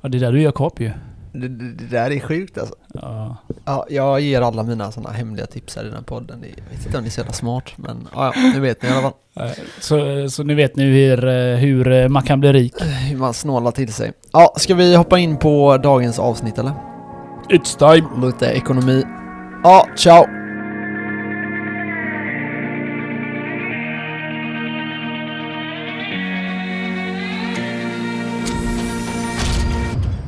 Ja, 0.00 0.08
det 0.08 0.18
är 0.18 0.20
där 0.20 0.32
du 0.32 0.42
gör 0.42 0.52
kap 0.52 0.80
ju. 0.80 0.90
Det, 1.34 1.48
det, 1.48 1.72
det 1.72 1.84
där 1.84 2.10
är 2.10 2.20
sjukt 2.20 2.58
alltså. 2.58 2.74
Ja. 2.94 3.36
Ja, 3.64 3.86
jag 3.90 4.20
ger 4.20 4.40
alla 4.42 4.62
mina 4.62 4.92
sådana 4.92 5.10
hemliga 5.10 5.46
tips 5.46 5.76
här 5.76 5.82
i 5.82 5.86
den 5.86 5.94
här 5.96 6.02
podden. 6.02 6.44
Jag 6.56 6.76
vet 6.76 6.86
inte 6.86 6.98
om 6.98 7.04
det 7.04 7.08
är 7.08 7.10
så 7.10 7.20
jävla 7.20 7.32
smart 7.32 7.72
men 7.76 8.08
ja, 8.14 8.32
ja, 8.36 8.52
nu 8.54 8.60
vet 8.60 8.82
ni 8.82 8.88
i 8.88 8.92
alla 8.92 9.00
fall 9.00 9.12
Så, 9.80 10.28
så 10.30 10.42
ni 10.42 10.54
vet 10.54 10.76
nu 10.76 10.92
hur, 10.92 11.28
eh, 11.28 11.56
hur 11.56 11.92
eh, 11.92 12.08
man 12.08 12.22
kan 12.22 12.40
bli 12.40 12.52
rik. 12.52 12.74
hur 13.10 13.16
man 13.16 13.34
snålar 13.34 13.70
till 13.70 13.92
sig. 13.92 14.12
Ja, 14.32 14.54
ska 14.56 14.74
vi 14.74 14.96
hoppa 14.96 15.18
in 15.18 15.36
på 15.36 15.76
dagens 15.76 16.18
avsnitt 16.18 16.58
eller? 16.58 16.72
It's 17.48 17.78
time! 17.78 18.26
Lite 18.26 18.46
ekonomi. 18.46 19.04
Ja, 19.62 19.86
ciao! 19.96 20.43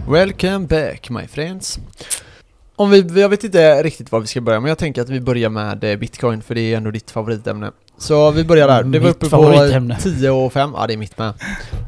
Welcome 0.09 0.67
back 0.67 1.11
my 1.11 1.27
friends. 1.27 1.79
Om 2.77 2.91
vi, 2.91 3.21
jag 3.21 3.29
vet 3.29 3.45
inte 3.45 3.83
riktigt 3.83 4.13
var 4.13 4.21
vi 4.21 4.27
ska 4.27 4.41
börja 4.41 4.61
men 4.61 4.69
jag 4.69 4.79
tänker 4.79 5.03
att 5.03 5.09
vi 5.09 5.21
börjar 5.21 5.51
med 5.51 5.85
eh, 5.85 5.97
bitcoin 5.97 6.43
för 6.43 6.55
det 6.55 6.61
är 6.61 6.77
ändå 6.77 6.91
ditt 6.91 7.11
favoritämne. 7.11 7.71
Så 7.99 8.31
vi 8.31 8.45
börjar 8.45 8.69
där. 8.69 8.83
Det 8.83 8.99
var 8.99 9.07
Mitt 9.07 9.17
uppe 9.17 9.27
på 9.27 9.31
favoritämne. 9.31 9.99
10 10.01 10.31
och 10.31 10.53
5. 10.53 10.71
Ja 10.77 10.87
det 10.87 10.93
är 10.93 10.97
mitt 10.97 11.19
med. 11.19 11.33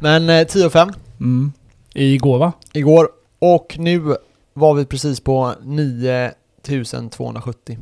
Men 0.00 0.30
eh, 0.30 0.46
10 0.46 0.66
och 0.66 0.72
5 0.72 0.88
Mm. 1.20 1.52
Igår 1.94 2.38
va? 2.38 2.52
igår. 2.72 3.08
Och 3.38 3.76
nu 3.78 4.16
var 4.54 4.74
vi 4.74 4.84
precis 4.84 5.20
på 5.20 5.54
9270. 5.62 7.78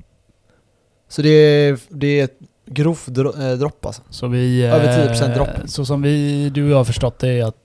Så 1.08 1.22
det 1.22 1.28
är, 1.28 1.78
det 1.88 2.20
är 2.20 2.24
ett 2.24 2.38
grovt 2.66 3.08
eh, 3.18 3.52
dropp 3.52 3.86
alltså. 3.86 4.02
Så 4.10 4.28
vi... 4.28 4.64
Över 4.64 5.08
10% 5.08 5.28
eh, 5.28 5.34
dropp. 5.34 5.48
Så 5.66 5.84
som 5.84 6.02
vi, 6.02 6.50
du 6.50 6.64
och 6.64 6.70
jag 6.70 6.76
har 6.76 6.84
förstått 6.84 7.18
det 7.18 7.28
är 7.28 7.44
att 7.44 7.56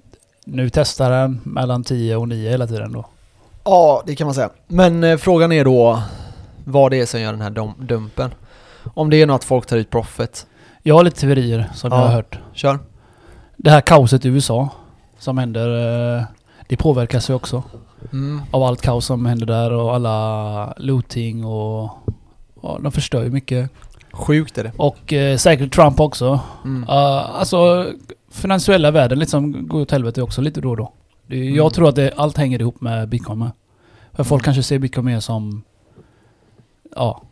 nu 0.46 0.70
testar 0.70 1.12
den 1.12 1.42
mellan 1.44 1.84
10 1.84 2.16
och 2.16 2.28
9 2.28 2.50
hela 2.50 2.68
tiden 2.68 2.92
då. 2.92 3.06
Ja, 3.64 4.04
det 4.06 4.16
kan 4.16 4.28
man 4.28 4.34
säga. 4.34 4.50
Men 4.68 5.04
eh, 5.04 5.18
frågan 5.18 5.52
är 5.52 5.66
då 5.66 6.02
vad 6.66 6.92
det 6.92 7.02
är 7.02 7.06
som 7.06 7.22
gör 7.22 7.32
den 7.32 7.42
här 7.42 7.50
dom- 7.50 7.86
dumpen. 7.88 8.32
Om 8.94 9.10
det 9.10 9.22
är 9.22 9.26
något 9.26 9.36
att 9.36 9.44
folk 9.44 9.66
tar 9.66 9.78
ut 9.78 9.90
profit. 9.90 10.48
Jag 10.84 10.96
har 10.96 11.04
lite 11.04 11.20
teorier 11.20 11.70
som 11.76 11.92
Ja. 11.92 11.98
jag 12.00 12.06
har 12.06 12.14
hört. 12.14 12.40
Kör. 12.54 12.80
Det 13.58 13.70
här 13.70 13.82
kaoset 13.82 14.26
i 14.26 14.28
USA 14.30 14.70
som 15.20 15.38
händer, 15.38 16.18
eh, 16.18 16.24
det 16.68 16.78
påverkas 16.78 17.30
ju 17.30 17.34
också 17.34 17.64
Mm. 18.14 18.42
av 18.52 18.64
allt 18.64 18.82
kaos 18.82 19.06
som 19.06 19.26
händer 19.26 19.46
där 19.46 19.72
och 19.72 19.96
alla 19.96 20.74
looting 20.78 21.46
och... 21.46 21.90
Ja, 22.64 22.78
de 22.82 22.92
förstör 22.92 23.24
ju 23.24 23.30
mycket. 23.30 23.70
Sjukt 24.12 24.58
är 24.58 24.64
det. 24.64 24.72
Och 24.78 25.14
eh, 25.14 25.38
säkert 25.38 25.74
Trump 25.76 26.00
också. 26.00 26.40
Mm. 26.66 26.86
Ja, 26.88 27.30
alltså 27.40 27.88
finansiella 28.32 28.92
världen 28.92 29.20
liksom 29.20 29.68
går 29.68 29.82
åt 29.82 29.92
helvete 29.92 30.22
också 30.22 30.42
lite 30.42 30.62
då 30.62 30.70
och 30.70 30.78
då. 30.78 30.94
Det, 31.28 31.36
Mm. 31.42 31.56
Jag 31.56 31.74
tror 31.74 31.90
att 31.90 31.96
det, 31.96 32.14
allt 32.18 32.38
hänger 32.38 32.62
ihop 32.62 32.82
med 32.82 33.10
bitcoin 33.10 33.40
med. 33.40 33.52
För 34.14 34.24
folk 34.24 34.40
Mm. 34.42 34.44
kanske 34.46 34.64
ser 34.64 34.80
bitcoin 34.80 35.06
mer 35.06 35.20
som... 35.20 35.64
Ja. 36.96 37.24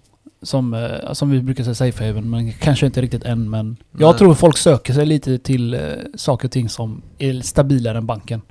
Som, 0.42 0.74
eh, 0.74 1.14
som 1.14 1.30
vi 1.32 1.42
brukar 1.42 1.64
säga 1.64 1.76
safe 1.76 2.08
haven, 2.08 2.30
men 2.30 2.54
kanske 2.54 2.86
inte 2.86 3.02
riktigt 3.02 3.24
än 3.24 3.50
men... 3.50 3.78
Jag 3.98 4.10
Nej. 4.10 4.18
tror 4.18 4.34
folk 4.34 4.58
söker 4.58 4.94
sig 4.94 5.06
lite 5.06 5.38
till 5.38 5.74
eh, 5.74 5.80
saker 6.16 6.48
och 6.48 6.52
ting 6.52 6.70
som 6.70 7.02
är 7.18 7.42
stabilare 7.42 7.98
än 7.98 8.06
banken. 8.06 8.42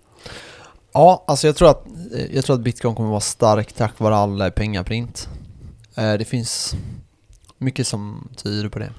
Ja, 0.92 1.24
alltså 1.26 1.46
jag 1.46 1.56
tror 1.56 1.70
att, 1.70 1.86
eh, 2.14 2.34
jag 2.34 2.44
tror 2.44 2.56
att 2.56 2.62
bitcoin 2.62 2.94
kommer 2.94 3.08
vara 3.08 3.20
stark 3.20 3.72
tack 3.72 3.98
vare 4.00 4.16
all 4.16 4.40
eh, 4.40 4.48
pengaprint. 4.48 5.28
Eh, 5.96 6.12
Det 6.12 6.24
finns 6.24 6.76
mycket 7.58 7.86
som 7.86 8.28
tyder 8.36 8.68
på 8.68 8.78
det. 8.78 8.90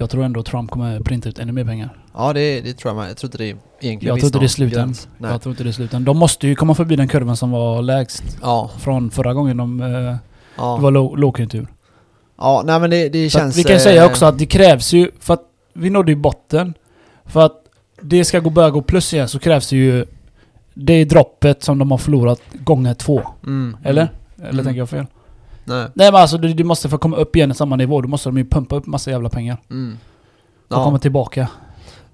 Jag 0.00 0.10
tror 0.10 0.24
ändå 0.24 0.42
Trump 0.42 0.70
kommer 0.70 1.00
printa 1.00 1.28
ut 1.28 1.38
ännu 1.38 1.52
mer 1.52 1.64
pengar. 1.64 1.98
Ja, 2.14 2.32
det, 2.32 2.60
det 2.60 2.72
tror 2.74 2.90
jag 2.94 2.96
med. 3.00 3.10
Jag 3.10 3.16
tror 3.16 3.28
inte 3.28 3.38
det 3.38 3.44
är 3.44 3.56
egentligen 3.80 4.16
Jag 4.16 4.18
tror 4.20 4.26
inte 4.26 4.38
det 4.38 4.40
är 4.40 4.40
någon 4.42 4.48
slut 4.48 4.72
än. 4.76 4.78
gräns. 4.86 5.08
Nej. 5.18 5.30
Jag 5.30 5.42
tror 5.42 5.50
inte 5.52 5.62
det 5.64 5.70
är 5.70 5.72
slut 5.72 5.94
än. 5.94 6.04
De 6.04 6.18
måste 6.18 6.46
ju 6.48 6.54
komma 6.54 6.74
förbi 6.74 6.96
den 6.96 7.08
kurvan 7.08 7.36
som 7.36 7.50
var 7.50 7.82
lägst 7.82 8.22
Ja, 8.42 8.70
från 8.78 9.10
förra 9.10 9.34
gången 9.34 9.56
de... 9.56 9.80
Eh, 9.80 10.16
ja. 10.56 10.76
Det 10.76 10.82
var 10.82 10.90
låg- 10.90 11.18
lågkonjunktur. 11.18 11.66
Ja, 12.38 12.62
nej 12.66 12.80
men 12.80 12.90
det, 12.90 13.08
det 13.08 13.30
känns... 13.30 13.56
vi 13.58 13.64
kan 13.64 13.76
eh, 13.76 13.82
säga 13.82 14.06
också 14.06 14.26
att 14.26 14.38
det 14.38 14.46
krävs 14.46 14.92
ju, 14.92 15.10
för 15.20 15.34
att 15.34 15.42
vi 15.74 15.90
nådde 15.90 16.12
ju 16.12 16.16
botten. 16.16 16.74
För 17.24 17.40
att 17.46 17.54
det 18.02 18.24
ska 18.24 18.40
gå, 18.40 18.50
börja 18.50 18.70
gå 18.70 18.82
plus 18.82 19.14
igen 19.14 19.28
så 19.28 19.38
krävs 19.38 19.68
det 19.70 19.76
ju 19.76 20.04
det 20.74 21.04
droppet 21.04 21.62
som 21.62 21.78
de 21.78 21.90
har 21.90 21.98
förlorat 21.98 22.40
gånger 22.52 22.94
två. 22.94 23.22
Mm, 23.46 23.76
Eller? 23.84 24.08
Eller 24.38 24.50
Mm. 24.50 24.64
tänker 24.64 24.78
jag 24.78 24.88
fel? 24.90 25.06
Nej. 25.68 25.86
Nej 25.94 26.12
men 26.12 26.20
alltså 26.20 26.38
du, 26.38 26.52
du 26.52 26.64
måste 26.64 26.88
få 26.88 26.98
komma 26.98 27.16
upp 27.16 27.36
igen 27.36 27.50
i 27.50 27.54
samma 27.54 27.76
nivå. 27.76 28.00
Då 28.00 28.08
måste 28.08 28.28
de 28.28 28.38
ju 28.38 28.44
pumpa 28.44 28.76
upp 28.76 28.86
massa 28.86 29.10
jävla 29.10 29.28
pengar. 29.28 29.56
Mm. 29.70 29.98
Och 30.68 30.76
Ja. 30.76 30.84
komma 30.84 30.98
tillbaka. 30.98 31.48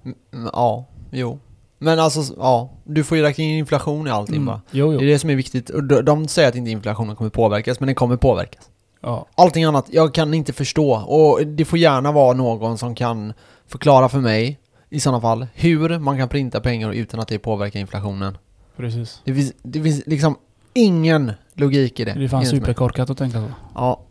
Mm, 0.05 0.49
ja, 0.53 0.85
jo. 1.11 1.39
Men 1.79 1.99
alltså, 1.99 2.33
ja. 2.37 2.69
Du 2.83 3.03
får 3.03 3.17
ju 3.17 3.23
räkna 3.23 3.43
in 3.43 3.57
inflation 3.57 4.07
i 4.07 4.09
allting 4.09 4.35
Mm. 4.35 4.45
bara. 4.45 4.61
Jo, 4.71 4.89
Det 4.91 4.97
är 4.97 5.01
jo. 5.01 5.07
det 5.07 5.19
som 5.19 5.29
är 5.29 5.35
viktigt. 5.35 5.71
De, 5.89 6.01
de 6.01 6.27
säger 6.27 6.49
att 6.49 6.55
inte 6.55 6.71
inflationen 6.71 7.15
kommer 7.15 7.29
påverkas, 7.29 7.79
men 7.79 7.87
den 7.87 7.95
kommer 7.95 8.17
påverkas. 8.17 8.69
Ja. 9.01 9.25
Allting 9.35 9.63
annat, 9.63 9.85
jag 9.91 10.13
kan 10.13 10.33
inte 10.33 10.53
förstå. 10.53 10.91
Och 10.95 11.47
det 11.47 11.65
får 11.65 11.79
gärna 11.79 12.11
vara 12.11 12.33
någon 12.37 12.77
som 12.77 12.95
kan 12.95 13.33
förklara 13.67 14.09
för 14.09 14.19
mig, 14.19 14.59
i 14.89 14.99
sådana 14.99 15.21
fall, 15.21 15.47
hur 15.53 15.99
man 15.99 16.17
kan 16.17 16.29
printa 16.29 16.59
pengar 16.59 16.91
utan 16.91 17.19
att 17.19 17.27
det 17.27 17.39
påverkar 17.39 17.79
inflationen. 17.79 18.37
Precis. 18.77 19.21
Det 19.25 19.33
finns, 19.35 19.53
det 19.63 19.83
finns 19.83 20.03
liksom 20.05 20.35
ingen 20.75 21.31
logik 21.53 21.99
i 21.99 22.05
det. 22.05 22.13
Det 22.13 22.23
är 22.23 22.27
fan 22.27 22.45
superkorkat 22.45 23.09
att 23.09 23.17
tänka 23.17 23.37
så. 23.37 23.47
Ja. 23.75 24.01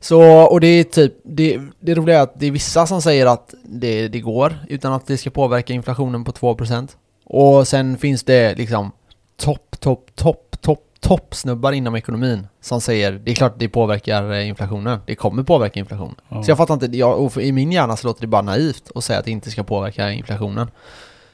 Så, 0.00 0.22
och 0.42 0.60
det 0.60 0.66
är 0.66 0.84
typ, 0.84 1.14
det, 1.24 1.60
det 1.80 1.94
roliga 1.94 2.18
är 2.18 2.22
att 2.22 2.40
det 2.40 2.46
är 2.46 2.50
vissa 2.50 2.86
som 2.86 3.02
säger 3.02 3.26
att 3.26 3.54
det, 3.64 4.08
det 4.08 4.20
går 4.20 4.58
utan 4.68 4.92
att 4.92 5.06
det 5.06 5.16
ska 5.16 5.30
påverka 5.30 5.72
inflationen 5.72 6.24
på 6.24 6.32
2%. 6.32 6.88
Och 7.24 7.68
sen 7.68 7.98
finns 7.98 8.24
det 8.24 8.54
liksom 8.54 8.92
topp, 9.36 9.80
topp, 9.80 10.10
topp, 10.14 10.56
topp, 10.60 10.84
topp 11.00 11.34
snubbar 11.34 11.72
inom 11.72 11.96
ekonomin 11.96 12.46
som 12.60 12.80
säger 12.80 13.12
det 13.12 13.30
är 13.30 13.34
klart 13.34 13.54
det 13.56 13.68
påverkar 13.68 14.32
eh, 14.32 14.48
inflationen. 14.48 15.00
Det 15.06 15.14
kommer 15.14 15.42
påverka 15.42 15.80
inflationen. 15.80 16.14
Ja. 16.28 16.42
Så 16.42 16.50
jag 16.50 16.58
fattar 16.58 16.74
inte, 16.74 16.86
jag, 16.86 17.36
i 17.36 17.52
min 17.52 17.72
hjärna 17.72 17.96
så 17.96 18.06
låter 18.06 18.20
det 18.20 18.26
bara 18.26 18.42
naivt 18.42 18.90
att 18.94 19.04
säga 19.04 19.18
att 19.18 19.24
det 19.24 19.30
inte 19.30 19.50
ska 19.50 19.62
påverka 19.62 20.12
inflationen. 20.12 20.70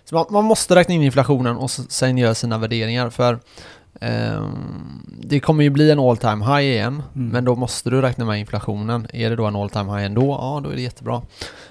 Så 0.05 0.15
man, 0.15 0.27
man 0.31 0.45
måste 0.45 0.75
räkna 0.75 0.95
in 0.95 1.03
inflationen 1.03 1.57
och 1.57 1.71
sen 1.71 2.19
göra 2.19 2.35
sina 2.35 2.59
värderingar 2.59 3.11
för 3.11 3.39
ehm, 4.01 5.03
det 5.23 5.41
kommer 5.41 5.65
ju 5.65 5.71
bli 5.71 5.91
en 5.91 5.99
all 5.99 6.17
time 6.17 6.45
high 6.45 6.61
igen, 6.67 7.03
Mm. 7.15 7.29
men 7.29 7.45
då 7.45 7.55
måste 7.55 7.91
du 7.91 8.01
räkna 8.01 8.25
med 8.25 8.41
inflationen. 8.41 9.07
Är 9.13 9.31
det 9.31 9.37
då 9.37 9.45
en 9.47 9.57
all 9.57 9.71
time 9.71 9.93
high 9.97 10.05
ändå? 10.07 10.27
Ja, 10.27 10.61
då 10.65 10.71
är 10.71 10.75
det 10.75 10.83
jättebra. 10.83 11.23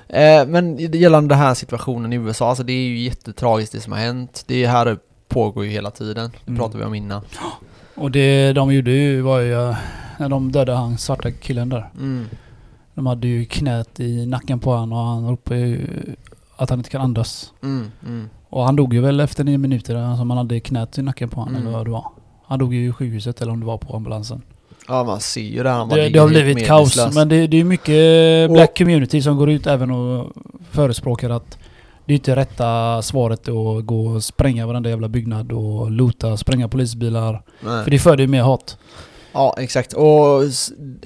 Eh, 0.07 0.45
men 0.47 0.77
gällande 0.77 1.35
den 1.35 1.39
här 1.43 1.53
situationen 1.53 2.13
i 2.13 2.15
USA, 2.15 2.49
alltså 2.49 2.63
det 2.63 2.73
är 2.73 2.87
ju 2.87 2.97
jättetragiskt 2.99 3.71
det 3.71 3.79
som 3.81 3.93
har 3.93 3.99
hänt. 3.99 4.43
Det 4.47 4.65
här 4.67 4.97
pågår 5.27 5.65
ju 5.65 5.71
hela 5.71 5.91
tiden, 5.91 6.31
det 6.45 6.51
Mm. 6.51 6.59
pratade 6.59 6.77
vi 6.79 6.85
om 6.85 6.93
innan. 6.93 7.21
Och 7.95 8.11
det 8.11 8.53
de 8.53 8.73
gjorde 8.73 8.91
ju 8.91 9.21
var 9.21 9.39
ju 9.39 9.53
eh, 9.69 9.77
när 10.19 10.29
de 10.29 10.51
dödade 10.51 10.77
han 10.77 10.97
svarta 10.97 11.31
killen 11.31 11.69
där. 11.69 11.89
Mm. 11.97 12.25
De 12.93 13.05
hade 13.05 13.27
ju 13.27 13.45
knät 13.45 13.99
i 13.99 14.25
nacken 14.25 14.59
på 14.59 14.71
honom 14.71 14.91
och 14.99 15.05
han 15.05 15.29
ropade 15.29 15.59
ju 15.59 15.87
att 16.55 16.69
han 16.69 16.79
inte 16.79 16.89
kan 16.89 17.01
andas. 17.01 17.51
Mm, 17.63 17.91
mm. 18.07 18.29
Och 18.49 18.63
han 18.65 18.75
dog 18.75 18.93
ju 18.93 19.01
väl 19.01 19.19
efter 19.19 19.43
nio 19.43 19.57
minuter, 19.57 19.95
alltså 19.95 20.25
man 20.25 20.37
hade 20.37 20.59
knät 20.59 20.97
i 20.97 21.01
nacken 21.01 21.29
på 21.29 21.39
honom 21.39 21.55
Mm. 21.55 21.67
eller 21.67 21.77
vad 21.77 21.87
det 21.87 21.91
var. 21.91 22.05
Han 22.47 22.59
dog 22.59 22.73
ju 22.73 22.89
i 22.89 22.91
sjukhuset 22.91 23.41
eller 23.41 23.51
om 23.51 23.59
det 23.59 23.65
var 23.65 23.77
på 23.77 23.95
ambulansen. 23.95 24.41
Ja, 24.87 25.03
man 25.03 25.19
ser 25.19 25.41
ju 25.41 25.63
det. 25.63 25.69
Han 25.69 25.89
Det, 25.89 26.09
det 26.09 26.19
har 26.19 26.27
blivit 26.27 26.67
kaos. 26.67 27.15
Men 27.15 27.29
det, 27.29 27.47
det 27.47 27.59
är 27.59 27.63
mycket 27.63 28.49
Och- 28.49 28.53
black 28.53 28.77
community 28.77 29.21
som 29.21 29.37
går 29.37 29.49
ut 29.49 29.67
även 29.67 29.91
och 29.91 30.31
förespråkar 30.71 31.29
att 31.29 31.57
det 32.05 32.13
är 32.13 32.15
inte 32.15 32.35
rätta 32.35 33.01
svaret 33.01 33.39
att 33.47 33.85
gå 33.85 34.07
och 34.07 34.23
spränga 34.23 34.67
varenda 34.67 34.89
jävla 34.89 35.07
byggnad 35.07 35.51
och 35.51 35.91
loota, 35.91 36.37
spränga 36.37 36.67
polisbilar. 36.67 37.41
Nej. 37.59 37.83
För 37.83 37.91
det 37.91 37.99
föder 37.99 38.21
ju 38.23 38.27
mer 38.27 38.41
hat. 38.41 38.77
Ja, 39.35 39.55
exakt. 39.57 39.93
Och 39.93 40.41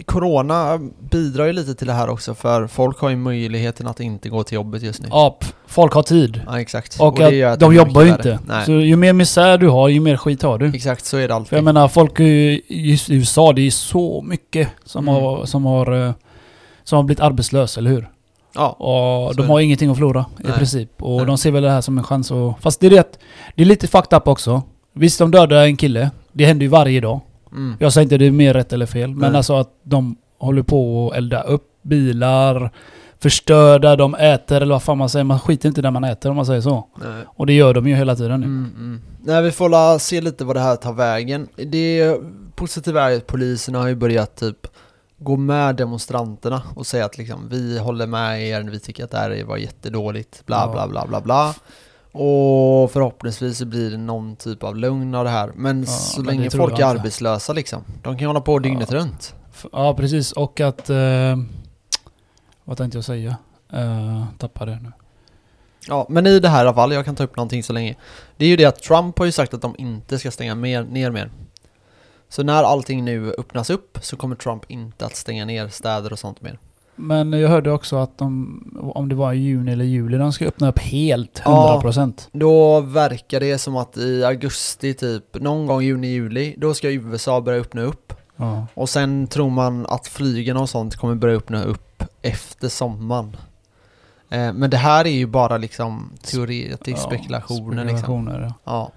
Corona 0.05 0.79
bidrar 1.11 1.45
ju 1.45 1.53
lite 1.53 1.75
till 1.75 1.87
det 1.87 1.93
här 1.93 2.09
också 2.09 2.33
för 2.35 2.67
folk 2.67 2.99
har 2.99 3.09
ju 3.09 3.15
möjligheten 3.15 3.87
att 3.87 3.99
inte 3.99 4.29
gå 4.29 4.43
till 4.43 4.55
jobbet 4.55 4.81
just 4.83 5.01
nu. 5.01 5.07
Ja, 5.11 5.37
folk 5.67 5.93
har 5.93 6.03
tid. 6.03 6.41
Ja, 6.47 6.59
exakt. 6.61 6.99
Och, 6.99 7.19
gör 7.19 7.51
att 7.51 7.59
det 7.59 7.65
de 7.65 7.75
jobbar 7.75 8.01
ju 8.01 8.09
inte. 8.09 8.39
Nej, 8.47 8.65
Så 8.65 8.71
ju 8.71 8.95
mer 8.95 9.13
misär 9.13 9.57
du 9.57 9.67
har, 9.69 9.87
ju 9.89 9.99
mer 9.99 10.17
skit 10.17 10.41
har 10.41 10.57
du. 10.57 10.67
exakt 10.75 11.05
så 11.05 11.17
är 11.17 11.27
det 11.27 11.35
alltid. 11.35 11.47
För 11.49 11.55
jag 11.57 11.63
menar, 11.63 11.87
folk 11.87 12.19
i 12.19 12.61
i 12.67 12.97
USA, 13.09 13.53
det 13.53 13.61
är 13.61 13.71
så 13.71 14.21
mycket 14.21 14.69
som, 14.85 15.07
Mm. 15.09 15.15
har, 15.23 15.45
som, 15.45 15.65
har, 15.65 16.07
eh, 16.07 16.13
som 16.83 16.95
har 16.95 17.03
blivit 17.03 17.19
arbetslös, 17.21 17.77
eller 17.77 17.89
hur? 17.91 18.09
ja. 18.55 18.69
Och 18.69 19.35
de 19.35 19.49
har 19.49 19.59
ingenting 19.59 19.89
att 19.89 19.97
förlora 19.97 20.25
i 20.39 20.43
Nej. 20.43 20.57
princip. 20.57 21.03
Och 21.03 21.17
Nej. 21.17 21.25
de 21.25 21.37
ser 21.37 21.51
väl 21.51 21.63
det 21.63 21.71
här 21.71 21.81
som 21.81 21.97
en 21.97 22.03
chans 22.03 22.31
att... 22.31 22.61
Fast 22.61 22.79
det 22.79 22.87
är 22.87 22.91
det, 22.91 23.19
det 23.55 23.61
är 23.61 23.65
lite 23.65 23.87
fucked 23.87 24.17
up 24.17 24.27
också. 24.27 24.61
Visst, 24.93 25.19
de 25.19 25.31
dödar 25.31 25.65
en 25.65 25.77
kille. 25.77 26.11
Det 26.31 26.45
händer 26.45 26.63
ju 26.63 26.69
varje 26.69 27.01
dag. 27.01 27.19
Mm. 27.51 27.75
Jag 27.79 27.93
säger 27.93 28.03
inte 28.03 28.17
det 28.17 28.25
är 28.27 28.31
mer 28.31 28.53
rätt 28.53 28.73
eller 28.73 28.85
fel. 28.85 29.09
Men 29.09 29.31
Nej. 29.31 29.37
alltså 29.37 29.53
att 29.55 29.69
de 29.83 30.15
håller 30.37 30.63
på 30.63 31.09
att 31.11 31.17
elda 31.17 31.41
upp 31.41 31.63
bilar, 31.81 32.71
förstör 33.19 33.79
där 33.79 33.97
de 33.97 34.15
äter 34.15 34.55
eller 34.61 34.73
vad 34.75 34.83
fan 34.83 34.97
man 34.97 35.09
säger. 35.09 35.23
Man 35.23 35.39
skiter 35.39 35.69
inte 35.69 35.81
där 35.81 35.91
man 35.91 36.03
äter 36.03 36.29
om 36.29 36.35
man 36.35 36.45
säger 36.45 36.61
så. 36.61 36.87
Nej. 36.95 37.23
Och 37.27 37.45
det 37.45 37.53
gör 37.53 37.73
de 37.73 37.87
ju 37.87 37.95
hela 37.95 38.15
tiden 38.15 38.39
nu. 38.39 38.45
Mm, 38.45 38.71
mm. 38.77 39.01
Nej, 39.23 39.41
vi 39.43 39.51
får 39.51 39.69
la 39.69 39.99
se 39.99 40.21
lite 40.21 40.45
vad 40.45 40.55
det 40.55 40.59
här 40.59 40.75
tar 40.75 40.93
vägen. 40.93 41.47
Det 41.55 42.15
positiva 42.55 43.11
är 43.11 43.17
att 43.17 43.27
polisen 43.27 43.75
har 43.75 43.87
ju 43.87 43.95
börjat 43.95 44.35
typ 44.35 44.67
gå 45.17 45.35
med 45.37 45.75
demonstranterna 45.75 46.61
och 46.75 46.85
säga 46.87 47.05
att 47.05 47.17
liksom 47.17 47.49
vi 47.49 47.79
håller 47.79 48.07
med 48.07 48.43
er, 48.47 48.61
vi 48.63 48.79
tycker 48.79 49.03
att 49.03 49.11
det 49.11 49.17
här 49.17 49.43
var 49.43 49.57
jättedåligt, 49.57 50.45
bla 50.45 50.57
Ja. 50.65 50.71
bla 50.71 50.87
bla 50.87 51.07
bla 51.07 51.21
bla. 51.21 51.55
Och 52.21 52.91
förhoppningsvis 52.91 53.57
så 53.57 53.65
blir 53.65 53.91
det 53.91 53.97
någon 53.97 54.35
typ 54.35 54.63
av 54.63 54.75
lugn 54.75 55.15
av 55.15 55.23
det 55.23 55.29
här. 55.29 55.51
Men 55.55 55.79
Ja, 55.79 55.87
så 55.87 56.21
men 56.21 56.35
länge 56.35 56.49
folk 56.49 56.79
är 56.79 56.85
arbetslösa 56.85 57.53
liksom, 57.53 57.83
de 58.03 58.13
kan 58.13 58.19
ju 58.19 58.27
hålla 58.27 58.41
på 58.41 58.59
dygnet 58.59 58.91
Ja. 58.91 58.97
runt. 58.97 59.35
Ja, 59.71 59.93
precis. 59.93 60.31
Och 60.31 60.59
att... 60.59 60.89
Eh, 60.89 61.37
vad 62.63 62.77
tänkte 62.77 62.97
jag 62.97 63.05
säga? 63.05 63.37
Uh, 63.73 64.23
tappade 64.37 64.71
det 64.71 64.79
nu. 64.83 64.91
Ja, 65.87 66.05
men 66.09 66.27
i 66.27 66.39
det 66.39 66.49
här 66.49 66.57
i 66.65 66.67
alla 66.67 66.73
fall, 66.75 66.93
jag 66.93 67.05
kan 67.05 67.15
ta 67.15 67.23
upp 67.23 67.35
någonting 67.35 67.63
så 67.63 67.73
länge. 67.73 67.95
Det 68.37 68.45
är 68.45 68.49
ju 68.49 68.55
det 68.55 68.65
att 68.65 68.81
Trump 68.81 69.19
har 69.19 69.25
ju 69.25 69.31
sagt 69.31 69.53
att 69.53 69.61
de 69.61 69.75
inte 69.77 70.19
ska 70.19 70.31
stänga 70.31 70.55
mer, 70.55 70.83
ner 70.83 71.11
mer. 71.11 71.31
Så 72.29 72.43
när 72.43 72.63
allting 72.63 73.05
nu 73.05 73.33
öppnas 73.37 73.69
upp 73.69 73.97
så 74.01 74.17
kommer 74.17 74.35
Trump 74.35 74.65
inte 74.67 75.05
att 75.05 75.15
stänga 75.15 75.45
ner 75.45 75.67
städer 75.67 76.11
och 76.13 76.19
sånt 76.19 76.41
mer. 76.41 76.59
Men 77.01 77.33
jag 77.33 77.49
hörde 77.49 77.71
också 77.71 77.95
att 77.97 78.17
de, 78.17 78.61
om 78.95 79.09
det 79.09 79.15
var 79.15 79.33
i 79.33 79.37
juni 79.37 79.71
eller 79.71 79.85
juli, 79.85 80.17
de 80.17 80.33
ska 80.33 80.45
öppna 80.45 80.69
upp 80.69 80.79
helt, 80.79 81.41
Ja. 81.45 81.81
100%. 81.83 82.13
Då 82.31 82.79
verkar 82.79 83.39
det 83.39 83.57
som 83.57 83.77
att 83.77 83.97
i 83.97 84.23
augusti 84.25 84.93
typ, 84.93 85.23
någon 85.41 85.67
gång 85.67 85.81
juni, 85.81 86.07
juli, 86.07 86.55
då 86.57 86.73
ska 86.73 86.91
USA 86.91 87.41
börja 87.41 87.59
öppna 87.61 87.81
upp. 87.81 88.13
Ja. 88.35 88.67
Och 88.73 88.89
sen 88.89 89.27
tror 89.27 89.49
man 89.49 89.85
att 89.85 90.07
flygen 90.07 90.57
och 90.57 90.69
sånt 90.69 90.95
kommer 90.95 91.15
börja 91.15 91.37
öppna 91.37 91.63
upp 91.63 92.03
efter 92.21 92.69
sommaren. 92.69 93.35
Eh, 94.29 94.53
men 94.53 94.69
det 94.69 94.77
här 94.77 95.05
är 95.07 95.11
ju 95.11 95.25
bara 95.25 95.57
liksom 95.57 96.09
teoretisk 96.23 96.97
Ja, 96.97 97.07
spekulationer 97.07 97.83
liksom. 97.85 97.97
spekulationer, 97.99 98.41
ja. 98.41 98.53
Ja. 98.63 98.91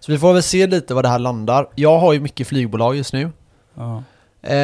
Så 0.00 0.12
vi 0.12 0.18
får 0.18 0.32
väl 0.32 0.42
se 0.42 0.66
lite 0.66 0.94
vad 0.94 1.04
det 1.04 1.08
här 1.08 1.18
landar. 1.18 1.68
Jag 1.74 1.98
har 1.98 2.12
ju 2.12 2.20
mycket 2.20 2.46
flygbolag 2.46 2.96
just 2.96 3.12
nu. 3.12 3.30
Ja. 3.74 4.02
Eh, 4.42 4.56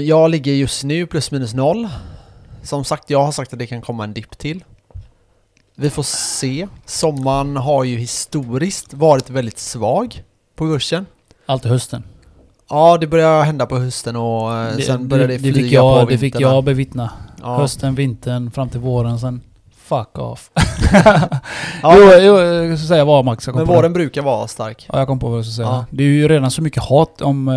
jag 0.00 0.30
ligger 0.30 0.52
just 0.52 0.84
nu 0.84 1.06
plus 1.06 1.30
minus 1.30 1.54
noll. 1.54 1.88
Som 2.62 2.84
sagt, 2.84 3.10
jag 3.10 3.24
har 3.24 3.32
sagt 3.32 3.52
att 3.52 3.58
det 3.58 3.66
kan 3.66 3.80
komma 3.82 4.04
en 4.04 4.12
dipp 4.12 4.38
till. 4.38 4.64
Vi 5.74 5.90
får 5.90 6.02
se. 6.02 6.68
Sommaren 6.86 7.56
har 7.56 7.84
ju 7.84 7.96
historiskt 7.98 8.94
varit 8.94 9.30
väldigt 9.30 9.58
svag 9.58 10.22
på 10.56 10.66
börsen. 10.66 11.06
Allt 11.46 11.64
hösten. 11.64 12.04
Ja, 12.68 12.98
det 12.98 13.06
börjar 13.06 13.42
hända 13.42 13.66
på 13.66 13.78
hösten 13.78 14.16
och 14.16 14.56
eh, 14.56 14.76
sen 14.78 15.08
börjar 15.08 15.28
det, 15.28 15.38
flyga 15.38 15.54
det 15.54 15.62
fick 15.62 15.72
jag, 15.72 16.00
på 16.04 16.10
Det 16.10 16.18
fick 16.18 16.34
vintern. 16.34 16.42
jag 16.54 16.64
bevittna. 16.64 17.10
Ja. 17.42 17.56
Hösten, 17.56 17.94
vintern, 17.94 18.50
fram 18.50 18.68
till 18.68 18.80
våren, 18.80 19.18
sen 19.18 19.40
fuck 19.90 20.18
off. 20.18 20.50
Ja, 21.82 21.94
jo, 21.98 22.10
jo, 22.20 22.38
jag 22.40 22.78
ska 22.78 22.86
säga 22.88 23.04
vad 23.04 23.24
Max, 23.24 23.46
jag 23.46 23.54
kom 23.54 23.66
men 23.66 23.74
våren 23.76 23.92
brukar 23.92 24.22
vara 24.22 24.46
stark. 24.48 24.86
Ja, 24.92 24.98
jag 24.98 25.06
kom 25.08 25.18
på 25.18 25.28
vad 25.28 25.38
jag 25.38 25.44
ska 25.44 25.52
säga. 25.52 25.68
Ja. 25.68 25.84
Det 25.90 26.02
är 26.04 26.08
ju 26.08 26.28
redan 26.28 26.50
så 26.50 26.62
mycket 26.62 26.82
hat 26.82 27.20
om 27.20 27.48
eh, 27.48 27.54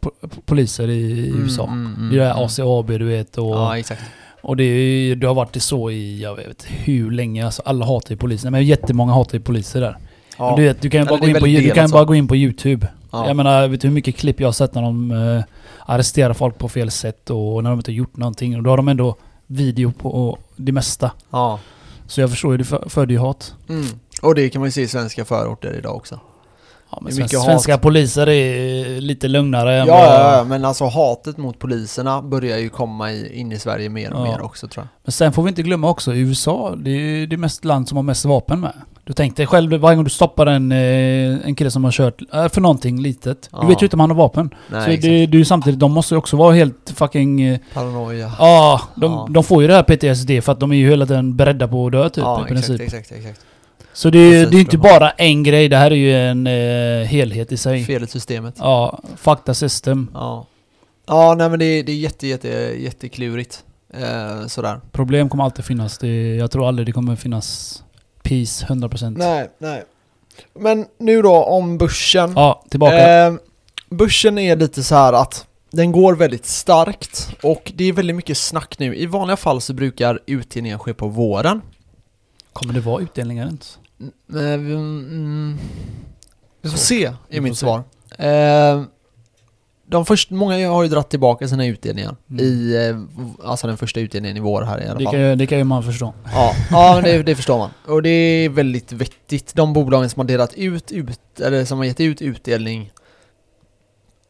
po- 0.00 0.40
poliser 0.46 0.88
i, 0.88 1.28
Mm, 1.28 1.42
USA. 1.42 1.62
mm, 1.64 1.94
mm, 1.98 2.10
det 2.16 2.24
är 2.24 2.30
mm. 2.30 2.44
ACAB 2.44 2.86
du 2.98 3.04
vet 3.04 3.38
och, 3.38 3.44
Ja, 3.50 3.78
exakt. 3.78 4.02
och 4.42 4.56
det, 4.56 4.64
är, 4.64 4.76
ju- 5.06 5.14
det 5.14 5.26
har 5.26 5.34
varit 5.34 5.52
det 5.52 5.60
så 5.60 5.90
i, 5.90 6.22
jag 6.22 6.34
vet 6.36 6.64
hur 6.68 7.10
länge, 7.10 7.44
alltså 7.44 7.62
alla 7.64 7.86
hatar 7.86 8.10
ju 8.10 8.16
poliser. 8.16 8.50
Men 8.50 8.64
jättemånga 8.64 9.12
hatar 9.12 9.38
ju 9.38 9.44
poliser 9.44 9.80
där. 9.80 9.96
Ja. 10.38 10.54
Du 10.56 10.62
vet, 10.62 10.82
du 10.82 10.90
kan 10.90 11.00
ju 11.00 11.06
bara, 11.06 11.18
gå 11.18 11.26
in, 11.28 11.34
på, 11.34 11.46
du 11.46 11.70
kan 11.70 11.90
bara 11.90 12.04
gå 12.04 12.14
in 12.14 12.28
på 12.28 12.36
YouTube. 12.36 12.86
Ja. 13.12 13.26
Jag 13.26 13.36
menar, 13.36 13.68
vet 13.68 13.80
du 13.80 13.88
hur 13.88 13.94
mycket 13.94 14.16
klipp 14.16 14.40
jag 14.40 14.48
har 14.48 14.52
sett 14.52 14.74
när 14.74 14.82
de 14.82 15.10
eh, 15.10 15.42
arresterar 15.86 16.32
folk 16.32 16.58
på 16.58 16.68
fel 16.68 16.90
sätt 16.90 17.30
och 17.30 17.62
när 17.64 17.70
de 17.70 17.78
inte 17.78 17.90
har 17.90 17.96
gjort 17.96 18.16
någonting. 18.16 18.56
Och 18.56 18.62
då 18.62 18.70
har 18.70 18.76
de 18.76 18.88
ändå 18.88 19.16
video 19.50 19.92
på 19.92 20.38
det 20.56 20.72
mesta. 20.72 21.10
ja. 21.30 21.58
Så 22.06 22.20
jag 22.20 22.30
förstår 22.30 22.52
ju, 22.52 22.58
det 22.58 22.64
för- 22.64 22.88
föder 22.88 23.12
ju 23.12 23.18
hat. 23.18 23.54
Mm. 23.68 23.86
Och 24.22 24.34
det 24.34 24.48
kan 24.50 24.60
man 24.60 24.66
ju 24.68 24.72
se 24.72 24.82
i 24.82 24.88
svenska 24.88 25.24
förorter 25.24 25.74
idag 25.78 25.96
också. 25.96 26.20
Ja, 26.90 26.98
men 27.00 27.08
är 27.10 27.14
sven- 27.14 27.22
mycket 27.24 27.38
hat. 27.38 27.46
svenska 27.46 27.78
poliser 27.78 28.28
är 28.28 29.00
lite 29.00 29.28
lugnare 29.28 29.74
Ja, 29.76 29.82
än 29.82 29.88
ja, 29.88 30.36
ja, 30.38 30.44
men 30.44 30.64
alltså 30.64 30.84
hatet 30.86 31.36
mot 31.36 31.58
poliserna 31.58 32.22
börjar 32.22 32.58
ju 32.58 32.68
komma 32.68 33.12
i, 33.12 33.38
in 33.40 33.52
i 33.52 33.58
Sverige 33.58 33.88
mer 33.88 34.12
och 34.12 34.20
Ja. 34.26 34.32
mer 34.32 34.40
också 34.42 34.68
tror 34.68 34.84
jag. 34.84 34.88
Men 35.04 35.12
sen 35.12 35.32
får 35.32 35.42
vi 35.42 35.48
inte 35.48 35.62
glömma 35.62 35.88
också, 35.90 36.14
USA, 36.14 36.74
det 36.76 36.90
är 36.90 37.26
det 37.26 37.36
mest 37.36 37.64
land 37.64 37.88
som 37.88 37.96
har 37.96 38.02
mest 38.02 38.24
vapen 38.24 38.60
med. 38.60 38.72
Du 39.10 39.14
tänkte 39.14 39.46
själv 39.46 39.72
varje 39.72 39.96
gång 39.96 40.04
du 40.04 40.10
stoppar 40.10 40.46
en, 40.46 40.72
eh, 40.72 41.46
en 41.46 41.54
kille 41.54 41.70
som 41.70 41.84
har 41.84 41.90
kört 41.92 42.22
eh, 42.34 42.48
för 42.48 42.60
någonting 42.60 43.00
litet. 43.02 43.48
Ja. 43.52 43.60
Du 43.60 43.66
vet 43.66 43.82
ju 43.82 43.86
inte 43.86 43.96
om 43.96 44.00
han 44.00 44.10
har 44.10 44.16
vapen. 44.16 44.54
Nej, 44.68 44.84
så 44.84 44.90
exakt. 44.90 45.02
det, 45.32 45.38
ju 45.38 45.44
samtidigt, 45.44 45.80
de 45.80 45.92
måste 45.92 46.14
ju 46.14 46.18
också 46.18 46.36
vara 46.36 46.54
helt 46.54 46.92
fucking... 46.96 47.42
eh, 47.42 47.58
Paranoia. 47.74 48.32
Ja, 48.38 48.80
de, 48.94 49.12
Ja. 49.12 49.26
de 49.30 49.44
får 49.44 49.62
ju 49.62 49.68
det 49.68 49.74
här 49.74 49.82
PTSD 49.82 50.44
för 50.44 50.52
att 50.52 50.60
de 50.60 50.72
är 50.72 50.76
ju 50.76 50.90
hela 50.90 51.06
tiden 51.06 51.36
beredda 51.36 51.68
på 51.68 51.86
att 51.86 51.92
dö 51.92 52.08
typ 52.08 52.24
ja, 52.24 52.44
i 52.46 52.48
princip. 52.48 52.80
exakt, 52.80 53.00
exakt, 53.12 53.20
exakt. 53.20 53.40
Så 53.92 54.10
det, 54.10 54.30
Precis, 54.30 54.50
det 54.50 54.56
är 54.56 54.60
inte 54.60 54.78
bra. 54.78 54.90
bara 54.98 55.10
en 55.10 55.42
grej, 55.42 55.68
det 55.68 55.76
här 55.76 55.90
är 55.90 55.94
ju 55.94 56.16
en 56.16 56.46
eh, 56.46 57.06
helhet 57.08 57.52
i 57.52 57.56
sig. 57.56 57.84
Fel 57.84 58.02
i 58.02 58.06
systemet. 58.06 58.54
Ja, 58.58 59.00
fakta 59.16 59.54
system. 59.54 60.08
Ja. 60.14 60.46
Ja, 61.06 61.34
nej 61.38 61.48
men 61.50 61.58
det, 61.58 61.64
är- 61.64 61.82
det 61.82 61.92
är 61.92 61.96
jätte, 61.96 62.26
jätte, 62.26 62.48
jätteklurigt. 62.78 63.64
Eh, 63.94 64.46
sådär. 64.46 64.80
Problem 64.92 65.28
kommer 65.28 65.44
alltid 65.44 65.64
finnas. 65.64 65.98
Det, 65.98 66.36
jag 66.36 66.50
tror 66.50 66.68
aldrig 66.68 66.86
det 66.88 66.92
kommer 66.92 67.16
finnas 67.16 67.82
peace 68.30 68.66
100%. 68.66 69.18
Nej, 69.18 69.50
nej. 69.58 69.84
Men 70.54 70.86
nu 70.98 71.22
då 71.22 71.44
om 71.44 71.78
börsen. 71.78 72.32
Ja, 72.36 72.64
tillbaka. 72.70 73.26
Eh, 73.26 73.34
börsen 73.90 74.38
är 74.38 74.56
lite 74.56 74.82
så 74.82 74.94
här 74.94 75.12
att 75.12 75.46
den 75.70 75.92
går 75.92 76.14
väldigt 76.14 76.46
starkt 76.46 77.28
och 77.42 77.72
det 77.74 77.84
är 77.84 77.92
väldigt 77.92 78.16
mycket 78.16 78.38
snack 78.38 78.78
nu. 78.78 78.96
I 78.96 79.06
vanliga 79.06 79.36
fall 79.36 79.60
så 79.60 79.72
brukar 79.72 80.20
utdelningen 80.26 80.78
ske 80.78 80.94
på 80.94 81.08
våren. 81.08 81.62
kommer 82.52 82.74
det 82.74 82.80
vara 82.80 83.02
utdelningar 83.02 83.46
ens? 83.46 83.78
Mm, 84.00 84.66
vi- 84.66 84.72
mm, 84.74 85.58
vi 86.62 86.70
får 86.70 86.78
se, 86.78 87.12
är 87.30 87.40
mitt 87.40 87.58
svar. 87.58 87.82
Eh, 88.18 88.82
de 89.90 90.06
först, 90.06 90.30
många 90.30 90.68
har 90.70 90.82
ju 90.82 90.88
dragit 90.88 91.10
tillbaka 91.10 91.48
sina 91.48 91.66
utdelningar 91.66 92.16
Mm. 92.30 92.44
i, 92.44 92.76
eh, 92.88 93.46
alltså 93.48 93.66
den 93.66 93.76
första 93.76 94.00
utdelningen 94.00 94.36
i 94.36 94.40
vår 94.40 94.62
här 94.62 94.80
i 94.80 94.88
alla 94.88 94.98
Det 94.98 95.04
fall. 95.04 95.12
kan, 95.14 95.38
det 95.38 95.46
kan 95.46 95.58
ju 95.58 95.64
man 95.64 95.82
förstå. 95.82 96.14
Ja, 96.34 96.52
ja 96.70 96.92
men 96.94 97.04
det, 97.04 97.22
det 97.22 97.36
förstår 97.36 97.58
man. 97.58 97.70
Och 97.86 98.02
det 98.02 98.10
är 98.10 98.48
väldigt 98.48 98.92
vettigt. 98.92 99.54
De 99.54 99.72
bolagen 99.72 100.10
som 100.10 100.20
har 100.20 100.26
delat 100.26 100.54
ut, 100.54 100.92
ut 100.92 101.40
eller 101.40 101.64
som 101.64 101.78
har 101.78 101.84
gett 101.84 102.00
ut 102.00 102.22
utdelning 102.22 102.92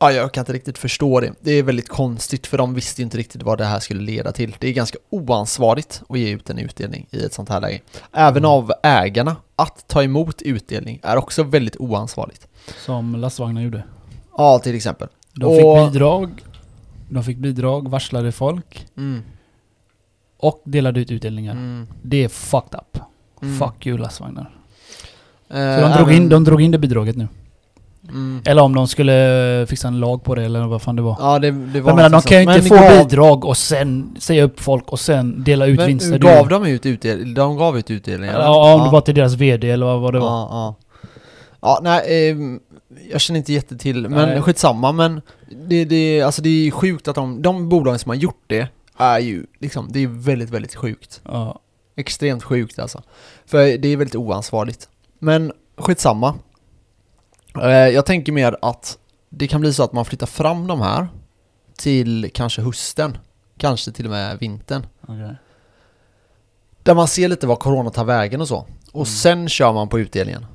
Ja, 0.02 0.12
jag 0.12 0.32
kan 0.32 0.42
inte 0.42 0.52
riktigt 0.52 0.78
förstå 0.78 1.20
det. 1.20 1.32
Det 1.40 1.52
är 1.52 1.62
väldigt 1.62 1.88
konstigt 1.88 2.46
för 2.46 2.58
de 2.58 2.74
visste 2.74 3.02
ju 3.02 3.04
inte 3.04 3.18
riktigt 3.18 3.42
vad 3.42 3.58
det 3.58 3.64
här 3.64 3.80
skulle 3.80 4.00
leda 4.00 4.32
till. 4.32 4.56
Det 4.58 4.68
är 4.68 4.72
ganska 4.72 4.98
oansvarigt 5.10 6.02
att 6.08 6.18
ge 6.18 6.30
ut 6.30 6.50
en 6.50 6.58
utdelning 6.58 7.06
i 7.10 7.24
ett 7.24 7.32
sånt 7.34 7.48
här 7.48 7.60
läge. 7.60 7.80
Även 8.12 8.36
Mm. 8.44 8.50
av 8.50 8.72
ägarna, 8.82 9.36
att 9.56 9.88
ta 9.88 10.02
emot 10.02 10.42
utdelning 10.42 11.00
är 11.02 11.16
också 11.16 11.42
väldigt 11.42 11.76
oansvarigt. 11.76 12.46
Som 12.84 13.14
lastvagnar 13.16 13.62
gjorde. 13.62 13.82
Ja, 14.36 14.58
till 14.58 14.74
exempel. 14.74 15.08
De 15.34 15.56
fick 15.56 15.64
Och- 15.64 15.90
bidrag. 15.90 16.30
De 17.08 17.24
fick 17.24 17.38
bidrag, 17.38 17.88
varslade 17.88 18.32
folk 18.32 18.86
Mm. 18.96 19.22
och 20.38 20.62
delade 20.64 21.00
ut 21.00 21.10
utdelningar. 21.10 21.52
Mm. 21.52 21.86
Det 22.02 22.24
är 22.24 22.28
fucked 22.28 22.80
up. 22.80 23.02
Mm. 23.42 23.58
Fuck 23.58 23.86
you 23.86 23.98
lastvagnar. 23.98 24.50
Eh, 25.50 25.56
Så 25.76 25.80
de 25.80 25.92
drog, 25.96 26.12
in, 26.12 26.28
de 26.28 26.44
drog 26.44 26.60
in 26.62 26.70
det 26.70 26.78
bidraget 26.78 27.16
nu. 27.16 27.28
Mm. 28.08 28.42
Eller 28.44 28.62
om 28.62 28.74
de 28.74 28.88
skulle 28.88 29.66
fixa 29.68 29.88
en 29.88 30.00
lag 30.00 30.24
på 30.24 30.34
det 30.34 30.44
eller 30.44 30.66
vad 30.66 30.82
fan 30.82 30.96
det 30.96 31.02
var. 31.02 31.16
Ja, 31.20 31.38
det, 31.38 31.50
det 31.50 31.80
var 31.80 31.90
Jag 31.90 31.96
menar 31.96 32.08
de 32.08 32.12
någonting 32.12 32.30
kan 32.30 32.36
ju 32.54 32.58
inte 32.60 32.74
Men 32.74 32.78
få 32.78 32.84
gav- 32.94 33.04
bidrag 33.08 33.44
och 33.44 33.56
sen 33.56 34.16
säga 34.18 34.42
upp 34.44 34.60
folk 34.60 34.92
och 34.92 35.00
sen 35.00 35.44
dela 35.44 35.66
ut 35.66 35.76
Men 35.78 35.86
vinster. 35.86 36.18
gav 36.18 36.48
de 36.48 36.66
ut 36.66 36.86
utdelning? 36.86 37.34
De 37.34 37.56
gav 37.56 37.78
ut 37.78 37.90
utdelningar? 37.90 38.40
Ja, 38.40 38.74
om 38.74 38.84
det 38.84 38.90
var 38.90 39.00
till 39.00 39.14
deras 39.14 39.34
VD 39.34 39.70
eller 39.70 39.86
vad, 39.86 40.00
vad 40.00 40.12
det 40.14 40.18
var. 40.20 40.26
Ja, 40.28 40.48
ja. 40.50 40.74
Ja, 41.62 41.80
nej, 41.82 42.30
ehm, 42.30 42.60
jag 43.10 43.20
känner 43.20 43.38
inte 43.38 43.52
jätte 43.52 43.76
till, 43.78 44.08
men 44.08 44.28
Nej. 44.28 44.42
skitsamma, 44.42 44.92
men 44.92 45.20
det, 45.66 45.84
det, 45.84 46.22
alltså 46.22 46.42
det 46.42 46.48
är 46.66 46.70
sjukt 46.70 47.08
att 47.08 47.14
de, 47.14 47.42
de 47.42 47.68
bolagen 47.68 47.98
som 47.98 48.08
har 48.10 48.16
gjort 48.16 48.42
det 48.46 48.68
är 48.96 49.18
ju 49.18 49.46
liksom, 49.58 49.88
det 49.92 50.00
är 50.00 50.06
väldigt, 50.06 50.50
väldigt 50.50 50.74
sjukt. 50.74 51.20
Ja. 51.24 51.60
Extremt 51.96 52.42
sjukt 52.42 52.78
alltså. 52.78 53.02
För 53.46 53.58
det 53.78 53.88
är 53.88 53.96
väldigt 53.96 54.14
oansvarigt. 54.16 54.88
Men 55.18 55.52
skitsamma. 55.76 56.34
Eh, 57.62 57.68
jag 57.70 58.06
tänker 58.06 58.32
mer 58.32 58.56
att 58.62 58.98
det 59.28 59.48
kan 59.48 59.60
bli 59.60 59.72
så 59.72 59.82
att 59.82 59.92
man 59.92 60.04
flyttar 60.04 60.26
fram 60.26 60.66
de 60.66 60.80
här 60.80 61.08
till 61.78 62.30
kanske 62.34 62.62
hösten, 62.62 63.18
kanske 63.58 63.92
till 63.92 64.04
och 64.04 64.10
med 64.10 64.38
vintern. 64.38 64.86
okej. 65.02 65.34
Där 66.82 66.94
man 66.94 67.08
ser 67.08 67.28
lite 67.28 67.46
vad 67.46 67.58
corona 67.58 67.90
tar 67.90 68.04
vägen 68.04 68.40
och 68.40 68.48
så. 68.48 68.56
Och 68.92 68.94
Mm. 68.94 69.06
sen 69.06 69.48
kör 69.48 69.72
man 69.72 69.88
på 69.88 69.98
utdelningen. 70.00 70.46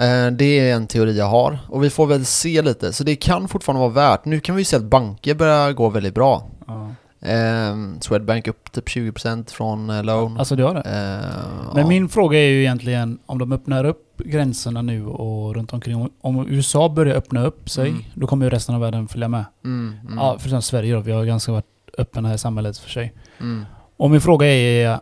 Eh, 0.00 0.26
Det 0.32 0.44
är 0.70 0.74
en 0.74 0.86
teori 0.86 1.18
jag 1.18 1.26
har. 1.28 1.58
Och 1.68 1.84
vi 1.84 1.90
får 1.90 2.06
väl 2.06 2.24
se 2.24 2.62
lite. 2.62 2.92
Så 2.92 3.04
det 3.04 3.16
kan 3.16 3.48
fortfarande 3.48 3.80
vara 3.80 4.10
värt. 4.10 4.24
Nu 4.24 4.40
kan 4.40 4.56
vi 4.56 4.64
se 4.64 4.76
att 4.76 4.84
banker 4.84 5.34
börjar 5.34 5.72
gå 5.72 5.88
väldigt 5.88 6.14
bra. 6.14 6.46
Ja. 6.66 6.88
Eh, 7.28 7.76
Swedbank 8.00 8.48
upp 8.48 8.72
typ 8.72 8.88
20% 8.88 9.50
från 9.50 9.90
eh, 9.90 10.02
loan. 10.04 10.38
Alltså 10.38 10.56
det 10.56 10.62
har 10.62 10.74
det. 10.74 10.80
Eh, 10.80 11.74
Men 11.74 11.82
ja. 11.82 11.88
min 11.88 12.08
fråga 12.08 12.38
är 12.38 12.48
ju 12.48 12.60
egentligen 12.60 13.18
om 13.26 13.38
de 13.38 13.52
öppnar 13.52 13.84
upp 13.84 14.04
gränserna 14.24 14.82
nu 14.82 15.06
och 15.06 15.54
runt 15.54 15.72
omkring. 15.72 16.10
Om 16.20 16.48
USA 16.48 16.88
börjar 16.88 17.16
öppna 17.16 17.46
upp 17.46 17.70
sig, 17.70 17.88
Mm. 17.88 18.02
då 18.14 18.26
kommer 18.26 18.46
ju 18.46 18.50
resten 18.50 18.74
av 18.74 18.80
världen 18.80 19.08
följa 19.08 19.28
med. 19.28 19.44
Mm, 19.64 19.94
mm, 20.06 20.18
Ja, 20.18 20.38
för 20.38 20.60
Sverige 20.60 20.94
då. 20.94 21.00
Vi 21.00 21.12
har 21.12 21.24
ganska 21.24 21.52
varit 21.52 21.64
öppna 21.98 22.28
här 22.28 22.34
i 22.34 22.38
samhället 22.38 22.78
för 22.78 22.90
sig. 22.90 23.12
mm. 23.40 23.64
Och 23.96 24.10
min 24.10 24.20
fråga 24.20 24.46
är, 24.46 24.98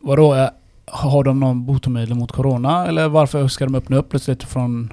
vadå? 0.00 0.48
Har 0.86 1.24
de 1.24 1.40
någon 1.40 1.66
botemedel 1.66 2.14
mot 2.14 2.32
corona? 2.32 2.86
Eller 2.86 3.08
varför 3.08 3.48
ska 3.48 3.64
de 3.64 3.74
öppna 3.74 3.96
upp 3.96 4.08
plötsligt 4.08 4.44
från 4.44 4.92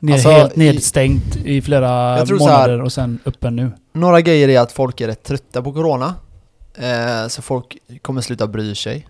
ner, 0.00 0.12
Alltså, 0.14 0.30
helt 0.30 0.56
i- 0.56 0.58
nedstängt 0.58 1.36
i 1.36 1.62
flera 1.62 2.26
tror 2.26 2.38
så 2.38 2.44
månader 2.44 2.68
här- 2.76 2.82
och 2.84 2.92
sen 2.92 3.18
öppen 3.24 3.56
nu? 3.56 3.70
Några 3.92 4.20
grejer 4.20 4.48
är 4.48 4.60
att 4.60 4.72
folk 4.72 5.00
är 5.00 5.06
rätt 5.06 5.22
trötta 5.22 5.62
på 5.62 5.72
corona. 5.72 6.14
Eh, 6.74 7.28
så 7.28 7.42
folk 7.42 7.76
kommer 8.02 8.20
sluta 8.20 8.46
bry 8.46 8.74
sig. 8.74 9.06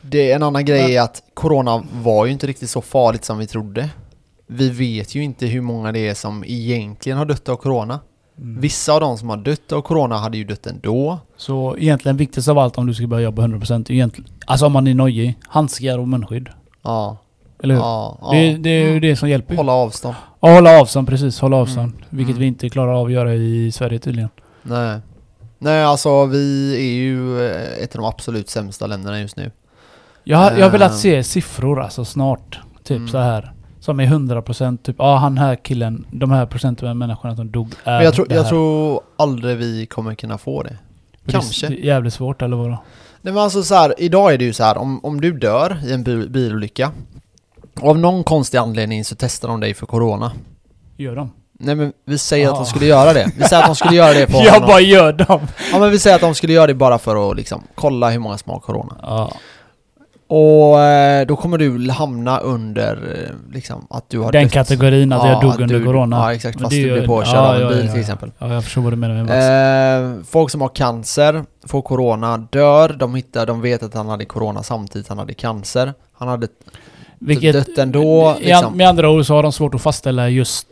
Det, 0.00 0.32
en 0.32 0.42
annan 0.42 0.64
grej 0.64 0.96
är 0.96 1.02
att 1.02 1.22
corona 1.34 1.82
var 2.02 2.26
ju 2.26 2.32
inte 2.32 2.46
riktigt 2.46 2.70
så 2.70 2.80
farligt 2.82 3.24
som 3.24 3.38
vi 3.38 3.46
trodde. 3.46 3.90
Vi 4.46 4.70
vet 4.70 5.14
ju 5.14 5.22
inte 5.22 5.46
hur 5.46 5.60
många 5.60 5.92
det 5.92 6.08
är 6.08 6.14
som 6.14 6.44
egentligen 6.46 7.18
har 7.18 7.24
dött 7.24 7.48
av 7.48 7.56
corona. 7.56 8.00
Mm. 8.40 8.60
Vissa 8.60 8.92
av 8.92 9.00
de 9.00 9.18
som 9.18 9.28
har 9.28 9.36
dött 9.36 9.72
av 9.72 9.80
corona 9.82 10.16
hade 10.18 10.38
ju 10.38 10.44
dött 10.44 10.66
ändå. 10.66 11.18
Så 11.36 11.76
egentligen 11.78 12.16
viktigast 12.16 12.48
av 12.48 12.58
allt 12.58 12.78
om 12.78 12.86
du 12.86 12.94
ska 12.94 13.06
börja 13.06 13.24
jobba 13.24 13.42
100% 13.42 13.90
är 13.90 13.92
egentligen, 13.94 14.30
alltså 14.46 14.66
om 14.66 14.72
man 14.72 14.86
är 14.86 14.94
nojig, 14.94 15.38
handskar 15.48 15.98
och 15.98 16.08
munskydd. 16.08 16.48
Ja. 16.82 17.16
Eller 17.62 17.74
hur? 17.74 17.80
ja, 17.82 18.18
ja. 18.20 18.30
Det, 18.32 18.56
det 18.56 18.70
är 18.70 18.80
ju 18.82 18.88
Mm. 18.88 19.00
det 19.00 19.16
som 19.16 19.28
hjälper. 19.28 19.56
Hålla 19.56 19.72
avstånd. 19.72 20.14
Ja, 20.40 20.50
hålla 20.54 20.80
avstånd, 20.80 21.08
precis. 21.08 21.40
Hålla 21.40 21.56
avstånd. 21.56 21.92
Mm. 21.92 22.04
Vilket 22.10 22.30
Mm. 22.32 22.40
vi 22.40 22.46
inte 22.46 22.68
klarar 22.68 22.92
av 23.00 23.06
att 23.06 23.12
göra 23.12 23.34
i 23.34 23.72
Sverige 23.72 23.98
tydligen. 23.98 24.28
Nej. 24.62 24.98
Nej, 25.58 25.84
alltså 25.84 26.24
vi 26.26 26.74
är 26.76 26.92
ju 27.02 27.46
eh, 27.46 27.82
ett 27.84 27.94
av 27.96 28.02
de 28.02 28.08
absolut 28.08 28.48
sämsta 28.48 28.86
länderna 28.86 29.20
just 29.20 29.36
nu. 29.36 29.50
Jag, 30.24 30.58
jag 30.58 30.64
har 30.64 30.70
velat 30.70 30.90
Eh. 30.90 30.96
se 30.96 31.24
siffror 31.24 31.80
alltså 31.82 32.04
snart. 32.04 32.60
Typ 32.84 32.96
Mm. 32.96 33.08
så 33.08 33.18
här 33.18 33.52
Som 33.80 34.00
är 34.00 34.06
100% 34.06 34.76
typ, 34.82 34.96
ja 34.98 35.16
han 35.16 35.38
här 35.38 35.56
killen, 35.56 36.06
de 36.10 36.30
här 36.30 36.46
procenten 36.46 36.88
av 36.88 36.96
människorna 36.96 37.36
som 37.36 37.50
dog 37.50 37.72
är 37.84 37.92
Men 37.96 38.04
jag, 38.04 38.14
tror, 38.14 38.32
jag 38.32 38.48
tror 38.48 39.00
aldrig 39.16 39.56
vi 39.56 39.86
kommer 39.86 40.14
kunna 40.14 40.38
få 40.38 40.62
det. 40.62 40.76
För 41.24 41.32
kanske. 41.32 41.68
Det 41.68 41.74
är 41.74 41.84
jävligt 41.86 42.14
svårt 42.14 42.42
eller 42.42 42.56
vadå? 42.56 42.78
Nej 43.22 43.34
men 43.34 43.42
alltså 43.42 43.62
så 43.62 43.74
här, 43.74 43.94
idag 43.98 44.32
är 44.34 44.38
det 44.38 44.44
ju 44.44 44.52
så 44.52 44.64
här, 44.64 44.78
om, 44.78 45.04
om 45.04 45.20
du 45.20 45.32
dör 45.38 45.76
i 45.86 45.92
en 45.92 46.02
bil, 46.02 46.28
bilolycka 46.30 46.90
av 47.80 47.98
någon 47.98 48.24
konstig 48.24 48.58
anledning 48.58 49.04
så 49.04 49.14
testar 49.18 49.48
de 49.48 49.60
dig 49.60 49.74
för 49.74 49.86
corona. 49.86 50.32
Gör 50.96 51.16
de? 51.16 51.30
Nej 51.60 51.74
men 51.74 51.92
vi 52.04 52.18
säger 52.18 52.48
att 52.48 52.54
Ah. 52.54 52.56
de 52.56 52.66
skulle 52.66 52.86
göra 52.86 53.12
det. 53.12 53.30
Vi 53.36 53.42
säger 53.44 53.62
att 53.62 53.68
de 53.68 53.76
skulle 53.76 53.96
göra 53.96 54.14
det 54.14 54.26
på 54.32 54.32
Jag 54.44 54.52
honom. 54.52 54.68
bara 54.68 54.80
gör 54.80 55.12
dem! 55.12 55.40
Ja 55.72 55.78
men 55.78 55.90
vi 55.90 55.98
säger 55.98 56.16
att 56.16 56.22
de 56.22 56.34
skulle 56.34 56.52
göra 56.52 56.66
det 56.66 56.74
bara 56.74 56.98
för 56.98 57.30
att 57.30 57.36
liksom 57.36 57.62
kolla 57.74 58.10
hur 58.10 58.18
många 58.18 58.38
som 58.38 58.52
har 58.52 58.60
corona. 58.60 58.96
Ja. 59.02 59.32
Och 60.30 60.80
eh, 60.80 61.26
då 61.26 61.36
kommer 61.36 61.58
du 61.58 61.90
hamna 61.90 62.38
under 62.38 62.92
eh, 62.94 63.54
liksom 63.54 63.86
att 63.90 64.10
du 64.10 64.18
har 64.18 64.32
Den 64.32 64.42
dött. 64.42 64.52
kategorin 64.52 65.12
att 65.12 65.22
Ja, 65.24 65.28
jag 65.32 65.40
dog 65.42 65.60
under 65.60 65.78
du- 65.78 65.84
corona. 65.84 66.16
Ja 66.16 66.34
exakt, 66.34 66.56
Men 66.56 66.64
fast 66.64 66.76
du 66.76 66.92
blir 66.92 67.06
påkörd 67.06 67.34
ja, 67.34 67.54
av 67.56 67.62
en 67.62 67.68
bil 67.68 67.86
ja, 67.86 67.92
till 67.92 68.00
exempel. 68.00 68.30
Ja, 68.38 68.52
jag 68.54 68.64
förstår 68.64 68.82
vad 68.82 68.92
du 68.92 68.96
menar 68.96 69.24
med. 69.24 70.16
Eh, 70.16 70.22
folk 70.30 70.50
som 70.50 70.60
har 70.60 70.68
cancer 70.68 71.44
får 71.66 71.82
corona, 71.82 72.36
dör, 72.50 72.96
de 72.98 73.14
hittar, 73.14 73.46
de 73.46 73.60
vet 73.60 73.82
att 73.82 73.94
han 73.94 74.08
hade 74.08 74.24
corona 74.24 74.62
samtidigt 74.62 75.08
han 75.08 75.18
hade 75.18 75.34
cancer. 75.34 75.94
Han 76.18 76.28
hade 76.28 76.48
Vilket, 77.18 77.52
dött 77.52 77.78
ändå, 77.78 78.36
liksom. 78.40 78.76
Med 78.76 78.88
andra 78.88 79.10
ord 79.10 79.26
så 79.26 79.34
har 79.34 79.42
de 79.42 79.52
svårt 79.52 79.74
att 79.74 79.82
fastställa 79.82 80.28
just 80.28 80.66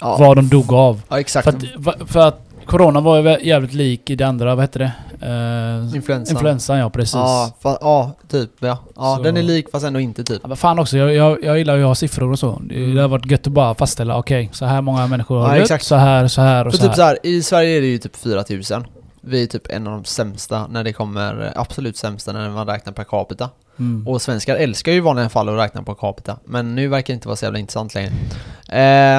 vad 0.00 0.36
de 0.36 0.48
dog 0.48 0.72
av. 0.72 1.00
ja 1.08 1.20
exakt. 1.20 1.44
För 1.44 1.50
att, 1.90 2.10
för 2.10 2.20
att 2.28 2.40
Corona 2.66 3.00
var 3.00 3.18
ju 3.18 3.38
jävligt 3.48 3.72
lik 3.74 4.10
i 4.10 4.16
det 4.16 4.24
andra, 4.24 4.54
vad 4.54 4.62
hette 4.64 4.78
det? 4.78 4.92
Uh, 5.26 5.96
Influensan. 5.96 6.36
influensan 6.36 6.78
ja, 6.78 6.90
precis. 6.90 7.14
Ja, 7.14 7.52
fa- 7.62 7.78
ja, 7.80 8.12
typ 8.28 8.50
ja. 8.58 8.78
Ja, 8.96 9.16
Så- 9.16 9.22
den 9.22 9.36
är 9.36 9.42
lik 9.42 9.70
fast 9.72 9.86
ändå 9.86 10.00
inte 10.00 10.24
typ. 10.24 10.38
Ja, 10.42 10.48
men 10.48 10.56
fan 10.56 10.78
också, 10.78 10.96
jag, 10.98 11.14
jag, 11.14 11.44
jag 11.44 11.58
gillar 11.58 11.76
ju 11.76 11.82
att 11.82 11.88
ha 11.88 11.94
siffror 11.94 12.30
och 12.32 12.38
så. 12.38 12.60
Det, 12.64 12.74
Mm. 12.84 12.98
har 12.98 13.08
varit 13.08 13.30
gött 13.30 13.46
att 13.46 13.52
bara 13.52 13.74
fastställa, 13.74 14.16
okej, 14.18 14.48
så 14.52 14.64
här 14.64 14.80
många 14.82 15.06
människor 15.06 15.38
har 15.38 15.48
Ja, 15.48 15.54
dött, 15.54 15.62
exakt. 15.62 15.84
så 15.84 15.94
här, 15.94 16.28
så 16.28 16.40
här 16.40 16.66
och 16.66 16.72
För 16.72 16.78
så 16.78 16.82
typ 16.82 16.90
här. 16.90 16.96
så 16.96 17.02
här, 17.02 17.18
i 17.22 17.42
Sverige 17.42 17.76
är 17.76 17.80
det 17.80 17.86
ju 17.86 17.98
typ 17.98 18.16
4000. 18.16 18.84
Vi 19.20 19.42
är 19.42 19.46
typ 19.46 19.66
en 19.70 19.86
av 19.86 19.92
de 19.92 20.04
sämsta 20.04 20.66
när 20.66 20.84
det 20.84 20.92
kommer, 20.92 21.42
eh, 21.46 21.60
absolut 21.60 21.96
sämsta 21.96 22.32
när 22.32 22.50
man 22.50 22.66
räknar 22.66 22.92
per 22.92 23.04
capita. 23.04 23.48
Mm. 23.78 24.08
Och 24.08 24.22
svenskar 24.22 24.56
älskar 24.56 24.92
ju 24.92 24.98
i 24.98 25.00
vanliga 25.00 25.28
fall 25.28 25.48
att 25.48 25.58
räkna 25.64 25.82
per 25.82 25.94
capita. 25.94 26.36
Men 26.44 26.74
nu 26.74 26.88
verkar 26.88 27.06
det 27.06 27.14
inte 27.14 27.28
vara 27.28 27.36
så 27.36 27.44
jävla 27.44 27.58
intressant 27.58 27.94
längre. 27.94 28.12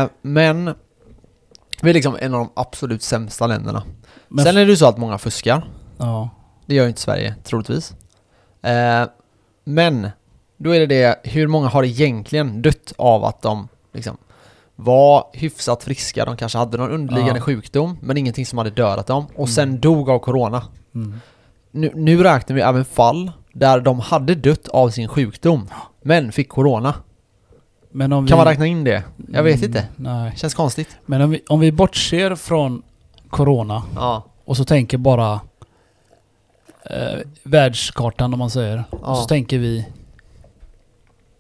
Eh, 0.03 0.09
men 0.21 0.73
vi 1.81 1.89
är 1.89 1.93
liksom 1.93 2.17
en 2.21 2.33
av 2.33 2.39
de 2.39 2.49
absolut 2.55 3.03
sämsta 3.03 3.47
länderna. 3.47 3.83
Men 4.27 4.45
Sen 4.45 4.57
är 4.57 4.65
det 4.65 4.71
ju 4.71 4.77
så 4.77 4.85
att 4.85 4.97
många 4.97 5.17
fuskar. 5.17 5.67
ja. 5.97 6.29
Det 6.65 6.75
gör 6.75 6.83
ju 6.83 6.89
inte 6.89 7.01
Sverige, 7.01 7.35
troligtvis. 7.43 7.93
Eh, 8.61 9.03
men 9.63 10.09
Då 10.57 10.75
är 10.75 10.79
det 10.79 10.85
det, 10.85 11.19
hur 11.23 11.47
många 11.47 11.67
har 11.67 11.83
egentligen 11.83 12.61
dött 12.61 12.93
av 12.97 13.25
att 13.25 13.41
de 13.41 13.67
liksom 13.93 14.17
var 14.75 15.25
hyfsat 15.33 15.83
friska, 15.83 16.25
de 16.25 16.37
kanske 16.37 16.57
hade 16.57 16.77
någon 16.77 16.91
underliggande 16.91 17.39
Ja. 17.39 17.43
sjukdom, 17.43 17.97
men 18.01 18.17
ingenting 18.17 18.45
som 18.45 18.57
hade 18.57 18.69
dödat 18.69 19.07
dem, 19.07 19.25
och 19.25 19.35
Mm. 19.35 19.47
sen 19.47 19.79
dog 19.79 20.09
av 20.09 20.19
corona. 20.19 20.63
Mm. 20.95 21.19
Nu, 21.71 21.91
nu 21.95 22.23
räknar 22.23 22.55
vi 22.55 22.61
även 22.61 22.85
fall 22.85 23.31
där 23.53 23.79
de 23.79 23.99
hade 23.99 24.35
dött 24.35 24.67
av 24.67 24.89
sin 24.89 25.07
sjukdom, 25.07 25.67
men 26.01 26.31
fick 26.31 26.49
corona. 26.49 26.93
Men 27.91 28.13
om 28.13 28.27
Kan 28.27 28.37
vi... 28.37 28.39
man 28.43 28.47
räkna 28.51 28.65
in 28.65 28.83
det? 28.83 29.03
Jag 29.33 29.43
vet 29.43 29.55
Mm, 29.55 29.65
inte. 29.67 29.87
Nej. 29.95 30.33
Känns 30.37 30.53
konstigt. 30.53 30.97
Men 31.05 31.21
om 31.21 31.29
vi, 31.29 31.41
om 31.49 31.59
vi 31.59 31.71
bortser 31.71 32.35
från 32.35 32.81
Corona 33.29 33.83
Ja. 33.95 34.23
och 34.45 34.57
så 34.57 34.65
tänker 34.65 34.97
bara 34.97 35.39
eh, 36.89 37.19
världskartan 37.43 38.33
om 38.33 38.39
man 38.39 38.49
säger. 38.49 38.83
Och 38.89 38.99
Ja. 39.03 39.15
så 39.15 39.25
tänker 39.27 39.57
vi 39.59 39.85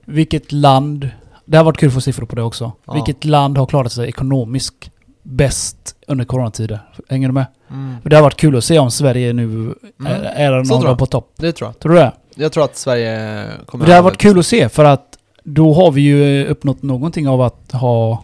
vilket 0.05 0.51
land, 0.51 1.09
det 1.45 1.57
har 1.57 1.63
varit 1.63 1.77
kul 1.77 1.87
att 1.87 1.93
få 1.93 2.01
siffror 2.01 2.25
på 2.25 2.35
det 2.35 2.43
också. 2.43 2.71
Ja. 2.85 2.93
Vilket 2.93 3.25
land 3.25 3.57
har 3.57 3.65
klarat 3.65 3.91
sig 3.91 4.09
ekonomiskt 4.09 4.91
bäst 5.23 5.95
under 6.07 6.25
coronatider? 6.25 6.79
Hänger 7.09 7.27
du 7.27 7.33
med? 7.33 7.45
Mm. 7.69 7.95
Det 8.03 8.15
har 8.15 8.23
varit 8.23 8.37
kul 8.37 8.57
att 8.57 8.63
se 8.63 8.79
om 8.79 8.91
Sverige 8.91 9.33
nu 9.33 9.75
är, 10.05 10.23
är 10.23 10.63
Så 10.63 10.73
någon 10.73 10.85
gång 10.85 10.97
på 10.97 11.05
topp. 11.05 11.33
Det 11.37 11.51
tror 11.51 11.67
jag. 11.69 11.79
Tror 11.79 11.91
du 11.93 11.97
det? 11.99 12.11
Jag 12.35 12.51
tror 12.51 12.63
att 12.63 12.77
Sverige 12.77 13.47
kommer... 13.65 13.85
Det 13.85 13.93
har 13.93 14.01
varit 14.01 14.17
kul 14.17 14.39
att 14.39 14.45
se 14.45 14.69
för 14.69 14.85
att 14.85 15.17
då 15.43 15.73
har 15.73 15.91
vi 15.91 16.01
ju 16.01 16.45
uppnått 16.45 16.81
någonting 16.83 17.27
av 17.27 17.41
att 17.41 17.71
ha 17.71 18.23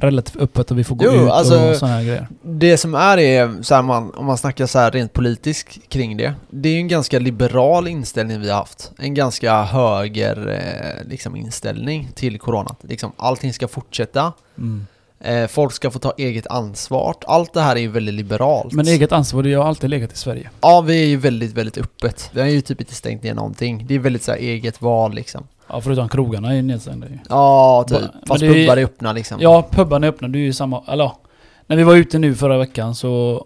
relativt 0.00 0.36
öppet 0.36 0.70
och 0.70 0.78
vi 0.78 0.84
får 0.84 0.96
gå 0.96 1.04
Jo, 1.04 1.12
ut 1.12 1.30
alltså- 1.30 1.70
och 1.70 1.76
sådana 1.76 1.96
här 1.96 2.02
grejer. 2.04 2.28
Det 2.42 2.76
som 2.76 2.94
är 2.94 3.18
är, 3.18 3.62
så 3.62 3.82
man, 3.82 4.10
om 4.14 4.26
man 4.26 4.38
snackar 4.38 4.66
så 4.66 4.90
rent 4.90 5.12
politiskt 5.12 5.88
kring 5.88 6.16
det, 6.16 6.34
det 6.50 6.68
är 6.68 6.72
ju 6.72 6.78
en 6.78 6.88
ganska 6.88 7.18
liberal 7.18 7.88
inställning 7.88 8.40
vi 8.40 8.50
har 8.50 8.56
haft. 8.58 8.92
En 8.98 9.14
ganska 9.14 9.62
höger 9.62 10.48
eh, 10.48 11.08
liksom 11.10 11.36
inställning 11.36 12.08
till 12.14 12.38
corona. 12.38 12.74
Liksom, 12.82 13.12
allting 13.16 13.52
ska 13.52 13.68
fortsätta, 13.68 14.32
Mm. 14.58 14.86
eh, 15.20 15.46
folk 15.46 15.72
ska 15.72 15.90
få 15.90 15.98
ta 15.98 16.12
eget 16.18 16.46
ansvar. 16.46 17.14
Allt 17.26 17.52
det 17.52 17.60
här 17.60 17.76
är 17.76 17.80
ju 17.80 17.88
väldigt 17.88 18.14
liberalt. 18.14 18.72
Men 18.72 18.86
eget 18.88 19.12
ansvar, 19.12 19.42
det 19.42 19.54
har 19.54 19.64
alltid 19.64 19.90
legat 19.90 20.12
i 20.12 20.16
Sverige. 20.16 20.50
Ja, 20.60 20.80
vi 20.80 21.02
är 21.02 21.06
ju 21.06 21.16
väldigt, 21.16 21.52
väldigt 21.52 21.78
öppet. 21.78 22.30
Vi 22.32 22.40
har 22.40 22.48
ju 22.48 22.60
typ 22.60 22.80
inte 22.80 22.94
stängt 22.94 23.22
ner 23.22 23.34
någonting. 23.34 23.84
Det 23.88 23.94
är 23.94 23.98
väldigt 23.98 24.22
så 24.22 24.30
här 24.32 24.38
eget 24.38 24.82
val 24.82 25.14
liksom. 25.14 25.44
Ja, 25.68 25.80
förutom 25.80 26.08
krogarna 26.08 26.54
är 26.54 26.62
nedstängda 26.62 27.08
ju. 27.08 27.18
Ja, 27.28 27.84
typ. 27.88 27.98
Fast 28.28 28.40
det 28.40 28.46
är- 28.46 28.52
pubbar 28.54 28.76
är 28.76 28.84
öppna 28.84 29.12
liksom. 29.12 29.38
Ja, 29.40 29.68
pubbarna 29.70 30.06
är 30.06 30.10
öppna. 30.10 30.28
Det 30.28 30.38
är 30.38 30.40
ju 30.40 30.52
samma... 30.52 30.82
Eller 30.88 31.04
ja. 31.04 31.18
När 31.66 31.76
vi 31.76 31.82
var 31.82 31.94
ute 31.96 32.18
nu 32.18 32.34
förra 32.34 32.58
veckan 32.58 32.94
så 32.94 33.44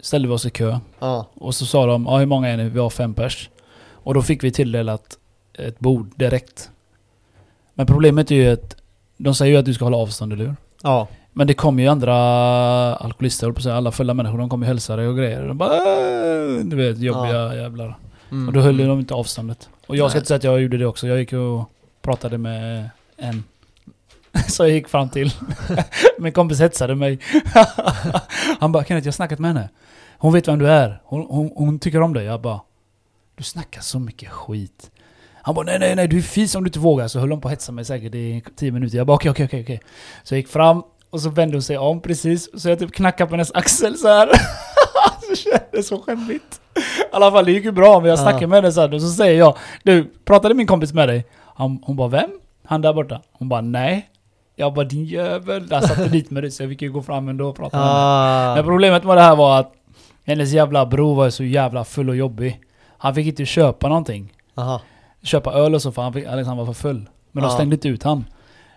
ställde 0.00 0.28
vi 0.28 0.34
oss 0.34 0.46
i 0.46 0.50
kö. 0.50 0.78
Ja. 0.98 1.26
Och 1.34 1.54
så 1.54 1.66
sa 1.66 1.86
de, 1.86 2.06
ja 2.06 2.16
hur 2.18 2.26
många 2.26 2.48
är 2.48 2.56
ni? 2.56 2.68
Vi 2.68 2.78
har 2.78 2.90
fem 2.90 3.14
pers. 3.14 3.50
Och 3.92 4.14
då 4.14 4.22
fick 4.22 4.44
vi 4.44 4.50
tilldelat 4.50 5.18
ett 5.58 5.78
bord 5.78 6.12
direkt. 6.16 6.70
Men 7.74 7.86
problemet 7.86 8.30
är 8.30 8.34
ju 8.34 8.52
att 8.52 8.76
de 9.16 9.34
säger 9.34 9.52
ju 9.52 9.58
att 9.58 9.64
du 9.64 9.74
ska 9.74 9.84
hålla 9.84 9.96
avstånd, 9.96 10.32
eller 10.32 10.44
hur? 10.44 10.56
Ja. 10.82 11.08
Men 11.32 11.46
det 11.46 11.54
kommer 11.54 11.82
ju 11.82 11.88
andra 11.88 12.14
alkoholister, 12.96 13.46
höll 13.46 13.54
på 13.54 13.58
att 13.58 13.62
säga, 13.62 13.76
alla 13.76 13.92
fulla 13.92 14.14
människor, 14.14 14.38
de 14.38 14.48
kommer 14.48 14.66
ju 14.66 14.68
hälsa 14.68 14.96
dig 14.96 15.08
och 15.08 15.16
grejer. 15.16 15.48
De 15.48 15.58
bara 15.58 15.70
"Åh", 15.70 16.64
Du 16.64 16.76
vet, 16.76 16.98
jobbiga 16.98 17.54
jävlar. 17.54 17.98
Mm. 18.30 18.48
Och 18.48 18.54
då 18.54 18.60
höll 18.60 18.80
ju 18.80 18.86
de 18.86 18.98
inte 19.00 19.14
avståndet. 19.14 19.68
Och 19.90 19.96
jag 19.96 20.10
ska 20.10 20.16
Nej. 20.16 20.20
inte 20.20 20.28
säga 20.28 20.36
att 20.36 20.44
jag 20.44 20.62
gjorde 20.62 20.78
det 20.78 20.86
också. 20.86 21.06
Jag 21.06 21.18
gick 21.18 21.32
och 21.32 21.70
pratade 22.02 22.38
med 22.38 22.90
en. 23.16 23.44
Så 24.48 24.62
jag 24.62 24.70
gick 24.70 24.88
fram 24.88 25.08
till. 25.08 25.32
Min 26.18 26.32
kompis 26.32 26.60
hetsade 26.60 26.94
mig. 26.94 27.18
Han 28.60 28.72
bara 28.72 28.84
Kenneth, 28.84 29.06
jag 29.06 29.12
har 29.12 29.12
snackat 29.12 29.38
med 29.38 29.54
henne. 29.54 29.68
Hon 30.18 30.32
vet 30.32 30.48
vem 30.48 30.58
du 30.58 30.68
är. 30.68 31.00
Hon, 31.04 31.26
hon, 31.28 31.52
hon 31.56 31.78
tycker 31.78 32.02
om 32.02 32.14
dig. 32.14 32.24
Jag 32.24 32.40
bara 32.40 32.60
Du 33.36 33.44
snackar 33.44 33.80
så 33.80 33.98
mycket 33.98 34.28
skit. 34.30 34.90
Han 35.42 35.54
bara 35.54 35.64
nej 35.64 35.78
nej 35.78 35.96
nej 35.96 36.08
du 36.08 36.18
är 36.18 36.22
fis 36.22 36.54
om 36.54 36.64
du 36.64 36.68
inte 36.68 36.78
vågar. 36.78 37.08
Så 37.08 37.18
höll 37.20 37.30
hon 37.30 37.40
på 37.40 37.48
att 37.48 37.52
hetsa 37.52 37.72
mig 37.72 37.84
säkert 37.84 38.14
i 38.14 38.42
tio 38.56 38.72
minuter. 38.72 38.98
Jag 38.98 39.06
bara 39.06 39.14
okej 39.14 39.30
okej 39.30 39.46
okej 39.46 39.62
okej. 39.62 39.80
Så 40.22 40.34
jag 40.34 40.38
gick 40.38 40.48
fram 40.48 40.82
och 41.10 41.20
så 41.20 41.30
vände 41.30 41.56
hon 41.56 41.62
sig 41.62 41.78
om 41.78 42.00
precis. 42.00 42.62
Så 42.62 42.68
jag 42.68 42.78
typ 42.78 42.92
knackade 42.92 43.28
på 43.28 43.34
hennes 43.34 43.52
axel 43.52 43.98
så 43.98 44.08
här. 44.08 44.30
så 45.36 45.42
kändes 45.50 45.88
så 45.88 45.98
skämmigt. 46.02 46.60
I 46.76 46.80
alla 47.12 47.30
fall 47.30 47.44
det 47.44 47.52
gick 47.52 47.64
ju 47.64 47.72
bra 47.72 48.00
men 48.00 48.08
jag 48.08 48.18
Ja. 48.18 48.22
snackade 48.22 48.46
med 48.46 48.56
henne 48.62 48.72
så 48.72 48.80
här, 48.80 48.94
och 48.94 49.02
så 49.02 49.08
säger 49.08 49.38
jag 49.38 49.56
Du, 49.82 50.10
pratade 50.24 50.54
min 50.54 50.66
kompis 50.66 50.92
med 50.92 51.08
dig? 51.08 51.26
Han, 51.54 51.78
hon 51.82 51.96
bara 51.96 52.08
vem? 52.08 52.30
Han 52.66 52.80
där 52.82 52.92
borta? 52.92 53.20
Hon 53.32 53.48
bara 53.48 53.60
nej. 53.60 54.08
Jag 54.56 54.74
bara 54.74 54.84
din 54.84 55.04
jävel. 55.04 55.66
Där 55.68 55.80
satte 55.80 56.08
dit 56.08 56.30
med 56.30 56.42
dig 56.42 56.50
så 56.50 56.62
jag 56.62 56.70
fick 56.70 56.82
ju 56.82 56.92
gå 56.92 57.02
fram 57.02 57.28
ändå 57.28 57.48
och 57.48 57.56
prata 57.56 57.76
med 57.76 57.86
henne. 57.86 57.98
Ah. 58.00 58.54
Men 58.54 58.64
problemet 58.64 59.04
med 59.04 59.16
det 59.16 59.20
här 59.22 59.36
var 59.36 59.60
att 59.60 59.72
hennes 60.24 60.52
jävla 60.52 60.86
bror 60.86 61.14
var 61.14 61.30
så 61.30 61.44
jävla 61.44 61.84
full 61.84 62.08
och 62.08 62.16
jobbig. 62.16 62.60
Han 62.98 63.14
fick 63.14 63.26
inte 63.26 63.44
köpa 63.46 63.88
någonting. 63.88 64.32
Aha. 64.54 64.80
Köpa 65.22 65.52
öl 65.52 65.74
och 65.74 65.82
så 65.82 65.92
för 65.92 66.02
han, 66.02 66.12
fick, 66.12 66.26
han 66.26 66.56
var 66.56 66.66
för 66.66 66.72
full. 66.72 67.08
Men 67.32 67.42
de 67.42 67.48
Ja. 67.48 67.54
stängde 67.54 67.74
inte 67.74 67.88
ut 67.88 68.02
han. 68.02 68.24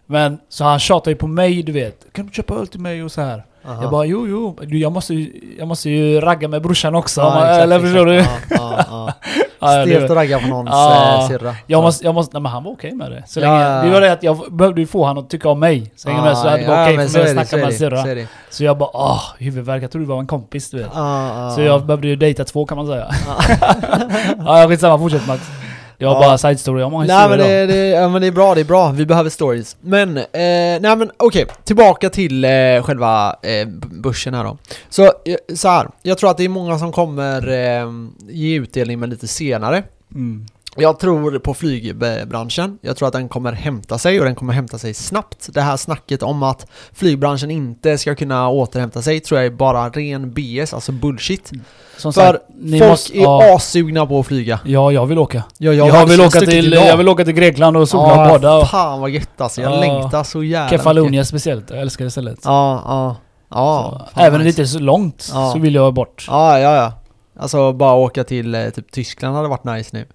Men 0.05 0.39
så 0.49 0.63
han 0.63 0.79
tjatade 0.79 1.09
ju 1.11 1.15
på 1.15 1.27
mig 1.27 1.63
du 1.63 1.71
vet. 1.71 2.13
Kan 2.13 2.25
du 2.25 2.31
köpa 2.33 2.53
öl 2.55 2.67
till 2.67 2.79
mig 2.79 3.03
och 3.03 3.11
så 3.11 3.21
här. 3.21 3.43
Aha. 3.67 3.82
Jag 3.82 3.91
bara 3.91 4.06
jo 4.06 4.28
jo, 4.28 4.56
jag, 4.78 4.91
måste, 4.91 5.13
ju- 5.13 5.56
jag 5.60 5.67
måste 5.67 5.89
ju 5.89 6.19
ragga 6.21 6.47
med 6.47 6.62
brorsan 6.62 6.95
också. 6.95 7.21
Ja, 7.21 7.38
exakt, 7.45 7.63
eller 7.63 7.80
förstår 7.80 8.06
du? 8.06 8.15
Ja, 8.15 8.28
ja, 9.60 9.84
Stelt 9.86 10.04
att 10.12 10.17
ragga 10.17 10.39
på 10.39 10.47
någons 10.47 10.69
Ja. 10.71 11.19
eh, 11.21 11.28
syrra. 11.28 11.56
Jag 11.67 11.82
måste, 11.84 12.06
jag 12.06 12.15
måste, 12.15 12.34
nej 12.36 12.41
men 12.41 12.52
han 12.52 12.63
var 12.63 12.71
okej 12.71 12.91
med 12.91 13.12
det. 13.12 13.23
Så 13.28 13.39
länge, 13.39 13.84
det 13.84 13.89
var 13.89 14.02
det 14.02 14.12
att 14.12 14.23
jag 14.23 14.38
behövde 14.52 14.86
få 14.86 15.06
han 15.06 15.17
att 15.17 15.30
tycka 15.30 15.49
om 15.49 15.60
mig. 15.60 15.91
Så 15.95 16.08
länge 16.10 16.21
med 16.21 16.38
så 16.38 16.47
hade 16.49 16.62
det 16.62 16.67
var 16.67 16.84
okej 16.84 17.08
för 17.08 17.19
mig 17.19 17.23
att 17.39 17.47
snacka 17.47 17.65
med 17.65 17.73
syrra. 17.73 18.04
så 18.49 18.63
jag 18.63 18.78
bara 18.78 18.89
åh, 18.93 19.21
huvudvärk. 19.39 19.84
Jag 19.84 19.91
trodde 19.91 20.06
du 20.06 20.10
var 20.10 20.19
en 20.19 20.28
kompis 20.28 20.69
du 20.69 20.78
vet. 20.78 20.93
Så 21.56 21.62
jag 21.62 21.86
behövde 21.86 22.08
ju 22.08 22.15
dejta 22.15 22.43
två 22.43 22.65
kan 22.65 22.78
man 22.78 22.88
säga. 22.88 23.08
Ja 24.45 24.65
skitsamma, 24.69 24.97
fortsätt 24.97 25.28
Max. 25.28 25.41
Det 25.97 26.06
var 26.06 26.13
Ja. 26.13 26.19
bara 26.19 26.38
side 26.38 26.60
story. 26.60 26.79
Jag 26.79 26.86
har 26.86 26.91
många 26.91 27.06
Nej 27.06 27.29
men 27.29 27.39
historier 27.39 27.67
det, 27.67 27.73
det, 27.73 27.88
ja, 27.88 28.10
men 28.10 28.21
det 28.21 28.27
är 28.27 28.32
bra, 28.32 28.56
det 28.56 28.62
är 28.62 28.65
bra. 28.65 28.91
Vi 28.91 29.06
behöver 29.06 29.29
stories. 29.29 29.77
Men, 29.82 30.17
eh, 30.17 30.23
nej 30.34 30.79
men 30.95 31.12
okej. 31.17 31.45
Tillbaka 31.63 32.10
till 32.10 32.45
eh, 32.45 32.49
själva 32.84 33.36
eh, 33.41 33.67
börsen 33.91 34.34
här 34.34 34.43
då. 34.43 34.58
Så, 34.89 35.03
eh, 35.03 35.12
så 35.56 35.67
här. 35.69 35.88
Jag 36.01 36.17
tror 36.17 36.29
att 36.29 36.38
det 36.38 36.43
är 36.43 36.49
många 36.49 36.79
som 36.79 36.91
kommer 36.91 37.49
eh, 37.51 37.88
ge 38.29 38.56
utdelning 38.60 38.99
men 38.99 39.10
lite 39.10 39.27
senare. 39.27 39.84
Mm. 40.15 40.45
Jag 40.75 40.99
tror 40.99 41.39
på 41.39 41.53
flygbranschen. 41.53 42.77
Jag 42.81 42.97
tror 42.97 43.07
att 43.07 43.13
den 43.13 43.29
kommer 43.29 43.51
hämta 43.51 43.97
sig 43.97 44.19
och 44.19 44.25
den 44.25 44.36
kommer 44.36 44.53
hämta 44.53 44.77
sig 44.77 44.93
snabbt. 44.93 45.49
Det 45.53 45.62
här 45.62 45.77
snacket 45.77 46.23
om 46.23 46.43
att 46.43 46.67
flygbranschen 46.93 47.51
inte 47.51 47.97
ska 47.97 48.15
kunna 48.15 48.49
återhämta 48.49 49.01
sig 49.01 49.19
tror 49.19 49.39
jag 49.39 49.45
är 49.45 49.51
bara 49.51 49.89
ren 49.89 50.33
BS, 50.33 50.73
alltså 50.73 50.91
bullshit. 50.91 51.51
Som 51.97 52.13
För 52.13 52.21
sagt, 52.21 52.39
Folk 52.69 52.89
måste... 52.89 53.17
är 53.17 53.21
Ja, 53.21 53.55
assugna 53.55 54.05
på 54.05 54.19
att 54.19 54.25
flyga. 54.27 54.59
ja, 54.65 54.91
jag 54.91 55.05
vill 55.05 55.17
åka. 55.17 55.43
Ja, 55.57 55.73
Jag, 55.73 55.88
hade 55.88 56.12
vill 56.12 56.21
åka 56.21 56.39
till, 56.39 56.73
idag. 56.73 56.88
jag 56.88 56.97
vill 56.97 57.09
åka 57.09 57.25
till 57.25 57.33
Grekland 57.33 57.77
och 57.77 57.89
sola 57.89 58.12
och 58.12 58.29
bada. 58.29 58.55
Och 58.57 58.67
fan 58.69 59.01
vad 59.01 59.09
gött 59.09 59.41
alltså. 59.41 59.62
Jag 59.62 59.71
Ja. 59.71 59.79
längtar 59.79 60.23
så 60.23 60.43
jävla. 60.43 60.69
Kefalonia 60.69 61.25
speciellt. 61.25 61.69
Jag 61.69 61.79
älskar 61.81 62.05
det 62.05 62.12
stället. 62.12 62.39
Ja, 62.43 62.81
ja. 62.86 63.15
Ja, 63.49 64.07
Så, 64.13 64.19
även 64.19 64.33
om 64.33 64.39
det 64.39 64.43
nice. 64.45 64.62
är 64.62 64.65
så 64.65 64.79
långt 64.79 65.29
Ja. 65.33 65.51
så 65.53 65.59
vill 65.59 65.75
jag 65.75 65.93
bort. 65.93 66.25
Ja, 66.29 66.59
ja, 66.59 66.75
ja. 66.75 66.93
Alltså 67.39 67.73
bara 67.73 67.93
åka 67.93 68.23
till 68.23 68.55
eh, 68.55 68.69
typ 68.69 68.91
Tyskland 68.91 69.36
hade 69.36 69.47
varit 69.47 69.63
nice 69.63 69.89
nu. 69.93 70.05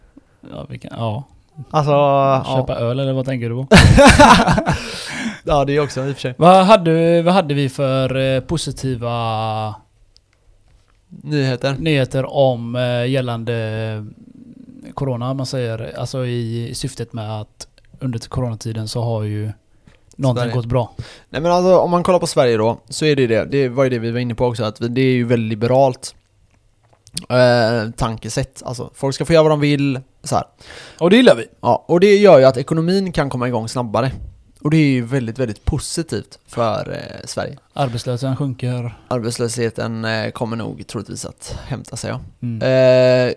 Ja, 0.40 0.66
vi 0.68 0.78
kan, 0.78 0.90
ja. 0.96 1.24
Alltså, 1.70 1.92
ja. 1.92 2.44
Köpa 2.56 2.74
öl 2.74 3.00
eller 3.00 3.12
vad 3.12 3.26
tänker 3.26 3.48
du 3.50 3.54
på? 3.54 3.66
ja 5.44 5.64
det 5.64 5.76
är 5.76 5.80
också 5.80 6.06
i 6.06 6.10
och 6.10 6.14
för 6.14 6.20
sig. 6.20 6.34
vad, 6.38 6.64
hade, 6.66 7.22
vad 7.22 7.34
hade 7.34 7.54
vi 7.54 7.68
för 7.68 8.16
eh, 8.16 8.40
positiva 8.40 9.74
Nyheter. 11.08 11.76
nyheter 11.78 12.34
om 12.34 12.76
eh, 12.76 13.06
gällande 13.06 13.54
eh, 13.54 14.92
Corona? 14.94 15.34
Man 15.34 15.46
säger, 15.46 15.98
alltså 15.98 16.26
i, 16.26 16.68
i 16.68 16.74
syftet 16.74 17.12
med 17.12 17.40
att 17.40 17.68
under 18.00 18.18
coronatiden 18.18 18.88
så 18.88 19.02
har 19.02 19.22
ju 19.22 19.52
någonting 20.16 20.42
Sverige. 20.42 20.54
gått 20.54 20.66
bra. 20.66 20.92
Nej 21.30 21.40
men 21.42 21.52
alltså 21.52 21.78
om 21.78 21.90
man 21.90 22.02
kollar 22.02 22.18
på 22.18 22.26
Sverige 22.26 22.56
då, 22.56 22.78
så 22.88 23.04
är 23.04 23.16
det 23.16 23.26
det. 23.26 23.44
Det 23.44 23.68
var 23.68 23.84
ju 23.84 23.90
det 23.90 23.98
vi 23.98 24.10
var 24.10 24.20
inne 24.20 24.34
på 24.34 24.46
också, 24.46 24.64
att 24.64 24.76
det 24.80 25.00
är 25.00 25.12
ju 25.12 25.24
väldigt 25.24 25.48
liberalt 25.48 26.14
eh, 27.28 27.90
tankesätt. 27.90 28.62
Alltså 28.64 28.90
folk 28.94 29.14
ska 29.14 29.24
få 29.24 29.32
göra 29.32 29.42
vad 29.42 29.52
de 29.52 29.60
vill, 29.60 30.00
så 30.22 30.34
här. 30.34 30.44
Och 30.98 31.10
det 31.10 31.16
gillar 31.16 31.34
vi. 31.34 31.46
Ja, 31.60 31.84
och 31.88 32.00
det 32.00 32.16
gör 32.16 32.38
ju 32.38 32.44
att 32.44 32.56
ekonomin 32.56 33.12
kan 33.12 33.30
komma 33.30 33.48
igång 33.48 33.68
snabbare. 33.68 34.12
Och 34.60 34.70
det 34.70 34.76
är 34.76 34.90
ju 34.90 35.02
väldigt, 35.02 35.38
väldigt 35.38 35.64
positivt 35.64 36.38
för 36.46 36.92
eh, 36.92 37.26
Sverige. 37.26 37.58
Arbetslösheten 37.72 38.36
sjunker. 38.36 38.98
Arbetslösheten 39.08 40.04
eh, 40.04 40.30
kommer 40.30 40.56
nog 40.56 40.86
troligtvis 40.86 41.24
att 41.24 41.58
hämta 41.66 41.96
sig 41.96 42.10
ja. 42.10 42.20
Mm. 42.42 42.62
Eh, 42.62 43.34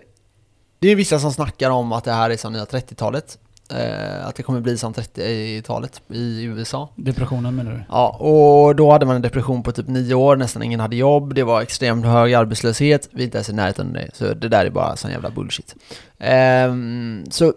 det 0.78 0.88
är 0.88 0.96
vissa 0.96 1.18
som 1.18 1.32
snackar 1.32 1.70
om 1.70 1.92
att 1.92 2.04
det 2.04 2.12
här 2.12 2.30
är 2.30 2.36
som 2.36 2.52
nya 2.52 2.64
30-talet. 2.64 3.38
Eh, 3.74 4.26
att 4.28 4.34
det 4.34 4.42
kommer 4.42 4.60
bli 4.60 4.78
som 4.78 4.92
30-talet 4.94 6.02
i 6.08 6.42
USA. 6.44 6.88
Depressionen 6.96 7.54
menar 7.54 7.72
du? 7.72 7.84
Ja, 7.88 8.08
och 8.08 8.76
då 8.76 8.92
hade 8.92 9.06
man 9.06 9.16
en 9.16 9.22
depression 9.22 9.62
på 9.62 9.72
typ 9.72 9.88
nio 9.88 10.14
år, 10.14 10.36
nästan 10.36 10.62
ingen 10.62 10.80
hade 10.80 10.96
jobb, 10.96 11.34
det 11.34 11.42
var 11.44 11.62
extremt 11.62 12.04
hög 12.06 12.34
arbetslöshet, 12.34 13.08
vi 13.12 13.22
är 13.22 13.24
inte 13.24 13.36
ens 13.38 13.48
i 13.48 13.52
närheten 13.52 13.86
av 13.86 13.92
det, 13.92 14.08
så 14.14 14.34
det 14.34 14.48
där 14.48 14.66
är 14.66 14.70
bara 14.70 14.96
sån 14.96 15.10
jävla 15.10 15.30
bullshit. 15.30 15.74
Ehm, 16.18 17.24
så 17.30 17.52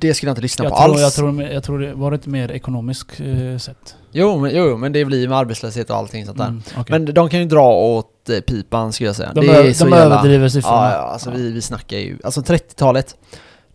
det 0.00 0.14
skulle 0.14 0.28
jag 0.28 0.32
inte 0.32 0.42
lyssna 0.42 0.64
Jag 0.64 0.72
på 0.72 0.78
tror, 0.78 0.88
alls. 0.92 1.00
jag, 1.00 1.12
tror, 1.12 1.42
jag 1.42 1.62
tror 1.64 1.78
det 1.78 1.94
var 1.94 2.12
inte 2.14 2.28
mer 2.28 2.50
ekonomiskt 2.52 3.20
eh, 3.20 3.58
sätt. 3.58 3.94
Jo, 4.12 4.38
men, 4.38 4.50
jo, 4.56 4.76
men 4.76 4.92
det 4.92 5.04
blir 5.04 5.28
med 5.28 5.38
arbetslöshet 5.38 5.90
och 5.90 5.96
allting 5.96 6.26
sånt 6.26 6.38
där. 6.38 6.46
Mm, 6.46 6.62
okej. 6.70 6.84
Men 6.88 7.14
de 7.14 7.28
kan 7.30 7.40
ju 7.40 7.46
dra 7.46 7.72
åt 7.72 8.28
eh, 8.28 8.40
pipan 8.40 8.92
skulle 8.92 9.08
jag 9.08 9.16
säga. 9.16 9.32
de 9.34 9.40
det 9.46 9.52
är 9.52 9.62
de 9.62 9.68
jävla- 9.72 9.96
överdriver 10.04 10.48
siffrorna. 10.48 10.76
Ja, 10.76 10.92
ja, 10.92 10.98
alltså 10.98 11.30
Vi, 11.30 11.52
vi 11.52 11.60
snackar 11.62 11.96
ju, 11.96 12.18
alltså 12.24 12.40
30-talet, 12.40 13.16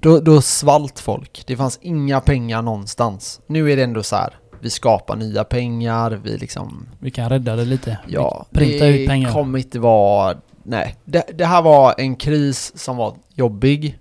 Då, 0.06 0.20
då 0.20 0.42
svalt 0.42 1.00
folk. 1.00 1.44
Det 1.48 1.58
fanns 1.58 1.80
inga 1.82 2.22
pengar 2.22 2.62
någonstans. 2.62 3.42
Nu 3.48 3.72
är 3.72 3.76
det 3.76 3.84
ändå 3.84 4.04
så 4.04 4.16
här. 4.16 4.34
Vi 4.60 4.70
skapar 4.70 5.16
nya 5.16 5.44
pengar, 5.44 6.12
vi 6.24 6.38
liksom... 6.38 6.88
Vi 7.00 7.12
kan 7.12 7.30
rädda 7.30 7.56
det 7.56 7.66
lite. 7.66 7.98
Ja, 8.08 8.46
Vi 8.50 8.60
printar 8.60 8.86
det 8.86 8.98
ut 8.98 9.10
pengar. 9.10 9.32
kommer 9.32 9.60
inte 9.60 9.80
vara... 9.80 10.38
Nej, 10.64 10.96
det, 11.06 11.24
det 11.34 11.46
här 11.46 11.62
var 11.62 11.96
en 11.98 12.16
kris 12.16 12.72
som 12.76 12.98
var 12.98 13.16
jobbig. 13.34 14.00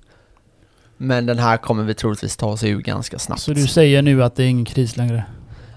Men 0.96 1.26
den 1.26 1.38
här 1.38 1.56
kommer 1.56 1.84
vi 1.84 1.94
troligtvis 1.94 2.36
ta 2.36 2.46
oss 2.46 2.64
ur 2.64 2.80
ganska 2.80 3.18
snabbt. 3.18 3.40
Så 3.40 3.52
du 3.52 3.66
säger 3.66 4.02
nu 4.02 4.24
att 4.24 4.36
det 4.36 4.44
är 4.44 4.48
ingen 4.48 4.64
kris 4.64 4.96
längre? 4.96 5.24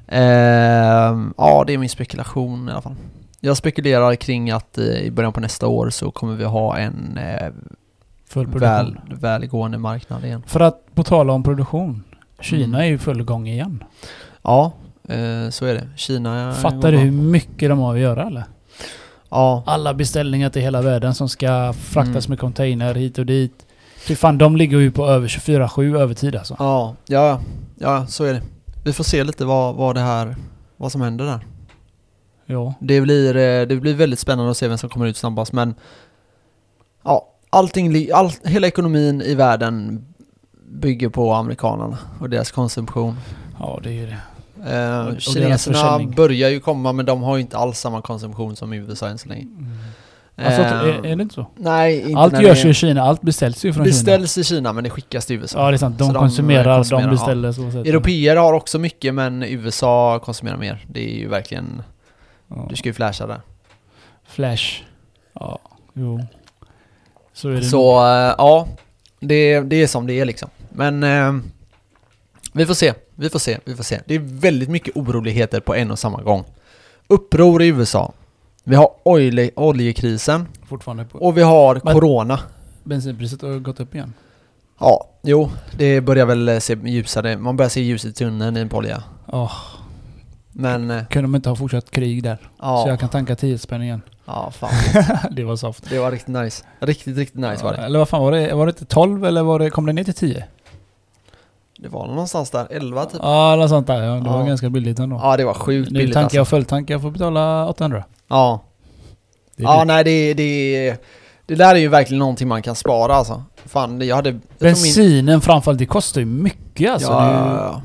Ehm, 0.08 1.34
ja, 1.38 1.64
det 1.68 1.74
är 1.74 1.78
min 1.78 1.90
spekulation 1.90 2.70
i 2.70 2.72
alla 2.72 2.82
fall. 2.82 2.96
Jag 3.40 3.58
spekulerar 3.58 4.16
kring 4.16 4.52
att 4.52 4.78
eh, 4.78 4.86
i 4.86 5.12
början 5.12 5.34
på 5.34 5.40
nästa 5.40 5.68
år 5.68 5.90
så 5.90 6.12
kommer 6.12 6.36
vi 6.36 6.44
ha 6.44 6.78
en 6.78 7.18
eh, 7.18 7.48
Full 8.30 8.48
väl, 8.48 8.98
välgående 9.12 9.78
marknad 9.78 10.26
igen. 10.26 10.44
För 10.48 10.60
att 10.60 10.96
på 10.96 11.04
tala 11.04 11.34
om 11.34 11.44
produktion. 11.44 12.04
Kina 12.42 12.64
Mm. 12.64 12.80
är 12.80 12.86
ju 12.86 12.98
full 12.98 13.24
gång 13.24 13.48
igen. 13.48 13.84
Ja, 14.42 14.72
eh, 15.10 15.50
så 15.50 15.66
är 15.66 15.74
det. 15.74 15.88
Kina 15.96 16.54
Fattar 16.54 16.92
du 16.92 16.98
hur 16.98 17.12
mycket 17.12 17.70
de 17.70 17.80
har 17.80 17.94
att 17.94 18.00
göra 18.00 18.24
eller? 18.28 18.44
Ja, 19.30 19.64
Alla 19.66 19.94
beställningar 19.94 20.50
till 20.50 20.62
hela 20.62 20.82
världen 20.82 21.14
som 21.16 21.30
ska 21.30 21.74
fraktas 21.74 22.26
Mm. 22.26 22.30
med 22.30 22.40
container 22.40 22.94
hit 22.94 23.18
och 23.18 23.26
dit. 23.26 23.66
Fy 23.98 24.16
fan, 24.16 24.38
de 24.38 24.56
ligger 24.58 24.80
ju 24.80 24.92
på 24.92 25.08
över 25.08 25.28
24-7 25.28 25.98
övertid 26.00 26.36
alltså. 26.36 26.56
ja, 26.60 26.96
ja, 27.08 27.40
ja, 27.76 28.06
så 28.08 28.24
är 28.24 28.34
det. 28.34 28.42
Vi 28.84 28.94
får 28.94 29.04
se 29.04 29.24
lite 29.24 29.46
vad, 29.46 29.76
vad 29.76 29.96
det 29.96 30.02
här, 30.02 30.36
vad 30.78 30.92
som 30.92 31.02
händer 31.02 31.26
där. 31.26 31.46
Ja. 32.46 32.74
Det 32.80 33.02
blir, 33.02 33.36
eh, 33.38 33.68
det 33.68 33.76
blir 33.76 33.94
väldigt 33.96 34.20
spännande 34.20 34.52
att 34.52 34.58
se 34.58 34.68
vem 34.68 34.78
som 34.78 34.90
kommer 34.90 35.06
ut 35.08 35.18
snabbast 35.18 35.54
men 35.54 35.76
Ja, 37.04 37.28
allting, 37.50 38.12
all, 38.14 38.32
hela 38.44 38.68
ekonomin 38.68 39.22
i 39.22 39.36
världen 39.36 40.06
bygger 40.70 41.10
på 41.10 41.34
amerikanerna 41.34 41.98
och 42.20 42.30
deras 42.30 42.52
konsumtion. 42.52 43.16
Ja, 43.60 43.80
det 43.84 43.90
är 43.90 43.94
ju 43.94 44.06
det. 44.06 44.18
Eh, 44.76 45.08
Och- 45.08 45.22
kineserna 45.22 46.00
börjar 46.16 46.50
ju 46.50 46.60
komma 46.60 46.94
men 46.94 47.06
de 47.06 47.24
har 47.24 47.36
ju 47.36 47.42
inte 47.42 47.58
alls 47.58 47.80
samma 47.80 48.02
konsumtion 48.02 48.56
som 48.56 48.74
USA 48.74 49.08
än 49.08 49.18
så 49.18 49.30
länge. 49.30 49.48
Alltså, 50.46 50.62
Eh, 50.62 50.72
är, 50.72 51.06
är 51.06 51.16
det 51.16 51.22
inte 51.24 51.36
så? 51.36 51.46
Nej, 51.56 52.02
inte 52.02 52.20
Allt 52.20 52.42
görs 52.42 52.66
ju 52.66 52.70
i 52.70 52.74
Kina, 52.74 53.02
allt 53.02 53.22
beställs 53.22 53.66
ju 53.66 53.74
från 53.74 53.86
Kina. 53.86 53.94
beställs 53.94 54.38
i 54.38 54.44
Kina 54.44 54.74
men 54.74 54.84
det 54.84 54.90
skickas 54.90 55.26
till 55.26 55.36
USA. 55.36 55.60
Ja, 55.66 55.70
det 55.72 55.76
är 55.76 55.78
sant. 55.78 55.98
De 55.98 56.08
Så 56.08 56.14
de 56.14 56.20
konsumerar, 56.20 56.78
konsumerar, 56.78 57.02
de 57.04 57.08
ja. 57.08 57.12
beställer 57.12 57.52
så 57.52 57.72
sätt. 57.72 57.88
Europeer 57.88 58.36
har 58.36 58.54
också 58.54 58.80
mycket 58.80 59.14
men 59.14 59.44
USA 59.44 60.20
konsumerar 60.20 60.58
mer. 60.58 60.86
Det 60.88 61.10
är 61.16 61.18
ju 61.20 61.28
verkligen, 61.28 61.82
Ja. 62.48 62.66
du 62.70 62.76
ska 62.76 62.90
ju 62.90 62.94
flasha 62.94 63.28
där. 63.28 63.42
Flash. 64.28 64.82
Ja, 65.34 65.60
jo. 65.94 66.20
Så 67.38 67.48
det 67.48 67.64
Så 67.64 68.00
eh, 68.00 68.36
ja, 68.38 68.68
det, 69.20 69.60
det 69.60 69.76
är 69.84 69.88
som 69.88 70.08
det 70.08 70.14
är 70.20 70.26
liksom. 70.26 70.50
Men 70.70 71.04
eh, 71.04 71.34
vi 72.54 72.66
får 72.66 72.74
se, 72.74 72.94
vi 73.16 73.30
får 73.30 73.40
se, 73.40 73.58
vi 73.66 73.76
får 73.76 73.84
se. 73.84 74.02
Det 74.06 74.16
är 74.16 74.20
väldigt 74.20 74.70
mycket 74.70 74.98
oroligheter 74.98 75.60
på 75.60 75.76
en 75.76 75.92
och 75.92 76.00
samma 76.00 76.22
gång. 76.22 76.44
Uppror 77.08 77.62
i 77.62 77.68
USA. 77.68 78.14
Vi 78.64 78.76
har 78.76 78.90
olje, 79.04 79.52
oljekrisen 79.56 80.48
fortfarande 80.68 81.06
på. 81.06 81.18
och 81.18 81.38
vi 81.38 81.42
har 81.42 81.82
Men- 81.84 81.94
corona. 81.94 82.40
Bensinpriset 82.84 83.42
har 83.42 83.60
gått 83.60 83.80
upp 83.80 83.96
igen. 83.96 84.14
Ja, 84.80 85.10
jo, 85.24 85.50
det 85.78 86.02
börjar 86.02 86.26
väl 86.26 86.62
se 86.62 86.78
ljusare. 86.84 87.38
Man 87.38 87.58
börjar 87.58 87.70
se 87.70 87.82
ljuset 87.82 88.12
i 88.12 88.14
tunneln 88.14 88.58
i 88.58 88.60
en 88.60 88.70
polja. 88.70 89.04
Åh, 89.28 89.52
Men 90.52 90.92
eh, 90.92 91.06
kunde 91.08 91.28
de 91.28 91.36
inte 91.36 91.50
ha 91.50 91.56
fortsatt 91.56 91.92
krig 91.92 92.24
där? 92.24 92.36
Så 92.36 92.48
ja, 92.60 92.88
jag 92.88 93.00
kan 93.00 93.10
tanka 93.10 93.36
10 93.36 93.58
spänn 93.58 93.84
igen. 93.84 94.02
Ja, 94.28 94.52
fan. 94.52 94.70
det 95.32 95.44
var 95.44 95.56
soft. 95.56 95.90
Det 95.90 96.00
var 96.00 96.12
riktigt 96.12 96.36
nice. 96.36 96.64
Riktigt, 96.80 97.18
riktigt 97.18 97.42
nice 97.42 97.64
var 97.64 97.72
det. 97.74 97.78
Eller 97.78 98.00
vad 98.00 98.10
fan 98.10 98.22
var 98.24 98.32
det? 98.32 98.54
Var 98.54 98.66
det 98.66 98.70
inte 98.70 98.86
12 98.86 99.26
eller 99.26 99.44
var 99.44 99.60
det, 99.60 99.70
kom 99.70 99.86
det 99.86 99.94
ner 99.94 100.04
till 100.04 100.14
10? 100.14 100.44
Det 101.80 101.88
var 101.88 102.08
någonstans 102.08 102.50
där, 102.50 102.68
11 102.72 103.06
typ. 103.06 103.20
Ja, 103.24 103.54
eller 103.54 103.68
sånt 103.68 103.88
där. 103.88 104.04
Ja, 104.04 104.14
det 104.16 104.30
var 104.30 104.40
Ja. 104.40 104.46
ganska 104.46 104.70
billigt 104.70 105.00
ändå. 105.00 105.20
Ja, 105.24 105.38
det 105.38 105.46
var 105.46 105.54
sjukt 105.54 105.92
billigt 105.92 106.14
tankar 106.14 106.24
alltså. 106.24 106.38
jag 106.38 106.48
fulltank, 106.48 106.90
jag 106.90 107.02
får 107.02 107.12
betala 107.12 107.68
800. 107.70 108.04
Ja, 108.28 108.62
ja 109.56 109.84
nej 109.84 110.04
det, 110.04 110.34
det, 110.34 110.96
det 111.46 111.56
där 111.56 111.76
är 111.76 111.80
ju 111.80 111.88
verkligen 111.88 112.20
någonting 112.20 112.48
man 112.48 112.62
kan 112.62 112.76
spara 112.76 113.16
alltså. 113.16 113.44
Fan, 113.66 114.02
jag 114.02 114.16
hade... 114.16 114.30
jag 114.30 114.40
tror 114.42 114.68
min- 114.68 114.74
Bensinen 114.74 115.42
framförallt, 115.42 115.80
det 115.80 115.86
kostar 115.86 116.22
ju 116.22 116.26
mycket 116.26 116.92
alltså. 116.94 117.12
ja, 117.12 117.20
det 117.22 117.26
är 117.28 117.34
ja, 117.34 117.52
ju- 117.52 117.56
ja. 117.58 117.82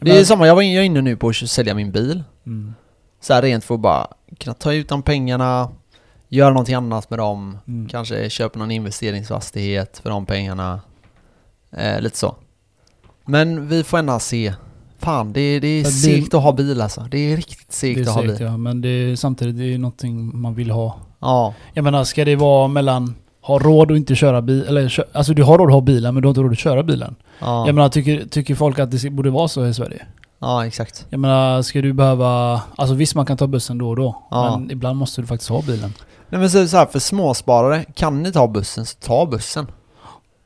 Det 0.00 0.10
är 0.10 0.14
menar- 0.14 0.24
samma, 0.24 0.46
jag 0.46 0.54
var 0.54 0.62
inne 0.62 1.00
nu 1.00 1.16
på 1.16 1.28
att 1.28 1.36
sälja 1.36 1.74
min 1.74 1.92
bil. 1.92 2.22
Mm. 2.46 2.74
Så 3.20 3.34
här 3.34 3.42
rent 3.42 3.64
för 3.64 3.74
att 3.74 3.80
bara 3.80 4.06
kunna 4.38 4.54
ta 4.54 4.72
ut 4.72 4.88
de 4.88 5.02
pengarna, 5.02 5.68
göra 6.28 6.48
någonting 6.50 6.74
annat 6.74 7.10
med 7.10 7.18
dem. 7.18 7.58
Mm. 7.68 7.88
Kanske 7.88 8.30
köpa 8.30 8.58
någon 8.58 8.70
investeringsfastighet 8.70 9.98
för 10.02 10.10
de 10.10 10.26
pengarna. 10.26 10.80
Eh, 11.76 12.00
lite 12.00 12.16
så. 12.18 12.34
Men 13.26 13.68
vi 13.68 13.84
får 13.84 13.98
ändå 13.98 14.18
se. 14.18 14.54
Fan, 14.98 15.32
det, 15.32 15.60
det 15.60 15.68
är 15.68 15.84
För 15.84 15.90
bil- 15.90 16.22
segt 16.22 16.34
att 16.34 16.42
ha 16.42 16.52
bil 16.52 16.80
alltså. 16.80 17.06
Det 17.10 17.18
är 17.18 17.36
riktigt 17.36 17.68
Det 17.68 17.74
segt 17.74 17.98
är 18.00 18.02
att 18.02 18.08
ha 18.14 18.22
bil. 18.22 18.36
ja, 18.40 18.56
men 18.56 18.80
det 18.80 18.88
är, 18.88 19.16
samtidigt 19.16 19.56
det 19.56 19.74
är 19.74 19.78
någonting 19.78 20.40
man 20.40 20.54
vill 20.54 20.70
ha. 20.70 20.98
Ja. 21.20 21.54
Jag 21.74 21.82
menar, 21.84 22.04
ska 22.04 22.24
det 22.24 22.36
vara 22.36 22.68
mellan 22.68 23.14
ha 23.40 23.58
råd 23.58 23.90
och 23.90 23.96
inte 23.96 24.14
köra 24.14 24.42
bil, 24.42 24.64
eller 24.68 25.04
alltså 25.12 25.34
du 25.34 25.42
har 25.42 25.58
råd 25.58 25.68
att 25.68 25.74
ha 25.74 25.80
bilen 25.80 26.14
men 26.14 26.22
du 26.22 26.26
har 26.26 26.30
inte 26.30 26.40
råd 26.40 26.52
att 26.52 26.58
köra 26.58 26.82
bilen. 26.82 27.14
Ja, 27.38 27.66
Jag 27.66 27.74
menar, 27.74 27.88
tycker, 27.88 28.24
tycker 28.26 28.54
folk 28.54 28.78
att 28.78 28.90
det 28.90 29.10
borde 29.10 29.30
vara 29.30 29.48
så 29.48 29.66
i 29.66 29.74
Sverige? 29.74 30.06
Ja 30.38 30.66
exakt. 30.66 31.06
Jag 31.10 31.20
menar, 31.20 31.62
ska 31.62 31.82
du 31.82 31.92
behöva... 31.92 32.60
Alltså 32.76 32.94
visst 32.94 33.14
man 33.14 33.26
kan 33.26 33.36
ta 33.36 33.46
bussen 33.46 33.78
då 33.78 33.88
och 33.88 33.96
då, 33.96 34.22
Ja. 34.30 34.56
men 34.58 34.70
ibland 34.70 34.98
måste 34.98 35.20
du 35.20 35.26
faktiskt 35.26 35.50
ha 35.50 35.62
bilen. 35.62 35.92
Nej 36.28 36.40
men 36.40 36.50
så, 36.50 36.66
så 36.68 36.76
här, 36.76 36.86
för 36.86 36.98
småsparare, 36.98 37.84
kan 37.94 38.22
ni 38.22 38.32
ta 38.32 38.48
bussen 38.48 38.86
så 38.86 38.96
ta 38.98 39.26
bussen. 39.26 39.66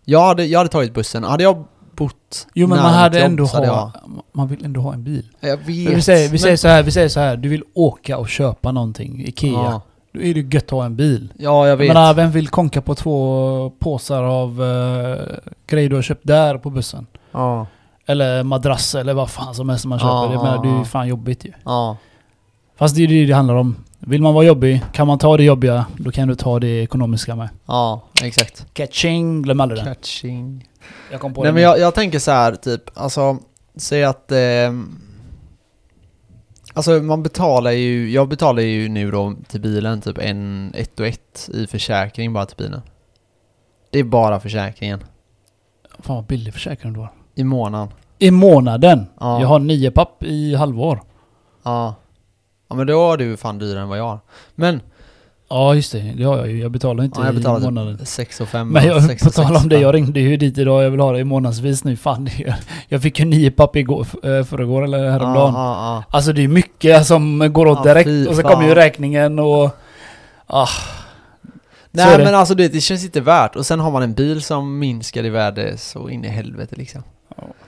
Jag 0.04 0.20
hade, 0.26 0.44
jag 0.44 0.58
hade 0.60 0.70
tagit 0.70 0.94
bussen. 0.94 1.24
Hade 1.24 1.42
jag 1.42 1.64
bott 1.96 2.46
Jo 2.54 2.66
men 2.68 2.82
man 2.82 2.94
hade 2.94 3.18
jobb 3.18 3.26
ändå 3.30 3.46
hade 3.46 3.68
ha... 3.68 3.92
Man 4.32 4.48
vill 4.48 4.64
ändå 4.64 4.80
ha 4.80 4.92
en 4.94 5.04
bil. 5.04 5.26
Jag, 5.40 5.50
jag 5.50 5.56
vet. 5.56 5.66
Vi 5.68 6.02
säger, 6.02 6.24
vi, 6.26 6.30
men- 6.32 6.38
säger 6.38 6.56
så 6.56 6.68
här, 6.68 6.82
vi 6.82 6.90
säger 6.90 7.08
så 7.08 7.20
här, 7.20 7.36
du 7.36 7.48
vill 7.48 7.62
åka 7.74 8.18
och 8.18 8.28
köpa 8.28 8.72
någonting, 8.72 9.24
Ikea. 9.26 9.50
Ja, 9.52 9.80
Då 10.12 10.20
är 10.22 10.34
det 10.34 10.54
gött 10.54 10.64
att 10.64 10.70
ha 10.70 10.84
en 10.84 10.96
bil. 10.96 11.32
ja 11.38 11.58
jag 11.64 11.68
Jag 11.72 11.76
vet. 11.76 11.88
menar, 11.88 12.14
vem 12.14 12.30
vill 12.30 12.48
konka 12.48 12.82
på 12.82 12.94
två 12.94 13.72
påsar 13.78 14.22
av 14.22 14.60
uh, 14.62 15.16
grejer 15.66 15.88
du 15.88 15.94
har 15.94 16.02
köpt 16.02 16.26
där 16.26 16.58
på 16.58 16.70
bussen? 16.70 17.06
ja, 17.32 17.66
Eller 18.08 18.42
madrass 18.42 18.94
eller 18.94 19.14
vad 19.14 19.30
fan 19.30 19.54
som 19.54 19.68
helst 19.68 19.84
man 19.84 19.98
köper. 19.98 20.10
Ja, 20.10 20.32
jag 20.32 20.42
menar, 20.44 20.62
det 20.62 20.68
är 20.68 20.78
ju 20.78 20.84
fan 20.84 21.08
jobbigt 21.08 21.44
ju. 21.44 21.52
ja, 21.64 21.96
Fast 22.76 22.94
det 22.94 23.02
är 23.02 23.06
ju 23.06 23.20
det 23.20 23.26
det 23.26 23.34
handlar 23.34 23.54
om. 23.54 23.76
Vill 23.98 24.22
man 24.22 24.34
vara 24.34 24.44
jobbig, 24.44 24.84
kan 24.92 25.06
man 25.06 25.18
ta 25.18 25.36
det 25.36 25.42
jobbiga, 25.44 25.86
då 25.96 26.10
kan 26.10 26.28
du 26.28 26.34
ta 26.34 26.58
det 26.60 26.82
ekonomiska 26.82 27.36
med. 27.36 27.48
ja, 27.66 28.02
exakt. 28.22 28.66
Catching, 28.72 29.42
glöm 29.42 29.60
aldrig 29.60 29.80
det. 29.80 29.84
Catching. 29.84 30.68
Jag 31.10 31.20
kom 31.20 31.34
på 31.34 31.40
Nej 31.42 31.48
det 31.48 31.54
men 31.54 31.62
jag, 31.62 31.78
jag 31.78 31.94
tänker 31.94 32.18
så 32.18 32.30
här 32.30 32.54
typ, 32.54 32.82
alltså, 32.94 33.36
säg 33.76 34.04
att 34.04 34.32
ehm, 34.32 35.00
Alltså 36.74 36.90
man 36.90 37.22
betalar 37.22 37.70
ju, 37.70 38.10
jag 38.10 38.28
betalar 38.28 38.62
ju 38.62 38.88
nu 38.88 39.10
då 39.10 39.34
till 39.48 39.60
bilen 39.60 40.00
typ 40.00 40.18
en, 40.18 40.72
ett 40.74 41.00
och 41.00 41.06
ett 41.06 41.50
i 41.54 41.66
försäkring 41.66 42.32
bara 42.32 42.46
till 42.46 42.56
bilen. 42.56 42.82
Det 43.90 43.98
är 43.98 44.04
bara 44.04 44.40
försäkringen. 44.40 45.00
Fan 45.98 46.16
vad 46.16 46.26
billig 46.26 46.54
försäkring 46.54 46.92
du 46.92 47.00
har. 47.00 47.12
I 47.38 47.44
månaden. 47.44 47.88
I 48.18 48.30
månaden! 48.30 49.06
Ja. 49.20 49.40
Jag 49.40 49.48
har 49.48 49.58
nio 49.58 49.90
papp 49.90 50.22
i 50.22 50.54
halvår. 50.54 51.00
Ja. 51.62 51.94
Ja 52.68 52.76
men 52.76 52.86
då 52.86 53.00
har 53.00 53.16
du 53.16 53.36
fan 53.36 53.58
dyrare 53.58 53.82
än 53.82 53.88
vad 53.88 53.98
jag 53.98 54.04
har. 54.08 54.18
Men, 54.54 54.80
Ja 55.50 55.74
just 55.74 55.92
det, 55.92 56.12
det 56.16 56.24
har 56.24 56.36
jag 56.36 56.50
ju. 56.50 56.60
Jag 56.60 56.70
betalar 56.70 57.04
inte 57.04 57.20
ja, 57.20 57.26
jag 57.26 57.34
i 57.34 57.36
betalar 57.38 57.60
månaden. 57.60 57.98
typ 57.98 58.08
6 58.08 58.40
och 58.40 58.48
5 58.48 58.68
Men 58.68 58.86
jag, 58.86 59.02
sex 59.04 59.22
på 59.22 59.28
och 59.28 59.34
tal 59.34 59.56
om 59.56 59.68
det, 59.68 59.78
jag 59.80 59.94
ringde 59.94 60.20
ju 60.20 60.36
dit 60.36 60.58
idag. 60.58 60.84
Jag 60.84 60.90
vill 60.90 61.00
ha 61.00 61.12
det 61.12 61.18
i 61.18 61.24
månadsvis 61.24 61.84
nu. 61.84 61.96
Fan, 61.96 62.24
det, 62.24 62.54
jag 62.88 63.02
fick 63.02 63.18
ju 63.18 63.24
nio 63.24 63.50
papp 63.50 63.76
igår, 63.76 64.00
eh, 64.00 64.44
förrgår 64.44 64.84
eller 64.84 65.10
häromdagen. 65.10 65.54
Ja, 65.54 65.94
ja, 65.96 66.04
Alltså 66.10 66.32
det 66.32 66.44
är 66.44 66.48
mycket 66.48 67.06
som 67.06 67.52
går 67.52 67.66
åt 67.66 67.82
direkt 67.82 68.06
fy 68.06 68.26
och 68.26 68.36
så 68.36 68.42
kommer 68.42 68.68
ju 68.68 68.74
räkningen 68.74 69.38
och... 69.38 69.70
Ah, 70.46 70.68
Nej 71.90 72.18
det. 72.18 72.24
men 72.24 72.34
alltså 72.34 72.54
du 72.54 72.62
vet, 72.62 72.72
det 72.72 72.80
känns 72.80 73.04
inte 73.04 73.20
värt. 73.20 73.56
Och 73.56 73.66
sen 73.66 73.80
har 73.80 73.90
man 73.90 74.02
en 74.02 74.14
bil 74.14 74.42
som 74.42 74.78
minskar 74.78 75.24
i 75.24 75.28
värde 75.30 75.78
så 75.78 76.08
in 76.08 76.24
i 76.24 76.28
helvete 76.28 76.74
liksom. 76.78 77.02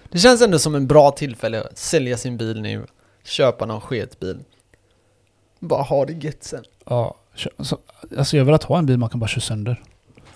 Det 0.08 0.18
känns 0.18 0.42
ändå 0.42 0.58
som 0.58 0.74
en 0.74 0.86
bra 0.86 1.10
tillfälle 1.10 1.60
att 1.60 1.78
sälja 1.78 2.16
sin 2.16 2.36
bil 2.36 2.60
nu, 2.60 2.86
köpa 3.24 3.66
någon 3.66 3.80
sketbil. 3.80 4.38
Bara 5.58 5.82
ha 5.82 6.04
det 6.04 6.12
gött 6.12 6.44
sen. 6.44 6.64
ja, 6.86 7.16
alltså 8.18 8.36
jag 8.36 8.44
vill 8.44 8.54
att 8.54 8.64
ha 8.64 8.78
en 8.78 8.86
bil 8.86 8.98
man 8.98 9.08
kan 9.08 9.20
bara 9.20 9.28
köra 9.28 9.40
sönder. 9.40 9.82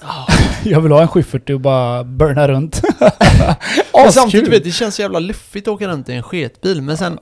Jag 0.65 0.81
vill 0.81 0.93
ha 0.93 1.03
en 1.03 1.09
740 1.09 1.55
och 1.55 1.61
bara 1.61 2.05
burna 2.05 2.49
runt. 2.49 2.83
Och 3.93 4.15
samtidigt 4.15 4.53
vet, 4.53 4.65
det 4.65 4.71
känns 4.71 4.95
så 4.95 5.03
jävla 5.03 5.19
luffigt 5.19 5.69
att 5.69 5.75
åka 5.75 5.89
runt 5.89 6.09
i 6.09 6.13
en 6.13 6.23
sketbil 6.23 6.83
men 6.83 6.97
sen... 6.97 7.19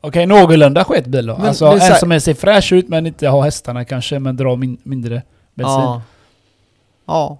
Okej, 0.00 0.26
någorlunda 0.26 0.84
sketbil 0.84 1.26
då. 1.26 1.36
Men 1.36 1.46
alltså 1.46 1.66
är 1.66 1.90
en 1.90 1.96
som 1.96 2.12
är, 2.12 2.18
ser 2.18 2.34
fräsch 2.34 2.72
ut 2.72 2.88
men 2.88 3.06
inte 3.06 3.28
har 3.28 3.42
hästarna 3.42 3.84
kanske, 3.84 4.18
men 4.18 4.36
drar 4.36 4.56
min, 4.56 4.78
mindre 4.82 5.22
bensin. 5.54 5.80
Ja. 5.80 6.02
Ja. 7.06 7.38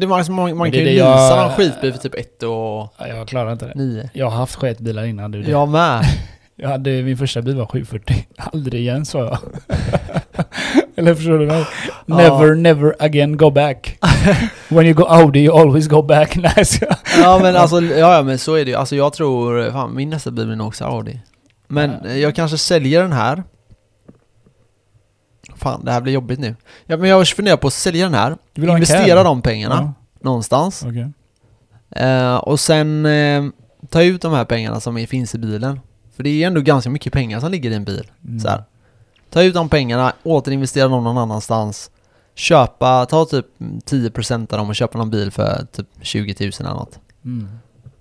Det 0.00 0.06
var 0.06 0.16
liksom, 0.18 0.34
man, 0.34 0.56
man 0.56 0.70
kan 0.70 0.78
ju 0.80 0.84
det 0.86 0.92
jag- 0.92 1.06
leasa 1.10 1.44
en 1.44 1.50
skitbil 1.56 1.92
för 1.92 1.98
typ 2.00 2.14
1 2.14 2.42
och 2.42 2.48
Ja, 2.50 2.92
jag 3.08 3.28
klarar 3.28 3.52
inte 3.52 3.66
det. 3.66 3.72
9. 3.74 4.10
Jag 4.12 4.30
har 4.30 4.36
haft 4.38 4.54
sketbilar 4.54 5.04
innan 5.04 5.30
du. 5.30 5.42
det. 5.42 5.50
Jag 5.50 5.68
med. 5.68 6.04
Jag 6.56 6.68
hade, 6.68 7.02
min 7.02 7.16
första 7.16 7.42
bil 7.42 7.56
var 7.56 7.66
740. 7.66 8.26
Aldrig 8.36 8.80
igen 8.82 9.04
sa 9.06 9.18
jag. 9.18 9.38
Eller 10.96 11.14
förstår 11.14 11.38
du 11.38 11.46
mig? 11.46 11.64
Never, 12.06 12.46
Ja. 12.48 12.54
never 12.54 12.94
again 12.98 13.36
go 13.36 13.50
back. 13.50 13.98
When 14.68 14.86
you 14.86 14.94
go 14.94 15.04
Audi 15.04 15.40
you 15.40 15.60
always 15.60 15.88
go 15.88 16.02
back. 16.02 16.36
Nej, 16.36 16.64
Ja 17.22 17.38
men 17.42 17.56
alltså, 17.56 17.80
ja, 17.80 18.16
ja 18.16 18.22
men 18.22 18.38
så 18.38 18.54
är 18.54 18.64
det 18.64 18.70
ju. 18.70 18.76
Alltså 18.76 18.96
jag 18.96 19.12
tror, 19.12 19.70
fan 19.70 19.94
min 19.96 20.10
nästa 20.10 20.30
bil 20.30 20.46
blir 20.46 20.56
nog 20.56 20.66
också 20.66 20.84
Audi. 20.84 21.20
Men 21.68 21.92
Ja. 22.04 22.10
jag 22.10 22.34
kanske 22.34 22.58
säljer 22.58 23.02
den 23.02 23.12
här. 23.12 23.42
Fan, 25.60 25.84
det 25.84 25.92
här 25.92 26.00
blir 26.00 26.12
jobbigt 26.12 26.38
nu. 26.40 26.56
Ja, 26.86 26.96
men 26.96 27.10
jag 27.10 27.28
funderar 27.28 27.56
på 27.56 27.66
att 27.66 27.72
sälja 27.72 28.04
den 28.04 28.14
här, 28.14 28.36
vill 28.54 28.70
investera 28.70 29.22
de 29.22 29.42
pengarna 29.42 29.74
Ja, 29.74 29.92
någonstans. 30.20 30.84
okej. 30.86 31.12
Eh, 31.90 32.36
och 32.36 32.60
sen 32.60 33.06
eh, 33.06 33.44
ta 33.88 34.02
ut 34.02 34.22
de 34.22 34.32
här 34.32 34.44
pengarna 34.44 34.80
som 34.80 35.06
finns 35.06 35.34
i 35.34 35.38
bilen. 35.38 35.80
För 36.16 36.22
det 36.22 36.42
är 36.42 36.46
ändå 36.46 36.60
ganska 36.60 36.90
mycket 36.90 37.12
pengar 37.12 37.40
som 37.40 37.50
ligger 37.50 37.70
i 37.70 37.74
en 37.74 37.84
bil. 37.84 38.10
Mm. 38.24 38.40
Så 38.40 38.48
här. 38.48 38.64
Ta 39.30 39.42
ut 39.42 39.54
de 39.54 39.68
pengarna, 39.68 40.12
återinvestera 40.22 40.88
dem 40.88 41.04
någon 41.04 41.18
annanstans. 41.18 41.90
Köpa, 42.34 43.06
ta 43.06 43.24
typ 43.24 43.46
10% 43.58 44.52
av 44.52 44.58
dem 44.58 44.68
och 44.68 44.76
köpa 44.76 44.98
någon 44.98 45.10
bil 45.10 45.30
för 45.30 45.66
typ 45.72 45.86
20 46.00 46.34
000 46.40 46.52
eller 46.60 46.70
något. 46.70 46.98
Mm. 47.24 47.48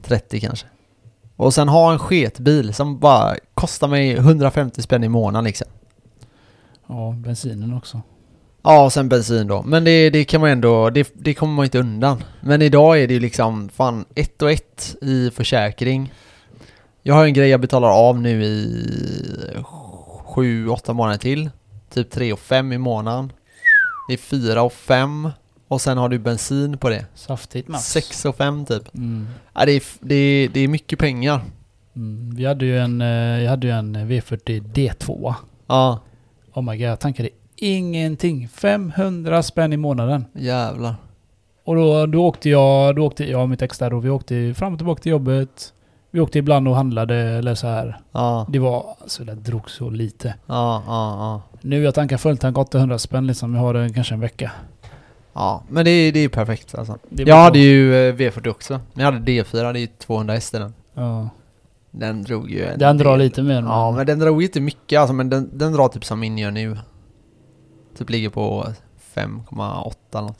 30 0.03 0.39
kanske. 0.39 0.67
Och 1.35 1.53
sen 1.53 1.69
ha 1.69 1.91
en 1.93 1.99
sketbil 1.99 2.73
som 2.73 2.99
bara 2.99 3.35
kostar 3.53 3.87
mig 3.87 4.11
150 4.11 4.81
spänn 4.81 5.03
i 5.03 5.09
månaden 5.09 5.43
liksom. 5.43 5.67
Ja, 6.89 7.15
bensinen 7.17 7.73
också. 7.73 8.01
Ja, 8.63 8.85
och 8.85 8.93
sen 8.93 9.09
bensin 9.09 9.47
då. 9.47 9.63
Men 9.63 9.83
det, 9.83 10.09
det 10.09 10.25
kan 10.25 10.41
man 10.41 10.49
ändå, 10.49 10.89
det, 10.89 11.11
det 11.13 11.33
kommer 11.33 11.53
man 11.53 11.65
inte 11.65 11.79
undan. 11.79 12.23
Men 12.41 12.61
idag 12.61 13.01
är 13.01 13.07
det 13.07 13.13
ju 13.13 13.19
liksom 13.19 13.69
fan 13.69 14.05
ett 14.15 14.41
och 14.41 14.51
ett 14.51 14.95
i 15.01 15.31
försäkring. 15.31 16.13
Jag 17.03 17.15
har 17.15 17.25
en 17.25 17.33
grej 17.33 17.49
jag 17.49 17.61
betalar 17.61 17.89
av 17.89 18.21
nu 18.21 18.43
i 18.43 18.85
sju, 20.23 20.67
åtta 20.67 20.93
månader 20.93 21.17
till. 21.17 21.49
Typ 21.93 22.11
tre 22.11 22.33
och 22.33 22.39
fem 22.39 22.73
i 22.73 22.77
månaden. 22.77 23.31
Det 24.07 24.13
är 24.13 24.17
fyra 24.17 24.61
och 24.61 24.73
fem. 24.73 25.29
Och 25.67 25.81
sen 25.81 25.97
har 25.97 26.09
du 26.09 26.19
bensin 26.19 26.77
på 26.77 26.89
det. 26.89 27.05
Saftigt 27.15 27.67
Mats. 27.67 27.91
Sex 27.91 28.25
och 28.25 28.35
fem 28.35 28.65
typ. 28.65 28.95
Mm. 28.95 29.27
Ja, 29.53 29.65
det, 29.65 29.71
är, 29.71 29.83
det, 29.99 30.15
är, 30.15 30.49
det 30.49 30.59
är 30.59 30.67
mycket 30.67 30.99
pengar. 30.99 31.41
Mm. 31.95 32.35
Vi 32.35 32.45
hade 32.45 32.65
ju 32.65 32.79
en, 32.79 33.01
eh, 33.01 33.43
jag 33.43 33.49
hade 33.49 33.67
ju 33.67 33.73
en 33.73 33.97
V40 33.97 34.73
D2. 34.73 35.33
Ja, 35.67 35.99
Oh 36.53 36.61
my 36.63 36.77
god, 36.77 36.87
jag 36.87 36.99
tankade 36.99 37.29
ingenting. 37.55 38.47
500 38.47 39.43
spänn 39.43 39.73
i 39.73 39.77
månaden. 39.77 40.25
jävlar. 40.33 40.95
Och 41.63 41.75
då, 41.75 42.05
då 42.05 42.25
åkte 42.27 42.49
jag, 42.49 42.95
då 42.95 43.05
åkte 43.05 43.31
jag 43.31 43.41
och 43.41 43.49
mitt 43.49 43.61
ex 43.61 43.77
där 43.77 43.93
och 43.93 44.05
vi 44.05 44.09
åkte 44.09 44.53
fram 44.53 44.73
och 44.73 44.79
tillbaka 44.79 45.01
till 45.01 45.11
jobbet. 45.11 45.73
Vi 46.11 46.19
åkte 46.19 46.39
ibland 46.39 46.67
och 46.67 46.75
handlade 46.75 47.15
eller 47.15 47.55
så 47.55 47.67
här. 47.67 47.97
Ja, 48.11 48.45
Det 48.49 48.59
var, 48.59 48.85
alltså 49.01 49.23
det 49.23 49.35
drog 49.35 49.69
så 49.69 49.89
lite. 49.89 50.27
ja, 50.45 50.83
ja, 50.87 51.15
ja. 51.17 51.41
Nu 51.61 51.83
jag 51.83 51.95
tankar 51.95 52.17
fulltank 52.17 52.57
800 52.57 52.97
spänn 52.97 53.27
liksom. 53.27 53.55
Jag 53.55 53.61
har 53.61 53.73
det 53.73 53.89
kanske 53.93 54.13
en 54.13 54.19
vecka. 54.19 54.51
Ja, 55.33 55.63
men 55.69 55.85
det, 55.85 55.91
är- 55.91 56.11
det 56.11 56.19
är 56.19 56.21
ju 56.21 56.29
perfekt 56.29 56.75
alltså. 56.75 56.97
Det 57.09 57.23
Jag 57.23 57.35
hade 57.35 57.59
ju 57.59 58.09
eh, 58.09 58.15
V40 58.15 58.47
också. 58.49 58.79
Men 58.93 59.05
jag 59.05 59.11
hade 59.11 59.31
D4, 59.31 59.73
det 59.73 59.79
är 59.79 59.81
ju 59.81 59.87
200 59.87 60.33
häst 60.33 60.53
i 60.53 60.57
den. 60.57 60.73
Ja. 60.93 61.29
Den 61.91 62.23
drog 62.23 62.51
ju 62.51 62.65
en 62.65 62.79
Den 62.79 62.97
drar 62.97 63.11
del. 63.11 63.19
lite 63.19 63.43
mer. 63.43 63.61
Ja, 63.61 63.91
men 63.91 64.05
den 64.05 64.19
drog 64.19 64.43
inte 64.43 64.59
mycket 64.61 64.99
alltså, 64.99 65.13
men 65.13 65.29
den, 65.29 65.49
den 65.53 65.73
drar 65.73 65.87
typ 65.87 66.05
som 66.05 66.19
min 66.19 66.37
gör 66.37 66.51
nu. 66.51 66.77
Typ 67.97 68.09
ligger 68.09 68.29
på 68.29 68.67
5,8 69.15 69.93
eller 70.13 70.21
något. 70.27 70.37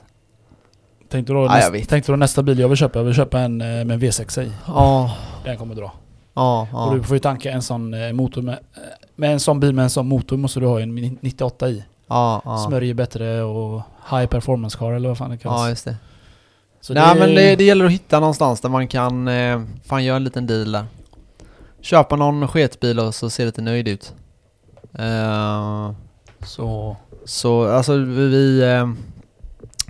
Tänkte 1.10 1.34
då, 1.34 1.45
Ja, 1.45 1.70
näst, 1.72 1.89
tänkte 1.89 2.12
då 2.12 2.16
nästa 2.16 2.43
bil 2.43 2.60
jag 2.60 2.68
vill 2.68 2.78
köpa, 2.78 3.00
jag 3.00 3.04
vill 3.04 3.14
köpa 3.14 3.39
en 3.39 3.62
eh, 3.62 3.68
med 3.68 3.91
en 3.91 4.00
V6 4.00 4.41
i. 4.41 4.52
Ja, 4.68 5.16
Den 5.43 5.58
kommer 5.58 5.76
dra. 5.76 5.91
ja, 6.34 6.68
Och 6.74 6.91
du 6.91 6.97
ja. 6.97 7.04
får 7.04 7.16
ju 7.16 7.20
tanka 7.20 7.52
en 7.52 7.62
sån 7.62 7.93
eh, 7.93 8.14
motor 8.14 8.41
med, 8.41 8.54
eh, 8.54 8.82
med 9.16 9.34
en 9.34 9.39
sån 9.39 9.60
bil 9.60 9.74
med 9.74 9.84
en 9.84 9.89
sån 9.89 10.08
motor 10.08 10.38
måste 10.38 10.60
du 10.60 10.66
ha 10.66 10.80
en 10.82 10.95
98 11.22 11.70
i. 11.70 11.84
Ja, 12.08 12.41
ja. 12.45 12.58
Smörjer 12.58 12.93
bättre 12.93 13.41
och 13.43 13.82
high 14.12 14.26
performance 14.26 14.78
car 14.78 14.91
eller 14.91 15.10
vad 15.10 15.18
fan 15.18 15.30
det 15.30 15.38
kallas. 15.38 15.60
Ja, 15.62 15.70
just 15.70 15.86
det. 15.86 15.95
Så 16.82 16.93
Nej 16.93 17.20
men 17.20 17.36
det, 17.36 17.56
det 17.56 17.64
gäller 17.64 17.86
att 17.86 17.91
hitta 17.91 18.20
någonstans 18.20 18.62
där 18.62 18.70
man 18.70 18.88
kan, 18.88 19.28
eh, 19.28 19.62
fan 19.86 20.04
göra 20.04 20.16
en 20.18 20.24
liten 20.24 20.47
deal 20.47 20.72
där. 20.72 20.86
Köpa 21.82 22.16
någon 22.16 22.48
sketbil 22.48 23.00
och 23.00 23.16
så 23.16 23.30
ser 23.30 23.44
det 23.44 23.48
lite 23.48 23.62
nöjd 23.62 23.88
ut. 23.88 24.14
Eh, 24.94 25.92
Så... 26.46 26.98
Så 27.26 27.68
alltså 27.68 27.98
vi, 27.98 28.28
vi, 28.28 28.62
eh, 28.62 28.90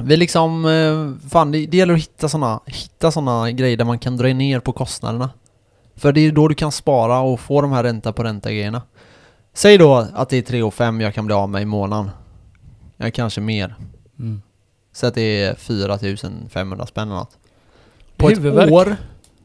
vi 0.02 0.18
liksom, 0.18 0.66
eh, 0.66 1.30
fan 1.30 1.52
det, 1.52 1.66
det 1.66 1.78
gäller 1.78 1.94
att 1.94 2.00
hitta 2.00 2.30
såna, 2.30 2.60
hitta 2.66 3.12
såna 3.12 3.52
grejer 3.52 3.78
där 3.78 3.86
man 3.86 4.00
kan 4.00 4.18
dra 4.18 4.28
ner 4.28 4.60
på 4.60 4.72
kostnaderna. 4.72 5.30
För 5.96 6.12
det 6.12 6.22
är 6.22 6.32
då 6.32 6.48
du 6.48 6.56
kan 6.56 6.72
spara 6.72 7.20
och 7.20 7.40
få 7.40 7.62
de 7.62 7.72
här 7.72 7.84
ränta 7.84 8.14
på 8.14 8.24
ränta 8.24 8.52
grejerna. 8.52 8.82
Säg 9.54 9.78
då 9.78 10.08
att 10.14 10.30
det 10.30 10.38
är 10.38 10.42
3 10.42 10.64
och 10.64 10.74
5 10.74 11.02
jag 11.02 11.14
kan 11.14 11.26
bli 11.26 11.36
av 11.36 11.50
med 11.50 11.62
i 11.62 11.66
månaden. 11.66 12.10
Ja, 12.98 13.12
kanske 13.12 13.42
mer. 13.42 13.76
Mm. 14.20 14.42
Så 14.94 15.08
att 15.08 15.16
det 15.16 15.44
är 15.44 15.56
4500 15.56 16.86
spänn 16.86 17.08
eller 17.08 17.20
något. 17.20 17.38
På 18.18 18.30
Huvudvärk. 18.30 18.68
ett 18.68 18.74
år 18.74 18.96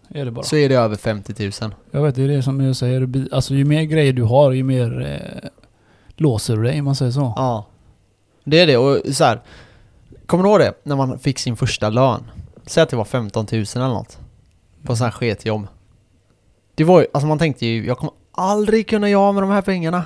Är 0.09 0.25
det 0.25 0.31
bara. 0.31 0.45
så 0.45 0.57
är 0.57 0.69
det 0.69 0.75
över 0.75 0.97
50 0.97 1.51
000. 1.63 1.75
Jag 1.91 2.03
vet, 2.03 2.15
det 2.15 2.23
är 2.23 2.29
det 2.29 2.43
som 2.43 2.61
jag 2.61 2.77
säger. 2.77 3.29
Alltså 3.33 3.55
ju 3.55 3.65
mer 3.65 3.83
grejer 3.83 4.13
du 4.13 4.23
har, 4.23 4.53
ju 4.53 4.63
mer 4.63 5.01
eh, 5.43 5.49
låser 6.17 6.57
du 6.57 6.63
dig 6.63 6.79
om 6.79 6.85
man 6.85 6.97
säger 6.97 7.13
så. 7.13 7.33
Ja. 7.37 7.67
Det 8.45 8.61
är 8.61 8.67
det 8.67 8.77
och 8.77 9.15
så 9.15 9.25
här. 9.25 9.41
Kommer 10.27 10.45
du 10.45 10.51
ihåg 10.51 10.59
det? 10.61 10.75
När 10.83 10.97
man 10.97 11.19
fick 11.19 11.39
sin 11.39 11.57
första 11.57 11.89
lön. 11.91 12.31
Säg 12.67 12.83
att 12.83 12.89
det 12.89 12.97
var 12.97 13.05
15 13.05 13.47
000 13.53 13.65
eller 13.75 13.89
något. 13.89 14.19
På 14.83 14.97
sån 14.97 15.05
här 15.05 15.11
sketjobb. 15.13 15.67
Det 16.75 16.85
var 16.85 17.01
ju, 17.01 17.07
alltså 17.13 17.27
man 17.27 17.39
tänkte 17.39 17.67
ju, 17.67 17.87
jag 17.87 17.99
kommer 17.99 18.15
aldrig 18.33 18.89
kunna 18.89 19.09
göra 19.11 19.33
med 19.33 19.43
de 19.43 19.51
här 19.51 19.63
pengarna. 19.63 20.05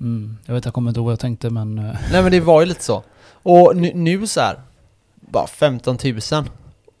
Mm. 0.00 0.36
Jag 0.46 0.54
vet, 0.54 0.64
jag 0.64 0.74
kommer 0.74 0.90
inte 0.90 0.98
ihåg 1.00 1.04
vad 1.04 1.12
jag 1.12 1.20
tänkte 1.20 1.50
men... 1.50 1.78
eh, 1.78 1.84
Nej 2.12 2.22
men 2.22 2.32
det 2.32 2.40
var 2.40 2.60
ju 2.60 2.66
lite 2.66 2.84
så. 2.84 3.02
Och 3.42 3.76
nu, 3.76 3.92
nu 3.94 4.26
så 4.26 4.40
här. 4.40 4.60
Bara 5.14 5.46
15 5.46 5.98
000. 6.04 6.44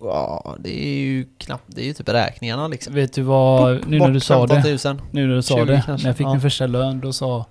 Ja, 0.00 0.56
det 0.58 0.84
är 0.84 0.98
ju 0.98 1.26
knappt, 1.38 1.64
det 1.66 1.80
är 1.80 1.84
ju 1.84 1.92
typ 1.92 2.08
räkningarna 2.08 2.68
liksom. 2.68 2.94
Vet 2.94 3.12
du 3.12 3.22
vad, 3.22 3.76
Bort- 3.78 3.86
nu 3.88 3.98
när 3.98 4.08
du 4.10 4.20
sa 4.20 4.46
det, 4.46 4.62
15 4.62 4.92
000. 4.96 5.02
nu 5.10 5.26
när 5.26 5.34
du 5.34 5.42
sa 5.42 5.54
20 5.56 5.64
det, 5.64 5.82
kanske, 5.86 6.04
när 6.06 6.10
jag 6.10 6.16
fick 6.16 6.26
ja. 6.26 6.30
min 6.32 6.40
första 6.40 6.66
lön, 6.66 7.00
då 7.00 7.12
sa, 7.12 7.44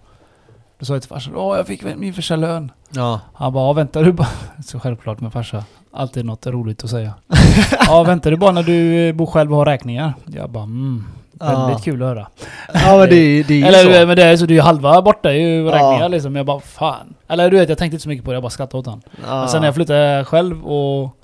då 0.80 0.86
sa 0.86 0.94
jag 0.94 1.02
till 1.02 1.10
farsan 1.10 1.36
Åh, 1.36 1.58
jag 1.58 1.68
fick 1.68 1.84
min 1.98 2.14
första 2.14 2.36
lön. 2.36 2.72
Ja. 2.90 3.20
Han 3.34 3.54
bara, 3.54 3.68
"Ja, 3.70 3.74
vänta 3.74 4.02
du 4.02 4.12
bara. 4.12 4.28
Så 4.66 4.80
självklart 4.80 5.20
med 5.22 5.34
farsa. 5.34 5.64
Alltid 5.94 6.26
något 6.26 6.48
roligt 6.48 6.84
att 6.84 6.90
säga. 6.90 7.14
ja, 7.88 8.04
vänta 8.04 8.30
du 8.30 8.38
bara 8.38 8.52
när 8.52 8.64
du 8.64 9.08
eh, 9.08 9.14
bor 9.16 9.26
själv 9.26 9.52
och 9.52 9.58
har 9.58 9.66
räkningar. 9.66 10.14
Jag 10.26 10.50
bara, 10.50 10.64
mm. 10.64 11.06
Väldigt 11.40 11.78
Ja. 11.78 11.80
kul 11.84 12.02
att 12.04 12.08
höra. 12.10 12.28
Ja 12.74 12.98
men 12.98 13.10
det, 13.10 13.44
det 13.44 13.54
är 13.54 13.58
ju 13.58 13.64
Eller 13.64 14.00
så. 14.02 14.08
men 14.08 14.16
det 14.18 14.24
är 14.24 14.38
så 14.38 14.46
det 14.46 14.54
är 14.54 14.56
ju 14.56 14.62
halva 14.62 15.02
borta 15.02 15.30
är 15.30 15.34
ju 15.36 15.66
Ja. 15.66 15.72
räkningar 15.76 16.10
liksom. 16.10 16.36
Jag 16.36 16.46
bara, 16.46 16.60
fan. 16.60 17.14
Eller 17.28 17.50
du 17.52 17.58
vet, 17.58 17.70
jag 17.70 17.78
tänkte 17.78 17.96
inte 17.96 18.04
så 18.04 18.10
mycket 18.10 18.26
på 18.26 18.32
det. 18.32 18.36
Jag 18.36 18.44
bara 18.44 18.50
skrattade 18.50 18.80
åt 18.80 18.86
han. 18.86 19.02
Ja. 19.28 19.40
Men 19.40 19.50
sen 19.50 19.62
när 19.62 19.68
jag 19.68 19.76
flyttade 19.76 20.26
själv 20.26 20.66
och, 20.66 21.17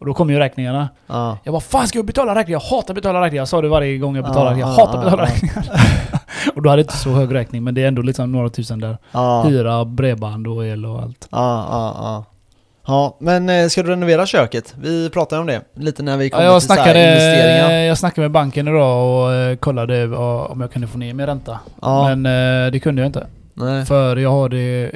och 0.00 0.06
då 0.06 0.14
kom 0.14 0.30
ju 0.30 0.38
räkningarna. 0.38 0.88
Ja. 1.06 1.38
Jag 1.44 1.52
bara, 1.52 1.60
fan 1.60 1.88
ska 1.88 1.98
jag 1.98 2.06
betala 2.06 2.34
räkningar? 2.34 2.60
Jag 2.60 2.76
hatar 2.76 2.92
att 2.92 2.94
betala 2.94 3.20
räkningar. 3.20 3.40
Jag 3.40 3.48
sa 3.48 3.62
det 3.62 3.68
varje 3.68 3.98
gång 3.98 4.16
jag 4.16 4.24
betalade. 4.24 4.60
Ja, 4.60 4.68
jag 4.68 4.68
ja, 4.68 4.84
hatar 4.84 4.98
att 4.98 5.04
betala 5.04 5.22
ja. 5.22 5.34
räkningar. 5.34 5.64
och 6.54 6.62
då 6.62 6.70
hade 6.70 6.80
jag 6.80 6.84
inte 6.84 6.96
så 6.96 7.10
hög 7.10 7.34
räkning. 7.34 7.64
Men 7.64 7.74
det 7.74 7.82
är 7.82 7.88
ändå 7.88 8.02
liksom 8.02 8.32
några 8.32 8.48
tusen 8.48 8.80
där. 8.80 8.98
Ja. 9.12 9.42
Hyra, 9.42 9.84
bredband 9.84 10.46
och 10.46 10.66
el 10.66 10.86
och 10.86 11.02
allt. 11.02 11.28
Ja, 11.30 11.66
ja, 11.70 11.94
ja. 11.98 12.24
Ja, 12.86 13.16
men 13.20 13.48
eh, 13.48 13.68
ska 13.68 13.82
du 13.82 13.90
renovera 13.90 14.26
köket? 14.26 14.74
Vi 14.80 15.10
pratade 15.10 15.40
om 15.40 15.46
det 15.46 15.60
lite 15.74 16.02
när 16.02 16.16
vi 16.16 16.28
Ja, 16.28 16.36
kom 16.36 16.44
jag, 16.44 16.60
till 16.60 16.66
snackade, 16.66 17.08
investeringar. 17.08 17.70
jag 17.70 17.98
snackade 17.98 18.20
med 18.20 18.30
banken 18.30 18.68
idag 18.68 19.24
och 19.24 19.32
eh, 19.32 19.56
kollade 19.56 20.02
eh, 20.02 20.12
om 20.50 20.60
jag 20.60 20.72
kunde 20.72 20.88
få 20.88 20.98
ner 20.98 21.14
min 21.14 21.26
ränta. 21.26 21.58
Ja, 21.82 22.14
Men 22.14 22.72
det 22.72 22.80
kunde 22.80 23.02
jag 23.02 23.08
inte. 23.08 23.26
Nej. 23.54 23.84
För 23.86 24.16
jag 24.16 24.30
har 24.30 24.48
det... 24.48 24.90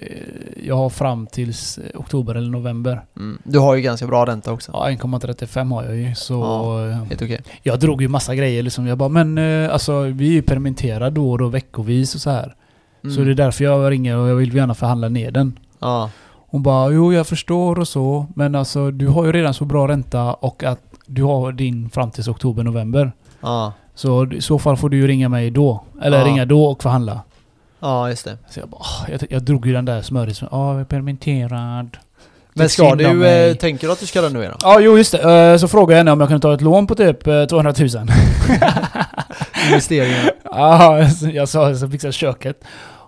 Jag 0.66 0.76
har 0.76 0.90
fram 0.90 1.26
tills 1.26 1.78
eh, 1.78 2.00
oktober 2.00 2.34
eller 2.34 2.50
november. 2.50 3.00
Mm. 3.16 3.38
Du 3.44 3.58
har 3.58 3.74
ju 3.74 3.82
ganska 3.82 4.06
bra 4.06 4.24
ränta 4.26 4.52
också. 4.52 4.70
Ja, 4.74 4.88
1,35 4.90 5.74
har 5.74 5.84
jag 5.84 5.96
ju. 5.96 6.14
Så 6.14 6.34
Ja. 6.34 6.88
eh, 6.88 6.94
Helt 7.04 7.22
okej. 7.22 7.40
jag 7.62 7.80
drog 7.80 8.02
ju 8.02 8.08
massa 8.08 8.34
grejer 8.34 8.62
liksom. 8.62 8.86
Jag 8.86 8.98
bara, 8.98 9.08
men 9.08 9.38
eh, 9.38 9.72
alltså 9.72 10.00
vi 10.00 10.28
är 10.28 10.32
ju 10.32 10.42
permitterade 10.42 11.10
då 11.10 11.30
och 11.30 11.38
då 11.38 11.48
veckovis 11.48 12.14
och 12.14 12.20
så 12.20 12.30
här. 12.30 12.54
Mm. 13.04 13.16
Så 13.16 13.22
det 13.22 13.30
är 13.30 13.34
därför 13.34 13.64
jag 13.64 13.90
ringer 13.90 14.16
och 14.16 14.28
jag 14.28 14.34
vill 14.34 14.54
gärna 14.54 14.74
förhandla 14.74 15.08
ner 15.08 15.30
den. 15.30 15.58
Ja, 15.78 16.10
Hon 16.46 16.62
bara, 16.62 16.90
jo 16.90 17.12
jag 17.12 17.26
förstår 17.26 17.78
och 17.78 17.88
så. 17.88 18.26
Men 18.34 18.54
alltså 18.54 18.90
du 18.90 19.08
har 19.08 19.24
ju 19.24 19.32
redan 19.32 19.54
så 19.54 19.64
bra 19.64 19.88
ränta 19.88 20.34
och 20.34 20.64
att 20.64 20.80
du 21.06 21.22
har 21.22 21.52
din 21.52 21.90
fram 21.90 22.10
tills 22.10 22.28
oktober, 22.28 22.62
november. 22.62 23.12
ja, 23.40 23.72
Så 23.94 24.32
i 24.32 24.40
så 24.40 24.58
fall 24.58 24.76
får 24.76 24.88
du 24.88 24.96
ju 24.96 25.06
ringa 25.06 25.28
mig 25.28 25.50
då. 25.50 25.84
Eller 26.02 26.18
Ja. 26.18 26.24
ringa 26.26 26.44
då 26.44 26.64
och 26.66 26.82
förhandla. 26.82 27.20
Ja 27.84 28.08
just 28.08 28.24
det. 28.24 28.38
Så 28.50 28.60
jag 28.60 28.68
bara, 28.68 28.84
jag, 29.08 29.20
jag 29.30 29.42
drog 29.42 29.66
ju 29.66 29.72
den 29.72 29.84
där 29.84 30.02
smörisen. 30.02 30.48
Ja, 30.50 30.72
jag 30.72 30.80
är 30.80 30.84
permitterad. 30.84 31.96
Men 32.56 32.68
ska 32.68 32.94
du, 32.94 33.26
eh, 33.26 33.54
tänker 33.54 33.86
du 33.86 33.92
att 33.92 34.00
du 34.00 34.06
ska 34.06 34.22
renovera? 34.22 34.56
Ja, 34.62 34.80
jo 34.80 34.98
just 34.98 35.12
det. 35.12 35.50
Eh, 35.52 35.56
Så 35.56 35.68
frågade 35.68 35.92
jag 35.92 35.98
henne 35.98 36.12
om 36.12 36.20
jag 36.20 36.28
kunde 36.28 36.42
ta 36.42 36.54
ett 36.54 36.60
lån 36.60 36.86
på 36.86 36.94
typ 36.94 37.26
eh, 37.26 37.44
200 37.44 37.74
000. 37.78 37.88
Investeringar? 39.66 40.30
Ja, 40.56 41.08
så 41.10 41.28
jag 41.28 41.48
sa 41.48 41.68
jag 41.68 41.78
ska 41.78 41.88
fixa 41.88 42.12
köket. 42.12 42.64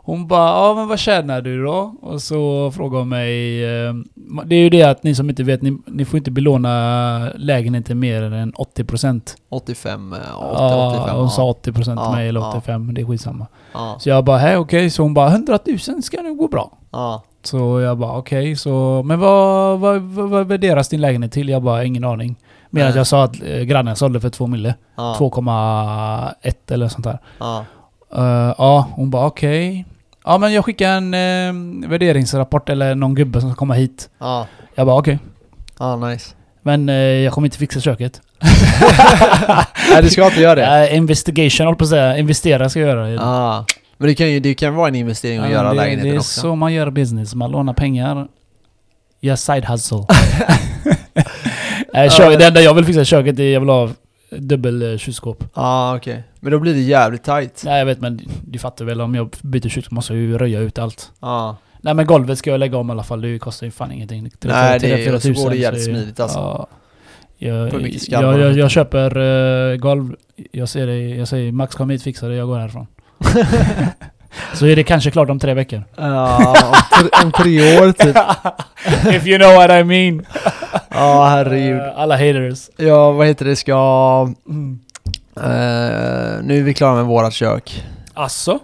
Hon 0.07 0.27
bara, 0.27 0.49
ja 0.49 0.75
men 0.75 0.89
vad 0.89 0.99
tjänar 0.99 1.41
du 1.41 1.65
då? 1.65 1.95
Och 2.03 2.23
så 2.23 2.71
frågade 2.71 3.01
hon 3.01 3.09
mig, 3.09 3.65
eh, 3.65 3.95
det 4.45 4.57
är 4.57 4.61
ju 4.61 4.71
det 4.71 4.83
att 4.83 5.03
ni 5.03 5.15
som 5.15 5.31
inte 5.31 5.43
vet, 5.43 5.63
ni, 5.63 5.79
ni 5.87 6.05
får 6.05 6.19
inte 6.19 6.31
belåna 6.31 7.31
lägenheten 7.35 7.99
mer 7.99 8.23
än 8.23 8.53
80%. 8.53 9.37
85, 9.51 10.13
eh, 10.13 10.19
80, 10.19 10.27
Ja, 10.59 10.89
85? 11.01 11.17
hon 11.17 11.31
sa 11.31 11.43
ja. 11.43 11.53
80% 11.73 11.73
till 11.85 11.93
Ja, 11.97 12.13
mig 12.13 12.29
eller 12.29 12.41
ja. 12.41 12.49
85, 12.51 12.95
det 12.95 13.01
är 13.01 13.07
skitsamma. 13.07 13.47
Ja, 13.75 13.97
Så 14.01 14.09
jag 14.09 14.25
bara, 14.25 14.39
hej 14.39 14.57
okej, 14.57 14.91
så 14.91 15.03
hon 15.03 15.15
bara 15.15 15.29
100 15.29 15.59
000 15.89 16.03
ska 16.03 16.23
nog 16.23 16.37
gå 16.39 16.49
bra. 16.49 16.73
ja. 16.93 17.23
Så 17.43 17.81
jag 17.81 17.99
bara 17.99 18.17
okej, 18.19 18.57
så... 18.57 19.03
Men 19.05 19.19
vad, 19.21 19.81
vad, 19.81 20.03
vad, 20.03 20.29
vad 20.31 20.47
värderas 20.47 20.89
din 20.89 21.01
lägenhet 21.01 21.33
till? 21.33 21.49
Jag 21.49 21.63
bara 21.63 21.85
ingen 21.85 22.05
aning. 22.05 22.37
Att 22.73 22.95
jag 22.97 23.07
sa 23.07 23.25
att 23.25 23.43
eh, 23.43 23.61
grannen 23.61 23.97
sålde 23.97 24.21
för 24.21 24.29
2 24.29 24.47
mille. 24.47 24.75
Ja. 24.97 25.17
2,1 25.19 26.55
eller 26.69 26.89
sånt 26.89 27.05
där. 27.05 27.19
Ja. 27.39 27.65
Uh, 28.19 28.55
ja, 28.59 28.87
hon 28.95 29.11
bara 29.11 29.27
okej. 29.27 29.85
Ja 30.27 30.39
men 30.39 30.53
jag 30.53 30.65
skickar 30.65 30.91
en 30.91 31.15
eh, 31.15 31.89
värderingsrapport 31.89 32.69
eller 32.69 32.95
någon 32.95 33.15
gubbe 33.15 33.41
som 33.41 33.51
ska 33.51 33.57
komma 33.57 33.75
hit. 33.75 34.11
Ja. 34.19 34.47
Jag 34.75 34.87
bara 34.87 34.97
okej. 34.99 35.19
Ja, 35.79 35.97
nice. 35.97 36.35
Men 36.63 36.89
eh, 36.89 36.95
jag 36.95 37.33
kommer 37.33 37.47
inte 37.47 37.59
fixa 37.59 37.81
köket. 37.81 38.21
Nej, 39.91 40.03
du 40.03 40.11
ska 40.11 40.27
inte 40.27 40.41
göra 40.41 40.55
det. 40.55 40.89
Uh, 40.91 40.97
investigation 40.97 41.67
håller 41.67 41.79
på 41.79 41.85
att 41.85 41.91
säga. 41.91 42.19
Investera 42.19 42.69
ska 42.69 42.81
jag 42.81 42.89
göra. 42.89 43.11
Ja. 43.11 43.65
Men 43.97 44.09
det 44.09 44.15
kan 44.15 44.31
ju 44.31 44.41
det 44.41 44.55
kan 44.55 44.75
vara 44.75 44.89
en 44.89 44.95
investering 44.95 45.39
att 45.39 45.45
Ja, 45.45 45.53
göra 45.53 45.69
det, 45.69 45.75
lägenheten 45.75 46.11
Det 46.11 46.17
är 46.17 46.19
också. 46.19 46.41
så 46.41 46.55
man 46.55 46.73
gör 46.73 46.91
business. 46.91 47.35
Man 47.35 47.51
lånar 47.51 47.73
pengar. 47.73 48.29
Gör 49.21 49.37
side 49.37 49.65
hustle. 49.65 49.99
Nej, 51.93 52.11
kök, 52.11 52.39
det 52.39 52.47
enda 52.47 52.61
jag 52.61 52.75
vill 52.75 52.85
fixa 52.85 53.01
i 53.01 53.05
köket 53.05 53.39
är 53.39 53.53
jag 53.53 53.61
vill 53.61 53.69
ha 53.69 53.91
dubbel 54.39 54.93
eh, 54.93 54.99
kylskåp. 54.99 55.45
Ja, 55.55 55.97
okej. 55.97 56.23
Men 56.41 56.53
då 56.53 56.59
blir 56.59 56.75
det 56.75 56.81
jävligt 56.81 57.23
tight. 57.25 57.63
Nej 57.65 57.79
jag 57.79 57.87
vet 57.87 58.01
men 58.01 58.21
du 58.47 58.59
fattar 58.59 58.85
väl 58.85 59.01
om 59.01 59.15
jag 59.15 59.35
byter 59.43 59.69
kylskåp 59.69 59.93
måste 59.93 60.13
jag 60.15 60.23
ju 60.23 60.39
röja 60.39 60.61
ut 60.61 60.79
allt. 60.79 61.11
Ja. 61.21 61.57
Nej 61.81 61.95
men 61.95 62.07
golvet 62.07 62.39
ska 62.39 62.51
jag 62.51 62.61
lägga 62.61 62.79
om 62.79 62.89
i 62.89 62.93
alla 62.93 63.03
fall. 63.03 63.21
Det 63.21 63.39
kostar 63.39 63.67
ju 63.67 63.71
fan 63.71 63.93
ingenting. 63.93 64.31
Nej, 64.45 64.79
det- 64.79 65.05
fyra 65.05 65.21
så 65.21 65.33
går 65.33 65.51
det 65.51 65.57
jävligt 65.57 65.85
smidigt, 65.85 66.21
alltså. 66.21 66.39
Ja. 66.39 66.67
Jag, 67.39 67.73
jag, 68.09 68.41
jag, 68.41 68.53
jag 68.53 68.71
köper 68.71 69.19
uh, 69.19 69.77
golv. 69.77 70.17
Jag 70.53 70.69
ser 70.69 70.87
det, 70.87 70.99
jag 70.99 71.29
säger 71.29 71.53
Max 71.53 71.75
kom 71.75 71.91
hit 71.91 72.03
fixa 72.03 72.29
det, 72.29 72.35
jag 72.35 72.49
går 72.49 72.59
härifrån. 72.59 72.87
så 74.55 74.67
är 74.67 74.77
det 74.77 74.85
kanske 74.85 75.11
klart 75.11 75.31
om 75.31 75.39
tre 75.39 75.55
veckor. 75.55 75.85
Ja, 75.97 76.55
om, 76.93 77.01
tre, 77.01 77.09
om 77.25 77.33
tre 77.33 77.79
år 77.81 77.93
typ. 77.93 78.17
If 79.17 79.27
you 79.27 79.39
know 79.39 79.55
what 79.55 79.71
I 79.71 79.85
mean. 79.85 80.27
Ja, 80.97 81.27
herregud. 81.29 81.81
Eh, 81.81 81.99
alla 81.99 82.15
haters. 82.17 82.71
Ja, 82.77 83.13
vad 83.13 83.27
heter 83.27 83.45
det, 83.45 83.57
ska... 83.57 84.29
Mm. 84.49 84.79
eh, 85.37 86.43
nu 86.43 86.59
är 86.59 86.63
vi 86.63 86.75
klara 86.75 86.95
med 86.95 87.05
vårat 87.05 87.33
kök. 87.33 87.85
Alltså? 88.15 88.59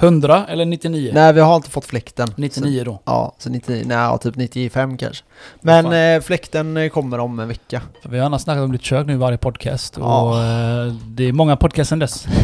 100 0.00 0.46
eller 0.48 0.64
99? 0.64 1.10
Nej, 1.14 1.32
vi 1.32 1.40
har 1.40 1.56
inte 1.56 1.70
fått 1.70 1.84
fläkten. 1.84 2.28
99 2.36 2.84
då. 2.84 2.92
Så, 2.92 3.00
ja, 3.04 3.34
så 3.38 3.50
99, 3.50 3.82
nej, 3.86 3.96
ja, 3.96 4.18
typ 4.18 4.36
95 4.36 4.96
kanske. 4.96 5.24
Men 5.60 6.16
eh, 6.16 6.22
fläkten 6.22 6.90
kommer 6.90 7.18
om 7.18 7.38
en 7.40 7.48
vecka. 7.48 7.82
För 8.02 8.08
vi 8.08 8.18
har 8.18 8.26
annars 8.26 8.42
snackat 8.42 8.64
om 8.64 8.72
ditt 8.72 8.82
kök 8.82 9.06
nu 9.06 9.12
i 9.12 9.16
varje 9.16 9.38
podcast. 9.38 9.96
Ja. 10.00 10.22
Och 10.22 10.38
eh, 10.38 10.92
det 11.06 11.28
är 11.28 11.32
många 11.32 11.56
podcast 11.56 11.88
sen 11.88 11.98
dess. 11.98 12.26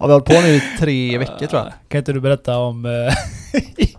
Ja, 0.00 0.06
vi 0.06 0.12
har 0.12 0.20
hållit 0.20 0.24
på 0.24 0.46
nu 0.46 0.54
i 0.54 0.62
tre 0.78 1.18
veckor 1.18 1.46
tror 1.46 1.62
jag. 1.62 1.72
Kan 1.88 1.98
inte 1.98 2.12
du 2.12 2.20
berätta 2.20 2.58
om... 2.58 2.86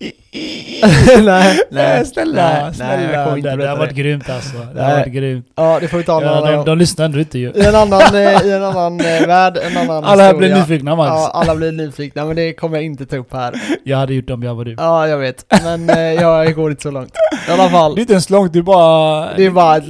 nej, 1.22 1.60
Nej, 1.70 2.06
snälla, 2.06 2.42
nej, 2.62 2.74
snälla. 2.74 2.96
nej, 2.96 3.04
jag 3.12 3.24
kommer 3.24 3.36
inte 3.36 3.50
det, 3.50 3.56
det 3.56 3.68
har 3.68 3.76
varit 3.76 3.88
det. 3.96 4.02
grymt 4.02 4.30
alltså. 4.30 4.56
Det 4.58 4.68
Nej. 4.74 4.84
har 4.84 4.98
varit 4.98 5.12
grymt. 5.12 5.46
Ja, 5.56 5.78
det 5.80 5.88
får 5.88 5.98
vi 5.98 6.04
ta 6.04 6.20
en 6.20 6.26
Ja, 6.26 6.36
annan 6.36 6.52
de, 6.52 6.64
de 6.64 6.78
lyssnar 6.78 7.04
ändå 7.04 7.18
inte 7.18 7.38
ju. 7.38 7.52
I 7.54 7.64
en 7.66 7.74
annan, 7.74 8.14
eh, 8.14 8.46
i 8.46 8.52
en 8.52 8.64
annan 8.64 9.00
eh, 9.00 9.26
värld, 9.26 9.58
en 9.62 9.76
annan 9.76 10.04
Alla 10.04 10.22
historia. 10.24 10.38
blir 10.38 10.54
nyfikna 10.54 10.96
Max. 10.96 11.08
Ja, 11.08 11.30
alla 11.34 11.54
blir 11.56 11.72
nyfikna, 11.72 12.24
men 12.24 12.36
det 12.36 12.52
kommer 12.52 12.76
jag 12.76 12.84
inte 12.84 13.06
ta 13.06 13.16
upp 13.16 13.32
här. 13.32 13.54
Jag 13.84 13.98
hade 13.98 14.14
gjort 14.14 14.26
det 14.26 14.34
om 14.34 14.42
jag 14.42 14.54
var 14.54 14.64
du. 14.64 14.74
Ja, 14.78 15.08
jag 15.08 15.18
vet. 15.18 15.44
Men 15.62 15.90
eh, 15.90 15.98
jag 16.00 16.54
går 16.54 16.70
inte 16.70 16.82
så 16.82 16.90
långt. 16.90 17.12
I 17.48 17.52
alla 17.52 17.68
fall. 17.70 17.94
Det 17.94 17.98
är 17.98 18.02
inte 18.02 18.12
ens 18.12 18.30
långt, 18.30 18.52
du 18.52 18.62
bara... 18.62 19.28
Det 19.36 19.46
är 19.46 19.50
bara, 19.50 19.80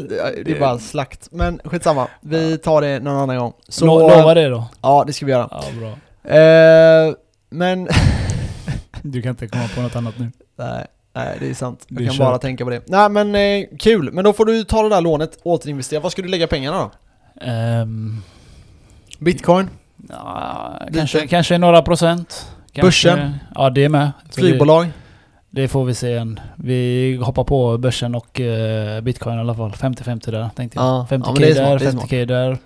det 0.45 0.51
är 0.51 0.61
bara 0.61 0.79
slakt. 0.79 1.29
Men 1.31 1.61
skitsamma. 1.65 2.07
Vi 2.21 2.59
tar 2.59 2.81
det 2.83 2.99
någon 3.01 3.17
annan 3.17 3.39
gång. 3.39 3.53
Så, 3.69 3.87
Lo- 3.87 3.99
Lova 4.09 4.35
det 4.35 4.49
då. 4.49 4.65
Ja, 4.83 5.05
det 5.07 5.13
ska 5.13 5.27
vi 5.27 5.33
göra. 5.33 5.49
Ja, 5.51 5.63
bra. 5.81 5.89
Eh, 6.37 7.13
men, 7.51 7.89
Du 9.03 9.23
kan 9.23 9.31
inte 9.31 9.49
komma 9.49 9.69
på 9.75 9.81
något 9.83 9.97
annat 9.97 10.19
nu. 10.19 10.31
nej, 10.57 10.87
nej, 11.15 11.37
det 11.41 11.51
är 11.51 11.55
sant. 11.55 11.85
Jag 11.89 11.99
Det 11.99 12.05
kan 12.05 12.15
kört. 12.15 12.27
bara 12.27 12.39
tänka 12.39 12.65
på 12.65 12.71
det. 12.71 12.83
Nej 12.87 13.09
men 13.09 13.35
eh, 13.35 13.67
kul, 13.79 14.13
men 14.13 14.25
då 14.25 14.33
får 14.33 14.45
du 14.45 14.65
ta 14.65 14.83
det 14.83 14.89
där 14.89 15.01
lånet, 15.01 15.39
återinvestera. 15.43 16.01
Vad 16.01 16.13
ska 16.13 16.23
du 16.23 16.29
lägga 16.29 16.47
pengarna 16.47 16.79
då? 16.79 16.91
Ehm, 17.47 18.23
Bitcoin? 19.19 19.69
ja, 20.09 20.81
kanske, 20.95 21.27
kanske 21.27 21.59
några 21.59 21.83
procent. 21.83 22.47
Kanske, 22.73 22.87
Börsen? 22.87 23.35
Ja, 23.55 23.71
det 23.71 23.85
är 23.85 23.89
med. 23.89 24.11
Så 24.31 24.41
Flygbolag? 24.41 24.85
Det, 25.51 25.61
det 25.63 25.69
får 25.69 25.85
vi 25.85 25.95
se 25.95 26.15
än. 26.15 26.41
Vi 26.57 27.17
hoppar 27.23 27.45
på 27.45 27.79
börsen 27.79 28.15
och 28.15 28.41
eh, 28.41 29.01
bitcoin 29.01 29.37
i 29.37 29.41
alla 29.41 29.55
fall. 29.55 29.71
50-50 29.71 30.31
där 30.31 30.49
tänkte 30.57 30.79
jag. 30.79 30.85
Ja, 30.85 31.07
50k 31.11 31.25
ja, 31.41 31.55
där, 31.55 31.79
det 31.79 31.85
är 31.87 31.91
50k 31.93 32.27
där. 32.27 32.59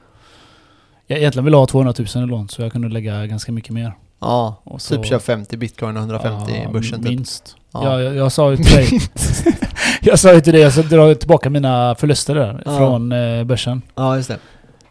Jag 1.06 1.18
egentligen 1.18 1.44
vill 1.44 1.54
ha 1.54 1.66
200 1.66 1.94
000 2.14 2.24
i 2.24 2.26
lån 2.26 2.48
så 2.48 2.62
jag 2.62 2.72
kunde 2.72 2.88
lägga 2.88 3.26
ganska 3.26 3.52
mycket 3.52 3.70
mer. 3.70 3.92
Ja, 4.24 4.60
Och 4.64 4.82
så- 4.82 4.96
typ 4.96 5.06
kör 5.06 5.18
50 5.18 5.56
bitcoin 5.56 5.96
och 5.96 6.00
150 6.02 6.52
i 6.52 6.62
Ja, 6.62 6.70
börsen 6.70 7.00
typ. 7.02 7.08
Minst. 7.08 7.56
Ja. 7.72 7.84
Ja. 7.84 8.02
jag, 8.02 8.14
jag 8.16 8.32
sa 8.32 8.50
ju 8.50 8.56
till 8.56 8.74
dig. 8.76 9.00
jag 10.00 10.18
sa 10.18 10.32
ju 10.34 10.40
till 10.40 10.52
dig, 10.52 10.62
jag 10.62 10.72
ska 10.72 10.82
dra 10.82 11.14
tillbaka 11.14 11.50
mina 11.50 11.94
förluster 11.94 12.34
där 12.34 12.62
Ja. 12.66 12.76
från 12.78 13.12
eh, 13.12 13.44
börsen. 13.44 13.82
Ja, 13.94 14.16
just 14.16 14.28
det. 14.28 14.38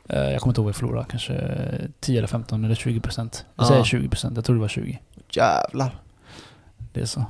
Eh, 0.09 0.31
jag 0.31 0.41
kommer 0.41 0.51
inte 0.51 0.61
ihåg 0.61 0.65
vad 0.65 0.69
jag 0.69 0.75
förlorade, 0.75 1.05
kanske 1.09 1.33
10 1.99 2.17
eller 2.17 2.27
15 2.27 2.65
eller 2.65 2.75
20 2.75 2.99
procent. 2.99 3.45
Jag 3.55 3.63
Ja. 3.63 3.67
säger 3.69 3.83
20 3.83 4.09
procent, 4.09 4.35
jag 4.35 4.45
tror 4.45 4.55
det 4.55 4.61
var 4.61 4.67
20. 4.67 4.99
Jävlar. 5.31 5.95
Det 6.93 7.01
är 7.01 7.05
så. 7.05 7.25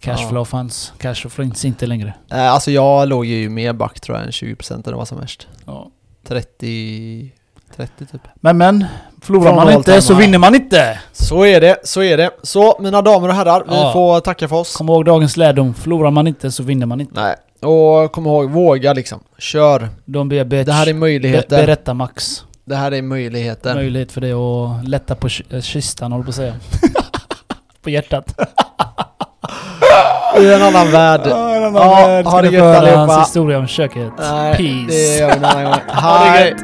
Cashflow 0.00 0.40
Ja. 0.40 0.44
fanns, 0.44 0.92
cashflow 0.98 1.30
finns 1.30 1.64
inte 1.64 1.86
längre. 1.86 2.14
Eh, 2.30 2.52
alltså 2.52 2.70
jag 2.70 3.08
låg 3.08 3.24
ju 3.26 3.48
mer 3.48 3.72
back 3.72 4.00
tror 4.00 4.16
jag 4.18 4.26
än 4.26 4.32
20% 4.32 4.76
när 4.86 4.92
det 4.92 4.96
var 4.98 5.04
som 5.04 5.18
värst. 5.20 5.48
Ja. 5.66 5.90
30... 6.26 7.32
30 7.76 8.06
typ. 8.06 8.20
Men 8.36 8.58
men, 8.58 8.84
förlorar 9.26 9.54
man 9.54 9.72
inte 9.72 10.00
så 10.02 10.14
vinner 10.14 10.38
man 10.38 10.54
inte! 10.54 10.98
Så 11.12 11.44
är 11.46 11.60
det, 11.60 11.76
så 11.84 12.02
är 12.02 12.16
det. 12.16 12.30
Så 12.42 12.76
mina 12.80 13.02
damer 13.02 13.28
och 13.28 13.34
herrar, 13.34 13.64
vi 13.68 13.74
Ja. 13.74 13.92
får 13.92 14.20
tacka 14.20 14.48
för 14.48 14.56
oss. 14.56 14.76
Kom 14.76 14.88
ihåg 14.88 15.04
dagens 15.04 15.36
lärdom, 15.36 15.74
förlorar 15.74 16.10
man 16.10 16.26
inte 16.26 16.50
så 16.50 16.62
vinner 16.62 16.86
man 16.86 17.00
inte. 17.00 17.20
Nej. 17.20 17.36
Och 17.72 18.12
kom 18.12 18.26
ihåg, 18.26 18.50
våga 18.50 18.92
liksom. 18.92 19.20
Kör. 19.38 19.88
Don't 20.06 20.28
be 20.28 20.40
a 20.40 20.44
bitch. 20.44 20.66
Det 20.66 20.72
här 20.72 20.86
är 20.88 20.92
Be- 20.92 20.98
möjligheter. 20.98 21.56
berätta 21.66 21.94
Max. 21.94 22.42
Det 22.64 22.76
här 22.76 22.92
är 22.94 23.02
möjligheter. 23.02 23.74
Möjlighet 23.74 24.12
för 24.12 24.20
dig 24.20 24.32
att 24.32 24.88
lätta 24.88 25.14
på 25.14 25.28
äh, 25.50 25.60
kistan, 25.60 26.12
håller 26.12 26.24
på 26.24 26.30
att 26.30 26.34
säga. 26.36 26.54
på 27.82 27.90
hjärtat. 27.90 28.34
I 30.40 30.52
en 30.54 30.62
annan 30.62 30.90
värld. 30.90 31.20
Ja, 31.24 31.56
Ja, 31.56 32.30
ha 32.30 32.42
det 32.42 32.48
gött 32.50 32.64
hans 32.64 32.76
allihopa. 32.78 33.20
historia 33.20 33.58
om 33.58 33.66
köket. 33.66 34.12
Nej, 34.18 34.56
Peace. 34.56 34.86
det 34.88 35.18
gör 35.18 35.26
vi 35.28 35.36
en 35.36 35.44
annan 35.44 35.64
gång. 35.64 35.74
Ha 35.88 36.24
det 36.34 36.48
gött. 36.48 36.56